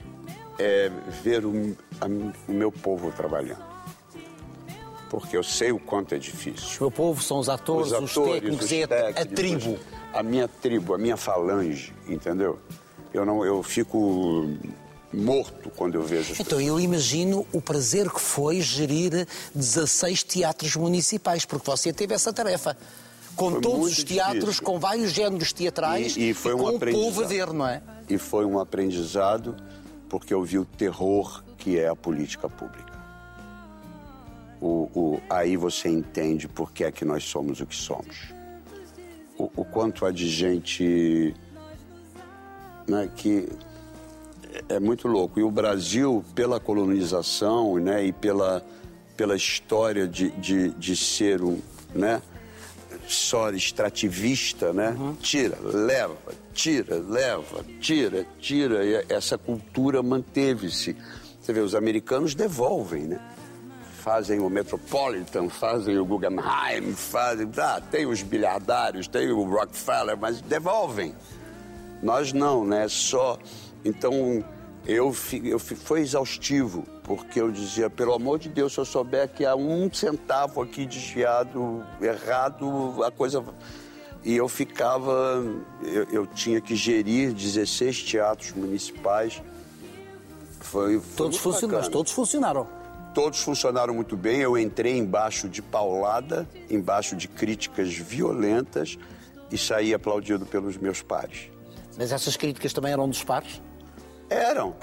é 0.59 0.91
ver 1.23 1.43
o, 1.43 1.75
a- 1.99 2.05
o 2.47 2.53
meu 2.53 2.71
povo 2.71 3.11
trabalhando. 3.11 3.63
Porque 5.09 5.35
eu 5.35 5.41
sei 5.41 5.71
o 5.71 5.79
quanto 5.79 6.13
é 6.13 6.19
difícil. 6.19 6.77
O 6.77 6.83
meu 6.83 6.91
povo 6.91 7.19
são 7.23 7.39
os 7.39 7.49
atores, 7.49 7.91
os, 7.91 8.13
técnicos, 8.13 8.65
os 8.65 8.71
é 8.71 8.83
a- 8.83 8.85
a, 8.85 8.87
técnicos, 9.25 9.33
tribo. 9.63 9.79
A 10.13 10.21
minha 10.21 10.47
tribo, 10.47 10.93
a 10.93 10.99
minha 10.99 11.17
falange, 11.17 11.95
entendeu? 12.07 12.59
Eu 13.11 13.25
não, 13.25 13.43
eu 13.43 13.63
fico 13.63 14.55
morto 15.11 15.69
quando 15.75 15.95
eu 15.95 16.03
vejo 16.03 16.33
as 16.33 16.39
Então 16.39 16.59
eu 16.61 16.79
imagino 16.79 17.45
o 17.51 17.61
prazer 17.61 18.09
que 18.11 18.19
foi 18.21 18.61
gerir 18.61 19.27
16 19.55 20.23
teatros 20.23 20.75
municipais, 20.75 21.45
porque 21.45 21.69
você 21.69 21.91
teve 21.91 22.13
essa 22.13 22.31
tarefa. 22.31 22.77
Com 23.35 23.51
Foi 23.51 23.61
todos 23.61 23.91
os 23.97 24.03
teatros, 24.03 24.41
difícil. 24.43 24.63
com 24.63 24.79
vários 24.79 25.11
géneros 25.11 25.53
teatrais 25.53 26.15
E- 26.17 26.29
e 26.29 26.33
foi 26.33 26.53
um 26.53 26.57
com 26.59 26.69
o 26.75 26.79
povo 26.79 27.23
a 27.23 27.27
ver, 27.27 27.53
não 27.53 27.65
é? 27.65 27.81
E 28.09 28.17
foi 28.17 28.45
um 28.45 28.59
aprendizado 28.59 29.55
porque 30.09 30.33
eu 30.33 30.43
vi 30.43 30.57
o 30.59 30.65
terror 30.65 31.43
que 31.57 31.79
é 31.79 31.87
a 31.87 31.95
política 31.95 32.49
pública. 32.49 32.89
O, 34.61 34.89
o- 34.93 35.21
aí 35.29 35.55
você 35.55 35.87
entende 35.87 36.47
por 36.47 36.71
que 36.73 36.83
é 36.83 36.91
que 36.91 37.05
nós 37.05 37.23
somos 37.23 37.61
o 37.61 37.65
que 37.65 37.75
somos. 37.75 38.33
O, 39.37 39.49
o 39.55 39.63
quanto 39.63 40.05
há 40.05 40.11
de 40.11 40.27
gente 40.29 41.33
né, 42.87 43.09
que 43.15 43.47
é 44.53 44.75
é 44.75 44.79
muito 44.79 45.07
louco. 45.07 45.39
E 45.39 45.43
o 45.43 45.51
Brasil, 45.51 46.23
pela 46.35 46.59
colonização 46.59 47.77
né, 47.77 48.05
e 48.05 48.11
pela, 48.11 48.63
pela 49.17 49.35
história 49.35 50.07
de, 50.07 50.29
de, 50.31 50.69
de 50.71 50.95
ser 50.95 51.41
um, 51.41 51.59
né, 51.93 52.21
só 53.07 53.49
extrativista, 53.49 54.71
né? 54.71 54.95
Tira, 55.19 55.57
leva, 55.61 56.15
tira, 56.53 56.95
leva, 56.95 57.65
tira, 57.79 58.25
tira. 58.39 58.85
E 58.85 59.05
essa 59.09 59.37
cultura 59.37 60.03
manteve-se. 60.03 60.95
Você 61.41 61.51
vê, 61.51 61.59
os 61.59 61.73
americanos 61.73 62.35
devolvem, 62.35 63.03
né? 63.03 63.19
Fazem 63.97 64.39
o 64.39 64.49
Metropolitan, 64.49 65.49
fazem 65.49 65.97
o 65.97 66.05
Guggenheim, 66.05 66.93
fazem. 66.93 67.49
Ah, 67.57 67.81
tem 67.81 68.05
os 68.05 68.21
bilhardários, 68.21 69.07
tem 69.07 69.31
o 69.31 69.43
Rockefeller, 69.43 70.15
mas 70.15 70.39
devolvem. 70.41 71.15
Nós 72.01 72.31
não, 72.31 72.63
né? 72.63 72.87
Só. 72.87 73.39
Então, 73.83 74.43
eu, 74.85 75.15
eu 75.43 75.59
foi 75.59 76.01
exaustivo, 76.01 76.83
porque 77.03 77.39
eu 77.39 77.51
dizia, 77.51 77.89
pelo 77.89 78.13
amor 78.13 78.39
de 78.39 78.49
Deus, 78.49 78.73
se 78.73 78.79
eu 78.79 78.85
souber 78.85 79.29
que 79.29 79.45
há 79.45 79.55
um 79.55 79.91
centavo 79.91 80.61
aqui 80.61 80.85
desviado, 80.85 81.85
errado, 82.01 83.03
a 83.03 83.11
coisa. 83.11 83.43
E 84.23 84.35
eu 84.35 84.47
ficava. 84.49 85.43
Eu, 85.83 86.03
eu 86.11 86.27
tinha 86.27 86.59
que 86.59 86.75
gerir 86.75 87.33
16 87.33 88.03
teatros 88.03 88.51
municipais. 88.53 89.41
Foi, 90.59 90.99
foi 90.99 91.15
Todos 91.15 91.37
funcionaram, 91.37 91.89
todos 91.89 92.11
funcionaram. 92.11 92.67
Todos 93.13 93.39
funcionaram 93.39 93.93
muito 93.93 94.17
bem. 94.17 94.41
Eu 94.41 94.57
entrei 94.57 94.97
embaixo 94.97 95.47
de 95.47 95.61
paulada, 95.61 96.47
embaixo 96.69 97.15
de 97.15 97.27
críticas 97.27 97.93
violentas 97.93 98.97
e 99.51 99.57
saí 99.57 99.93
aplaudido 99.93 100.45
pelos 100.45 100.77
meus 100.77 101.01
pares. 101.01 101.49
Mas 101.97 102.11
essas 102.11 102.35
críticas 102.35 102.71
também 102.71 102.91
eram 102.91 103.07
dos 103.07 103.23
pares? 103.23 103.61
Eram. 104.29 104.75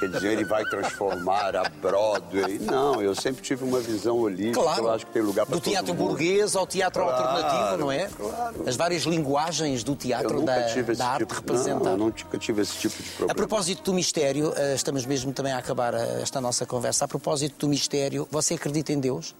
Quer 0.00 0.08
dizer, 0.10 0.32
ele 0.32 0.44
vai 0.44 0.62
transformar 0.66 1.56
a 1.56 1.68
Broadway. 1.68 2.58
Não, 2.58 3.00
eu 3.00 3.14
sempre 3.14 3.42
tive 3.42 3.64
uma 3.64 3.80
visão 3.80 4.18
holística. 4.18 4.60
Claro. 4.60 4.82
Eu 4.84 4.90
acho 4.90 5.06
que 5.06 5.12
tem 5.12 5.22
lugar 5.22 5.46
para 5.46 5.54
Do 5.56 5.60
teatro 5.62 5.94
mundo. 5.94 6.08
burguês 6.08 6.54
ao 6.54 6.66
teatro 6.66 7.02
Claro, 7.02 7.24
alternativo, 7.24 7.76
não 7.78 7.90
é? 7.90 8.06
claro. 8.08 8.68
As 8.68 8.76
várias 8.76 9.02
linguagens 9.04 9.82
do 9.82 9.96
teatro, 9.96 10.42
da, 10.42 10.56
da 10.58 11.06
arte 11.08 11.20
tipo, 11.20 11.34
representada. 11.34 11.84
Não, 11.84 11.92
eu 11.92 11.96
nunca 11.98 12.36
tive 12.38 12.60
esse 12.62 12.76
tipo 12.76 13.02
de 13.02 13.08
A 13.08 13.16
problema. 13.16 13.34
propósito 13.34 13.82
do 13.82 13.94
mistério, 13.94 14.52
eh, 14.54 14.74
estamos 14.74 15.06
mesmo 15.06 15.32
também 15.32 15.52
a 15.52 15.58
acabar 15.58 15.94
eh, 15.94 16.20
esta 16.20 16.40
nossa 16.40 16.66
conversa. 16.66 17.06
A 17.06 17.08
propósito 17.08 17.66
do 17.66 17.68
mistério, 17.70 18.28
você 18.30 18.54
acredita 18.54 18.92
em 18.92 19.00
Deus? 19.00 19.34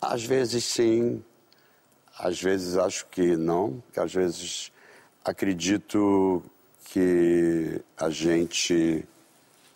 Às 0.00 0.24
vezes 0.24 0.64
sim, 0.64 1.22
às 2.18 2.40
vezes 2.40 2.76
acho 2.76 3.06
que 3.06 3.36
não, 3.36 3.82
que 3.92 4.00
às 4.00 4.12
vezes 4.12 4.70
acredito 5.24 6.42
que 6.96 7.82
a 7.94 8.08
gente 8.08 9.04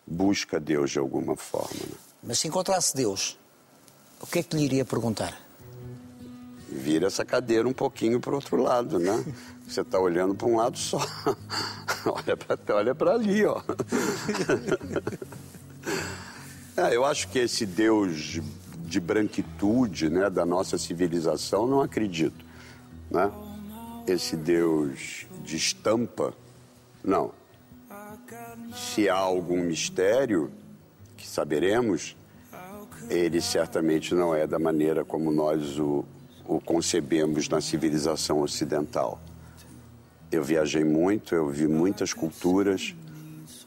busca 0.06 0.58
Deus 0.58 0.90
de 0.90 0.98
alguma 0.98 1.36
forma. 1.36 1.68
né? 1.74 1.94
Mas 2.22 2.38
se 2.38 2.48
encontrasse 2.48 2.96
Deus, 2.96 3.38
o 4.22 4.26
que 4.26 4.38
é 4.38 4.42
que 4.42 4.56
lhe 4.56 4.64
iria 4.64 4.86
perguntar? 4.86 5.38
Vira 6.66 7.08
essa 7.08 7.22
cadeira 7.22 7.68
um 7.68 7.74
pouquinho 7.74 8.20
para 8.20 8.30
o 8.30 8.36
outro 8.36 8.56
lado, 8.56 8.98
né? 8.98 9.22
Você 9.68 9.82
está 9.82 9.98
olhando 10.00 10.34
para 10.34 10.46
um 10.46 10.56
lado 10.56 10.78
só. 10.78 10.96
olha 12.06 12.38
para 12.38 12.74
olha 12.74 12.96
ali, 13.12 13.44
ó. 13.44 13.60
É, 16.76 16.96
eu 16.96 17.04
acho 17.04 17.28
que 17.28 17.38
esse 17.38 17.66
Deus 17.66 18.16
de, 18.16 18.42
de 18.86 19.00
branquitude, 19.00 20.08
né, 20.08 20.30
da 20.30 20.46
nossa 20.46 20.78
civilização, 20.78 21.66
não 21.66 21.82
acredito, 21.82 22.42
né? 23.10 23.30
Esse 24.06 24.36
Deus 24.36 25.26
de 25.42 25.56
estampa, 25.56 26.32
não. 27.02 27.32
Se 28.72 29.08
há 29.08 29.16
algum 29.16 29.60
mistério 29.60 30.50
que 31.16 31.26
saberemos, 31.26 32.16
ele 33.08 33.40
certamente 33.40 34.14
não 34.14 34.34
é 34.34 34.46
da 34.46 34.58
maneira 34.58 35.04
como 35.04 35.30
nós 35.30 35.78
o, 35.78 36.04
o 36.46 36.60
concebemos 36.60 37.48
na 37.48 37.60
civilização 37.60 38.40
ocidental. 38.40 39.20
Eu 40.30 40.44
viajei 40.44 40.84
muito, 40.84 41.34
eu 41.34 41.48
vi 41.48 41.66
muitas 41.66 42.12
culturas. 42.12 42.94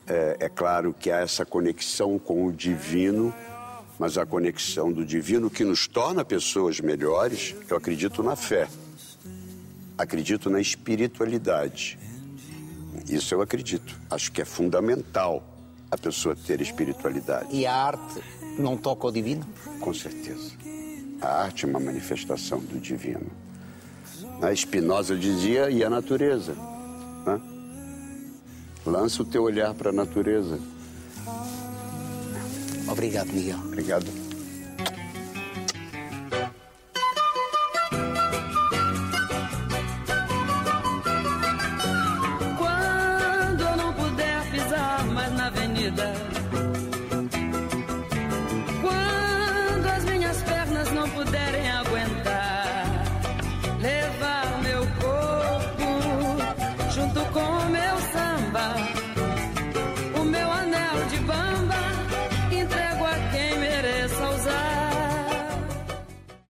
É, 0.08 0.38
é 0.42 0.50
claro 0.50 0.96
que 0.98 1.12
há 1.12 1.20
essa 1.20 1.46
conexão 1.46 2.18
com 2.18 2.46
o 2.46 2.54
divino, 2.54 3.34
mas 4.00 4.18
a 4.18 4.26
conexão 4.26 4.92
do 4.92 5.06
divino 5.06 5.50
que 5.50 5.64
nos 5.64 5.88
torna 5.88 6.24
pessoas 6.24 6.80
melhores, 6.80 7.56
eu 7.70 7.76
acredito 7.76 8.24
na 8.24 8.36
fé. 8.36 8.68
Acredito 9.98 10.50
na 10.50 10.62
espiritualidade. 10.62 12.00
Isso 13.08 13.34
eu 13.34 13.42
acredito. 13.42 14.00
Acho 14.10 14.32
que 14.32 14.42
é 14.42 14.46
fundamental 14.46 15.44
a 15.92 15.98
pessoa 15.98 16.36
ter 16.36 16.62
espiritualidade. 16.62 17.48
E 17.52 17.66
a 17.66 17.76
arte 17.76 18.22
não 18.58 18.76
toca 18.78 19.08
o 19.08 19.12
divino? 19.12 19.46
Com 19.80 19.94
certeza. 19.94 20.52
A 21.22 21.44
arte 21.44 21.66
é 21.66 21.68
uma 21.70 21.80
manifestação 21.80 22.60
do 22.60 22.80
divino. 22.80 23.28
A 24.42 24.54
Spinoza 24.56 25.16
dizia, 25.16 25.70
e 25.70 25.84
a 25.84 25.90
natureza. 25.90 26.54
né? 27.26 27.40
Lança 28.86 29.22
o 29.22 29.26
teu 29.26 29.44
olhar 29.44 29.74
para 29.74 29.92
a 29.92 29.94
natureza. 29.94 30.60
Obrigado, 32.88 33.32
Miguel. 33.32 33.60
Obrigado. 33.60 34.23